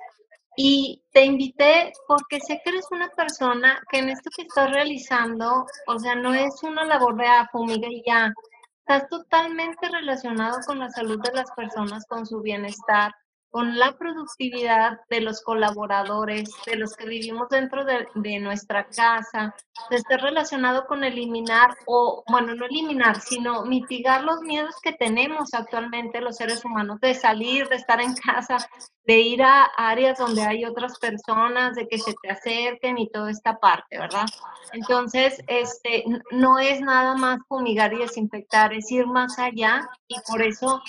y 0.56 1.04
te 1.12 1.26
invité 1.26 1.92
porque 2.08 2.40
sé 2.42 2.62
que 2.64 2.70
eres 2.70 2.86
una 2.92 3.10
persona 3.10 3.82
que 3.92 3.98
en 4.00 4.10
esto 4.10 4.30
que 4.36 4.44
estás 4.44 4.70
realizando, 4.72 5.66
o 5.88 6.00
sea, 6.00 6.14
no 6.14 6.36
es 6.36 6.62
una 6.62 6.86
labor 6.86 7.18
de 7.18 7.26
fumiga 7.52 7.88
y 7.90 8.04
ya, 8.06 8.32
estás 8.82 9.10
totalmente 9.10 9.90
relacionado 9.90 10.60
con 10.66 10.78
la 10.78 10.92
salud 10.92 11.20
de 11.24 11.34
las 11.34 11.52
personas, 11.54 12.06
con 12.06 12.28
su 12.28 12.40
bienestar, 12.42 13.12
con 13.50 13.80
la 13.80 13.98
productividad 13.98 15.00
de 15.10 15.22
los 15.22 15.42
colaboradores, 15.42 16.50
de 16.66 16.76
los 16.76 16.94
que 16.96 17.08
vivimos 17.08 17.50
dentro 17.50 17.84
de, 17.84 18.40
nuestra 18.40 18.86
casa, 18.88 19.56
de 19.90 19.96
estar 19.96 20.22
relacionado 20.22 20.86
con 20.86 21.04
eliminar 21.04 21.76
o, 21.88 22.24
bueno, 22.30 22.54
no 22.54 22.66
eliminar, 22.66 23.20
sino 23.20 23.66
mitigar 23.66 24.24
los 24.24 24.42
miedos 24.42 24.76
que 24.82 24.94
tenemos 24.94 25.54
actualmente 25.54 26.22
los 26.22 26.38
seres 26.38 26.64
humanos 26.64 27.00
de 27.02 27.16
salir, 27.16 27.68
de 27.70 27.78
estar 27.78 28.00
en 28.02 28.14
casa, 28.14 28.70
de 29.06 29.20
ir 29.20 29.42
a 29.42 29.64
áreas 29.78 30.20
donde 30.20 30.44
hay 30.44 30.66
otras 30.66 31.00
personas, 31.00 31.76
de 31.76 31.88
que 31.88 31.98
se 31.98 32.14
te 32.22 32.30
acerquen 32.30 33.00
y 33.00 33.10
toda 33.10 33.32
esta 33.32 33.58
parte, 33.58 33.98
¿verdad? 33.98 34.26
Entonces, 34.74 35.42
este, 35.48 36.04
no 36.32 36.60
es 36.60 36.82
nada 36.82 37.16
más 37.16 37.40
fumigar 37.48 37.94
y 37.94 37.98
desinfectar, 37.98 38.74
es 38.74 38.92
ir 38.92 39.08
más 39.08 39.40
allá 39.40 39.90
y 40.08 40.16
por 40.28 40.44
eso 40.44 40.82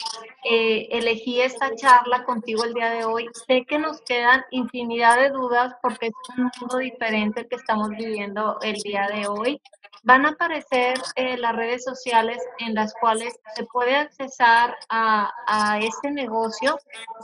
eh, 0.45 0.89
elegí 0.91 1.41
esta 1.41 1.75
charla 1.75 2.25
contigo 2.25 2.50
el 2.65 2.75
día 2.75 2.91
de 2.91 3.05
hoy. 3.05 3.29
Sé 3.47 3.65
que 3.65 3.79
nos 3.79 4.01
quedan 4.03 4.43
infinidad 4.51 5.19
de 5.19 5.31
dudas 5.31 5.75
porque 5.83 6.09
es 6.09 6.13
un 6.37 6.51
mundo 6.61 6.79
diferente 6.79 7.47
que 7.47 7.57
estamos 7.57 7.91
viviendo 7.91 8.59
el 8.63 8.75
día 8.77 9.09
de 9.13 9.27
hoy. 9.29 9.61
Van 10.03 10.25
a 10.25 10.31
aparecer 10.31 10.95
eh, 11.15 11.37
las 11.37 11.55
redes 11.55 11.85
sociales 11.85 12.39
en 12.59 12.75
las 12.75 12.95
cuales 12.95 13.39
se 13.55 13.65
puede 13.65 13.97
accesar 13.97 14.77
a, 14.89 15.31
a 15.47 15.79
este 15.79 16.11
negocio. 16.11 16.79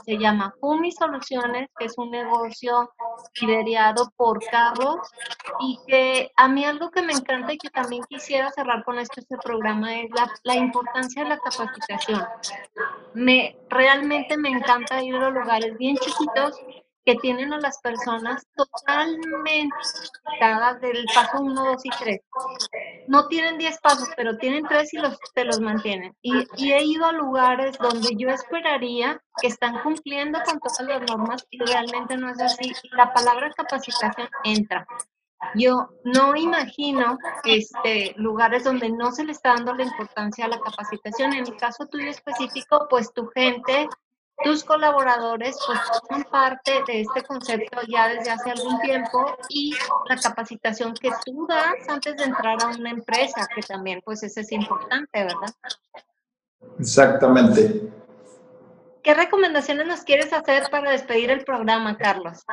Se 0.05 0.17
llama 0.17 0.53
Fumi 0.59 0.91
Soluciones, 0.91 1.69
que 1.77 1.85
es 1.85 1.97
un 1.97 2.11
negocio 2.11 2.91
liderado 3.41 4.11
por 4.15 4.43
Carlos 4.45 4.97
y 5.59 5.79
que 5.87 6.31
a 6.35 6.47
mí 6.47 6.65
algo 6.65 6.91
que 6.91 7.01
me 7.01 7.13
encanta 7.13 7.53
y 7.53 7.57
que 7.57 7.69
también 7.69 8.03
quisiera 8.09 8.51
cerrar 8.51 8.83
con 8.83 8.99
esto 8.99 9.21
este 9.21 9.37
programa 9.37 9.99
es 9.99 10.09
la, 10.11 10.31
la 10.43 10.55
importancia 10.55 11.23
de 11.23 11.29
la 11.29 11.39
capacitación. 11.39 12.25
Me, 13.13 13.57
realmente 13.69 14.37
me 14.37 14.49
encanta 14.49 15.01
ir 15.01 15.15
a 15.15 15.29
los 15.29 15.33
lugares 15.33 15.77
bien 15.77 15.97
chiquitos 15.97 16.61
que 17.07 17.15
tienen 17.15 17.53
a 17.53 17.59
las 17.59 17.79
personas 17.79 18.45
totalmente 18.53 19.73
del 20.81 21.05
paso 21.15 21.39
1, 21.39 21.65
2 21.65 21.85
y 21.85 21.89
3. 21.89 22.21
No 23.07 23.27
tienen 23.29 23.57
10 23.57 23.79
pasos, 23.79 24.09
pero 24.17 24.37
tienen 24.37 24.65
3 24.65 24.93
y 24.93 24.97
los, 24.97 25.17
te 25.33 25.45
los 25.45 25.61
mantienen. 25.61 26.13
Y, 26.21 26.43
y, 26.57 26.73
he 26.73 26.83
ido 26.83 27.05
a 27.05 27.13
lugares 27.13 27.77
donde 27.77 28.09
yo 28.17 28.27
esperaría 28.27 29.21
que 29.41 29.47
están 29.47 29.81
cumpliendo 29.83 30.37
con 30.43 30.59
todas 30.59 30.81
las 30.81 31.01
normas 31.09 31.47
y 31.49 31.59
realmente 31.59 32.17
no 32.17 32.29
es 32.29 32.41
así. 32.41 32.73
La 32.91 33.13
palabra 33.13 33.53
capacitación 33.55 34.27
entra. 34.43 34.85
Yo 35.55 35.87
no 36.03 36.35
imagino 36.35 37.17
este, 37.45 38.15
lugares 38.17 38.65
donde 38.65 38.89
no 38.89 39.13
se 39.13 39.23
le 39.23 39.31
está 39.31 39.53
dando 39.53 39.73
la 39.75 39.83
importancia 39.83 40.43
a 40.43 40.49
la 40.49 40.59
capacitación. 40.59 41.31
En 41.31 41.47
el 41.47 41.55
caso 41.55 41.85
tuyo 41.85 42.09
específico, 42.09 42.85
pues 42.89 43.13
tu 43.13 43.27
gente 43.27 43.87
tus 44.43 44.63
colaboradores 44.63 45.57
pues 45.65 45.79
son 46.09 46.23
parte 46.25 46.83
de 46.87 47.01
este 47.01 47.23
concepto 47.23 47.79
ya 47.87 48.07
desde 48.09 48.31
hace 48.31 48.51
algún 48.51 48.79
tiempo 48.81 49.35
y 49.49 49.73
la 50.07 50.17
capacitación 50.17 50.93
que 50.93 51.09
tú 51.25 51.47
das 51.47 51.87
antes 51.87 52.15
de 52.17 52.23
entrar 52.25 52.57
a 52.63 52.67
una 52.67 52.91
empresa, 52.91 53.47
que 53.53 53.61
también 53.61 54.01
pues 54.05 54.21
eso 54.23 54.41
es 54.41 54.51
importante, 54.51 55.23
¿verdad? 55.23 55.53
Exactamente. 56.79 57.89
¿Qué 59.01 59.13
recomendaciones 59.13 59.87
nos 59.87 60.01
quieres 60.01 60.31
hacer 60.33 60.69
para 60.69 60.91
despedir 60.91 61.31
el 61.31 61.43
programa, 61.43 61.97
Carlos? 61.97 62.43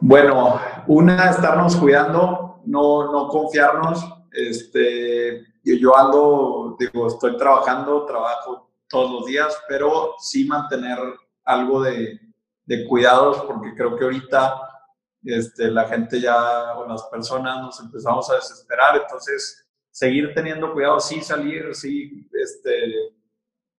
Bueno, 0.00 0.60
una, 0.88 1.30
estarnos 1.30 1.76
cuidando, 1.76 2.60
no, 2.64 3.12
no 3.12 3.28
confiarnos. 3.28 4.04
Este, 4.32 5.46
yo 5.62 5.96
ando, 5.96 6.76
digo, 6.78 7.06
estoy 7.06 7.36
trabajando, 7.36 8.04
trabajo 8.04 8.71
todos 8.92 9.10
los 9.10 9.26
días, 9.26 9.58
pero 9.66 10.14
sí 10.18 10.44
mantener 10.44 10.98
algo 11.44 11.82
de, 11.82 12.20
de 12.64 12.86
cuidados, 12.86 13.40
porque 13.46 13.74
creo 13.74 13.96
que 13.96 14.04
ahorita 14.04 14.60
este, 15.24 15.70
la 15.70 15.88
gente 15.88 16.20
ya, 16.20 16.76
o 16.76 16.86
las 16.86 17.02
personas 17.04 17.62
nos 17.62 17.80
empezamos 17.80 18.28
a 18.30 18.34
desesperar, 18.36 18.96
entonces 18.96 19.66
seguir 19.90 20.34
teniendo 20.34 20.72
cuidado, 20.72 21.00
sí 21.00 21.22
salir, 21.22 21.74
sí 21.74 22.28
este, 22.32 23.14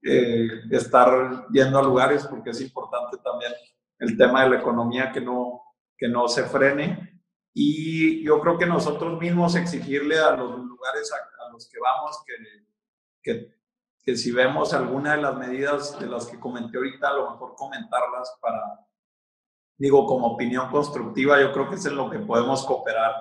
eh, 0.01 0.47
estar 0.72 1.45
yendo 1.51 1.78
a 1.78 1.84
lugares, 1.84 2.26
porque 2.26 2.49
es 2.49 2.61
importante 2.61 3.18
también 3.24 3.53
el 3.99 4.18
tema 4.18 4.43
de 4.43 4.49
la 4.49 4.59
economía 4.59 5.11
que 5.11 5.22
no, 5.22 5.61
que 5.95 6.07
no 6.07 6.28
se 6.28 6.43
frene. 6.43 7.22
Y 7.53 8.24
yo 8.24 8.39
creo 8.41 8.57
que 8.57 8.66
nosotros 8.66 9.20
mismos 9.20 9.55
exigirle 9.55 10.18
a 10.18 10.32
los 10.32 10.57
lugares 10.57 11.11
a, 11.14 11.45
a 11.45 11.51
los 11.51 11.70
que 11.70 11.78
vamos 11.80 12.24
que, 12.26 12.34
que 13.22 13.62
que 14.04 14.18
si 14.18 14.32
vemos 14.32 14.74
alguna 14.74 15.16
de 15.16 15.22
las 15.22 15.36
medidas 15.38 15.97
de 15.99 16.08
las 16.08 16.28
que 16.28 16.39
comenté 16.39 16.78
ahorita, 16.78 17.10
a 17.10 17.14
lo 17.14 17.32
mejor 17.32 17.56
comentarlas 17.56 18.38
para, 18.41 18.86
digo, 19.78 20.06
como 20.06 20.28
opinión 20.28 20.70
constructiva, 20.70 21.39
yo 21.39 21.54
creo 21.54 21.70
que 21.70 21.76
es 21.76 21.86
en 21.86 21.95
lo 21.95 22.10
que 22.10 22.20
podemos 22.20 22.66
cooperar 22.66 23.14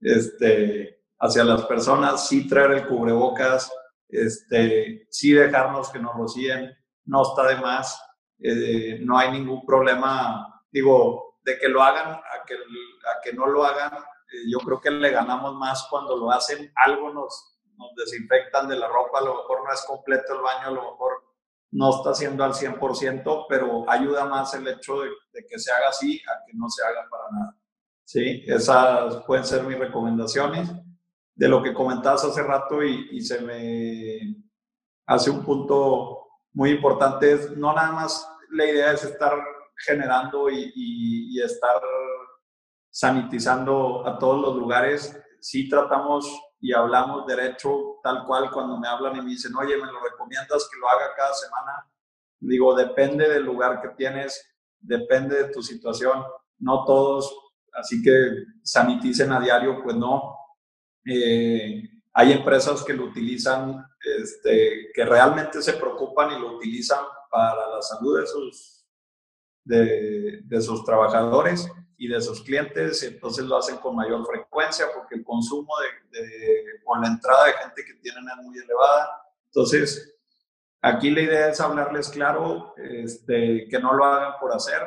este, 0.00 1.02
hacia 1.18 1.44
las 1.44 1.64
personas, 1.64 2.28
sí 2.28 2.46
traer 2.46 2.72
el 2.72 2.86
cubrebocas, 2.86 3.72
este, 4.08 5.06
sí 5.10 5.32
dejarnos 5.32 5.88
que 5.90 5.98
nos 5.98 6.14
rocíen, 6.14 6.76
no 7.06 7.22
está 7.22 7.48
de 7.48 7.56
más, 7.56 8.00
eh, 8.40 9.00
no 9.02 9.18
hay 9.18 9.30
ningún 9.30 9.64
problema, 9.64 10.62
digo, 10.70 11.38
de 11.42 11.58
que 11.58 11.68
lo 11.68 11.82
hagan 11.82 12.12
a 12.12 12.44
que, 12.46 12.54
a 12.54 13.20
que 13.22 13.32
no 13.32 13.46
lo 13.46 13.64
hagan, 13.64 13.94
eh, 13.94 14.50
yo 14.50 14.58
creo 14.58 14.80
que 14.80 14.90
le 14.90 15.10
ganamos 15.10 15.54
más 15.54 15.86
cuando 15.88 16.16
lo 16.16 16.30
hacen, 16.30 16.70
algo 16.76 17.10
nos, 17.10 17.49
nos 17.80 17.94
desinfectan 17.94 18.68
de 18.68 18.76
la 18.76 18.88
ropa, 18.88 19.18
a 19.18 19.22
lo 19.22 19.36
mejor 19.36 19.64
no 19.64 19.72
es 19.72 19.82
completo 19.86 20.34
el 20.34 20.42
baño, 20.42 20.66
a 20.66 20.70
lo 20.70 20.90
mejor 20.90 21.24
no 21.72 21.96
está 21.96 22.10
haciendo 22.10 22.44
al 22.44 22.52
100%, 22.52 23.46
pero 23.48 23.88
ayuda 23.88 24.26
más 24.26 24.52
el 24.54 24.68
hecho 24.68 25.00
de, 25.00 25.46
que 25.48 25.58
se 25.58 25.72
haga 25.72 25.88
así 25.88 26.20
a 26.28 26.44
que 26.44 26.52
no 26.54 26.68
se 26.68 26.84
haga 26.84 27.08
para 27.10 27.24
nada. 27.30 27.56
Sí, 28.04 28.44
esas 28.46 29.24
pueden 29.24 29.44
ser 29.44 29.62
mis 29.62 29.78
recomendaciones. 29.78 30.68
De 31.34 31.48
lo 31.48 31.62
que 31.62 31.72
comentabas 31.72 32.24
hace 32.24 32.42
rato 32.42 32.82
y, 32.82 33.20
se 33.22 33.40
me 33.40 34.36
hace 35.06 35.30
un 35.30 35.42
punto 35.42 36.28
muy 36.52 36.70
importante, 36.70 37.32
es 37.32 37.56
no 37.56 37.72
nada 37.72 37.92
más 37.92 38.28
la 38.50 38.66
idea 38.66 38.92
es 38.92 39.04
estar 39.04 39.32
generando 39.86 40.50
y, 40.50 40.70
y 40.74 41.40
estar 41.40 41.80
sanitizando 42.90 44.06
a 44.06 44.18
todos 44.18 44.40
los 44.40 44.56
lugares. 44.56 45.18
Sí 45.40 45.68
tratamos 45.68 46.28
y 46.60 46.72
hablamos 46.72 47.26
derecho 47.26 47.98
tal 48.02 48.26
cual 48.26 48.50
cuando 48.50 48.78
me 48.78 48.86
hablan 48.86 49.16
y 49.16 49.22
me 49.22 49.30
dicen, 49.30 49.54
oye, 49.56 49.76
¿me 49.76 49.86
lo 49.86 50.00
recomiendas 50.00 50.68
que 50.70 50.78
lo 50.78 50.88
haga 50.88 51.14
cada 51.16 51.34
semana? 51.34 51.86
Digo, 52.38 52.74
depende 52.74 53.28
del 53.28 53.44
lugar 53.44 53.80
que 53.80 53.88
tienes, 53.90 54.46
depende 54.78 55.44
de 55.44 55.52
tu 55.52 55.62
situación, 55.62 56.22
no 56.58 56.84
todos, 56.84 57.34
así 57.72 58.02
que 58.02 58.44
saniticen 58.62 59.32
a 59.32 59.40
diario, 59.40 59.82
pues 59.82 59.96
no. 59.96 60.36
Eh, 61.04 61.82
hay 62.12 62.32
empresas 62.32 62.82
que 62.82 62.92
lo 62.92 63.04
utilizan, 63.04 63.86
este, 64.00 64.90
que 64.92 65.04
realmente 65.04 65.62
se 65.62 65.74
preocupan 65.74 66.32
y 66.32 66.40
lo 66.40 66.56
utilizan 66.56 67.04
para 67.30 67.68
la 67.68 67.80
salud 67.80 68.20
de 68.20 68.26
sus, 68.26 68.86
de, 69.64 70.40
de 70.44 70.60
sus 70.60 70.84
trabajadores 70.84 71.70
y 72.00 72.08
de 72.08 72.18
sus 72.22 72.42
clientes, 72.42 73.02
entonces 73.02 73.44
lo 73.44 73.58
hacen 73.58 73.76
con 73.76 73.94
mayor 73.94 74.26
frecuencia 74.26 74.86
porque 74.94 75.16
el 75.16 75.22
consumo 75.22 75.70
de, 76.10 76.80
con 76.82 77.02
la 77.02 77.08
entrada 77.08 77.44
de 77.44 77.52
gente 77.52 77.84
que 77.84 77.92
tienen 78.00 78.24
es 78.26 78.42
muy 78.42 78.56
elevada. 78.56 79.22
Entonces, 79.44 80.16
aquí 80.80 81.10
la 81.10 81.20
idea 81.20 81.48
es 81.50 81.60
hablarles 81.60 82.08
claro, 82.08 82.72
este, 82.78 83.68
que 83.68 83.78
no 83.78 83.92
lo 83.92 84.06
hagan 84.06 84.32
por 84.40 84.50
hacer, 84.54 84.80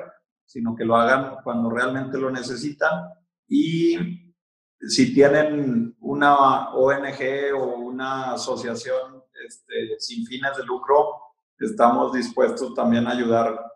sino 0.44 0.76
que 0.76 0.86
lo 0.86 0.96
hagan 0.96 1.38
cuando 1.44 1.70
realmente 1.70 2.18
lo 2.18 2.32
necesitan 2.32 3.10
y 3.48 4.34
si 4.80 5.14
tienen 5.14 5.96
una 6.00 6.74
ONG 6.74 7.54
o 7.56 7.76
una 7.76 8.34
asociación 8.34 9.24
este, 9.46 10.00
sin 10.00 10.26
fines 10.26 10.58
de 10.58 10.66
lucro, 10.66 11.22
estamos 11.60 12.12
dispuestos 12.12 12.74
también 12.74 13.06
a 13.06 13.12
ayudar 13.12 13.73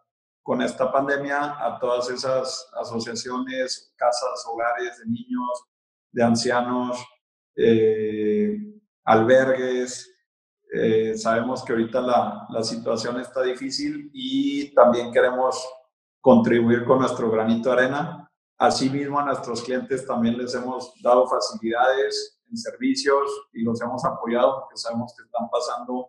con 0.48 0.62
esta 0.62 0.90
pandemia 0.90 1.58
a 1.60 1.78
todas 1.78 2.10
esas 2.10 2.70
asociaciones, 2.80 3.94
casas, 3.98 4.46
hogares 4.50 4.98
de 4.98 5.06
niños, 5.06 5.66
de 6.10 6.24
ancianos, 6.24 7.06
eh, 7.54 8.58
albergues. 9.04 10.10
Eh, 10.74 11.18
sabemos 11.18 11.66
que 11.66 11.74
ahorita 11.74 12.00
la, 12.00 12.48
la, 12.50 12.64
situación 12.64 13.20
está 13.20 13.42
difícil 13.42 14.10
y 14.14 14.74
también 14.74 15.12
queremos 15.12 15.68
contribuir 16.22 16.86
con 16.86 17.00
nuestro 17.00 17.30
granito 17.30 17.70
de 17.72 17.82
arena. 17.82 18.32
Asimismo, 18.58 19.20
a 19.20 19.26
nuestros 19.26 19.62
clientes 19.62 20.08
también 20.08 20.38
les 20.38 20.56
hemos 20.56 20.94
dado 21.02 21.28
facilidades 21.28 22.40
en 22.50 22.56
servicios 22.56 23.50
y 23.52 23.64
los 23.64 23.82
hemos 23.82 24.06
apoyado 24.06 24.62
porque 24.62 24.78
sabemos 24.78 25.14
que 25.14 25.26
están 25.26 25.50
pasando 25.50 26.08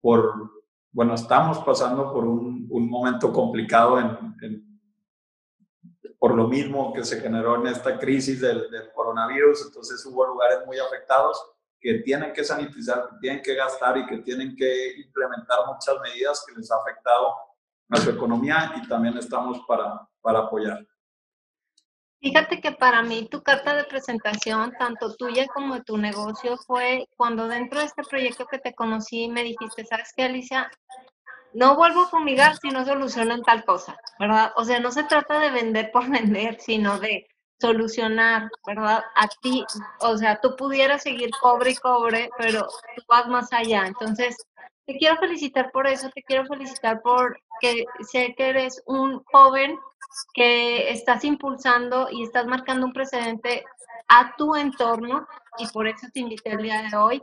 por 0.00 0.63
bueno, 0.94 1.14
estamos 1.14 1.58
pasando 1.58 2.12
por 2.12 2.24
un, 2.24 2.68
un 2.70 2.88
momento 2.88 3.32
complicado 3.32 3.98
en, 3.98 4.80
por 6.20 6.36
lo 6.36 6.46
mismo 6.46 6.92
que 6.92 7.04
se 7.04 7.20
generó 7.20 7.56
en 7.56 7.66
esta 7.66 7.98
crisis 7.98 8.40
del, 8.40 8.70
del, 8.70 8.92
coronavirus, 8.92 9.66
entonces 9.66 10.06
hubo 10.06 10.24
lugares 10.24 10.60
muy 10.64 10.78
afectados 10.78 11.36
que 11.80 11.94
tienen 11.98 12.32
que 12.32 12.44
sanitizar, 12.44 13.08
que 13.10 13.16
tienen 13.20 13.42
que 13.42 13.54
gastar 13.56 13.98
y 13.98 14.06
que 14.06 14.18
tienen 14.18 14.54
que 14.54 14.94
implementar 15.04 15.58
muchas 15.66 15.96
medidas 16.00 16.44
que 16.46 16.54
les 16.54 16.70
ha 16.70 16.76
afectado 16.76 17.34
a 17.90 17.96
su 17.96 18.10
economía 18.10 18.72
y 18.76 18.88
también 18.88 19.18
estamos 19.18 19.60
para, 19.66 20.08
para 20.22 20.38
apoyar. 20.38 20.78
Fíjate 22.24 22.58
que 22.62 22.72
para 22.72 23.02
mí 23.02 23.28
tu 23.30 23.42
carta 23.42 23.74
de 23.74 23.84
presentación, 23.84 24.72
tanto 24.78 25.14
tuya 25.14 25.46
como 25.46 25.74
de 25.74 25.82
tu 25.82 25.98
negocio, 25.98 26.56
fue 26.56 27.06
cuando 27.18 27.48
dentro 27.48 27.80
de 27.80 27.84
este 27.84 28.02
proyecto 28.02 28.46
que 28.46 28.58
te 28.58 28.72
conocí 28.72 29.28
me 29.28 29.42
dijiste, 29.42 29.84
¿sabes 29.84 30.10
qué, 30.16 30.22
Alicia? 30.22 30.70
No 31.52 31.76
vuelvo 31.76 32.04
a 32.04 32.08
fumigar 32.08 32.56
si 32.56 32.70
no 32.70 32.86
solucionan 32.86 33.42
tal 33.42 33.62
cosa, 33.66 33.94
¿verdad? 34.18 34.52
O 34.56 34.64
sea, 34.64 34.80
no 34.80 34.90
se 34.90 35.04
trata 35.04 35.38
de 35.38 35.50
vender 35.50 35.92
por 35.92 36.08
vender, 36.10 36.58
sino 36.62 36.98
de 36.98 37.26
solucionar, 37.60 38.48
¿verdad? 38.66 39.04
A 39.16 39.28
ti, 39.42 39.62
o 40.00 40.16
sea, 40.16 40.40
tú 40.40 40.56
pudieras 40.56 41.02
seguir 41.02 41.28
cobre 41.42 41.72
y 41.72 41.76
cobre, 41.76 42.30
pero 42.38 42.66
tú 42.96 43.02
vas 43.06 43.28
más 43.28 43.52
allá. 43.52 43.84
Entonces, 43.86 44.34
te 44.86 44.96
quiero 44.96 45.18
felicitar 45.18 45.70
por 45.72 45.86
eso, 45.86 46.08
te 46.08 46.22
quiero 46.22 46.46
felicitar 46.46 47.02
por 47.02 47.38
que 47.60 47.84
sé 48.10 48.34
que 48.34 48.48
eres 48.48 48.82
un 48.86 49.22
joven 49.24 49.78
que 50.32 50.90
estás 50.90 51.24
impulsando 51.24 52.08
y 52.10 52.22
estás 52.22 52.46
marcando 52.46 52.86
un 52.86 52.92
precedente 52.92 53.64
a 54.08 54.34
tu 54.36 54.54
entorno 54.54 55.26
y 55.58 55.66
por 55.68 55.86
eso 55.86 56.06
te 56.12 56.20
invité 56.20 56.50
el 56.50 56.62
día 56.62 56.82
de 56.82 56.96
hoy. 56.96 57.22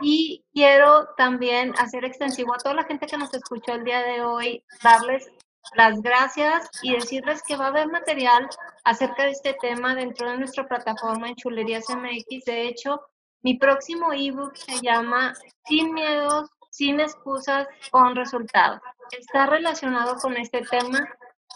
Y 0.00 0.44
quiero 0.52 1.08
también 1.16 1.74
hacer 1.78 2.04
extensivo 2.04 2.54
a 2.54 2.58
toda 2.58 2.74
la 2.74 2.84
gente 2.84 3.06
que 3.06 3.18
nos 3.18 3.32
escuchó 3.34 3.72
el 3.72 3.84
día 3.84 4.02
de 4.02 4.22
hoy, 4.22 4.64
darles 4.82 5.30
las 5.74 6.00
gracias 6.00 6.70
y 6.82 6.94
decirles 6.94 7.42
que 7.42 7.56
va 7.56 7.66
a 7.66 7.68
haber 7.68 7.88
material 7.88 8.48
acerca 8.84 9.24
de 9.24 9.32
este 9.32 9.54
tema 9.60 9.94
dentro 9.94 10.30
de 10.30 10.38
nuestra 10.38 10.66
plataforma 10.66 11.28
en 11.28 11.36
Chulerías 11.36 11.88
MX. 11.90 12.44
De 12.46 12.68
hecho, 12.68 13.00
mi 13.42 13.58
próximo 13.58 14.12
ebook 14.12 14.56
se 14.56 14.80
llama 14.80 15.34
Sin 15.66 15.92
miedos, 15.92 16.48
sin 16.70 17.00
excusas, 17.00 17.66
con 17.90 18.16
resultados. 18.16 18.80
Está 19.10 19.46
relacionado 19.46 20.16
con 20.16 20.36
este 20.36 20.62
tema 20.62 21.08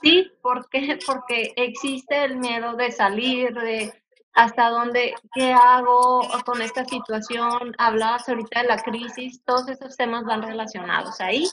Sí, 0.02 0.32
¿por 0.42 0.68
qué? 0.68 0.98
Porque 1.06 1.52
existe 1.56 2.24
el 2.24 2.36
miedo 2.38 2.74
de 2.74 2.90
salir, 2.90 3.54
de 3.54 3.92
hasta 4.34 4.70
dónde, 4.70 5.14
qué 5.34 5.52
hago 5.52 6.22
con 6.44 6.62
esta 6.62 6.84
situación. 6.84 7.74
Hablabas 7.78 8.28
ahorita 8.28 8.62
de 8.62 8.68
la 8.68 8.78
crisis, 8.78 9.42
todos 9.44 9.68
esos 9.68 9.96
temas 9.96 10.24
van 10.24 10.42
relacionados 10.42 11.20
ahí. 11.20 11.46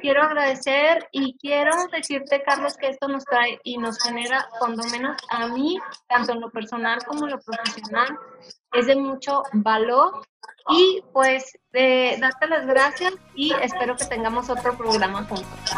Quiero 0.00 0.22
agradecer 0.22 1.08
y 1.10 1.36
quiero 1.38 1.72
decirte, 1.92 2.42
Carlos, 2.42 2.76
que 2.76 2.88
esto 2.88 3.08
nos 3.08 3.24
trae 3.24 3.58
y 3.64 3.76
nos 3.78 4.00
genera, 4.02 4.46
cuando 4.58 4.84
menos 4.84 5.16
a 5.30 5.48
mí, 5.48 5.78
tanto 6.08 6.32
en 6.32 6.40
lo 6.40 6.50
personal 6.50 7.04
como 7.04 7.26
en 7.26 7.32
lo 7.32 7.40
profesional, 7.40 8.16
es 8.72 8.86
de 8.86 8.96
mucho 8.96 9.42
valor. 9.52 10.22
Y 10.68 11.02
pues, 11.12 11.58
de 11.72 12.16
darte 12.20 12.46
las 12.46 12.66
gracias 12.66 13.14
y 13.34 13.52
espero 13.62 13.96
que 13.96 14.04
tengamos 14.04 14.48
otro 14.48 14.76
programa 14.76 15.24
juntos. 15.24 15.72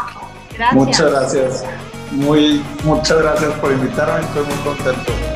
Muchas 0.72 1.10
gracias. 1.10 1.64
Muy, 2.12 2.62
muchas 2.84 3.18
gracias 3.18 3.52
por 3.54 3.72
invitarme, 3.72 4.20
estoy 4.20 4.44
muy 4.44 4.56
contento. 4.64 5.33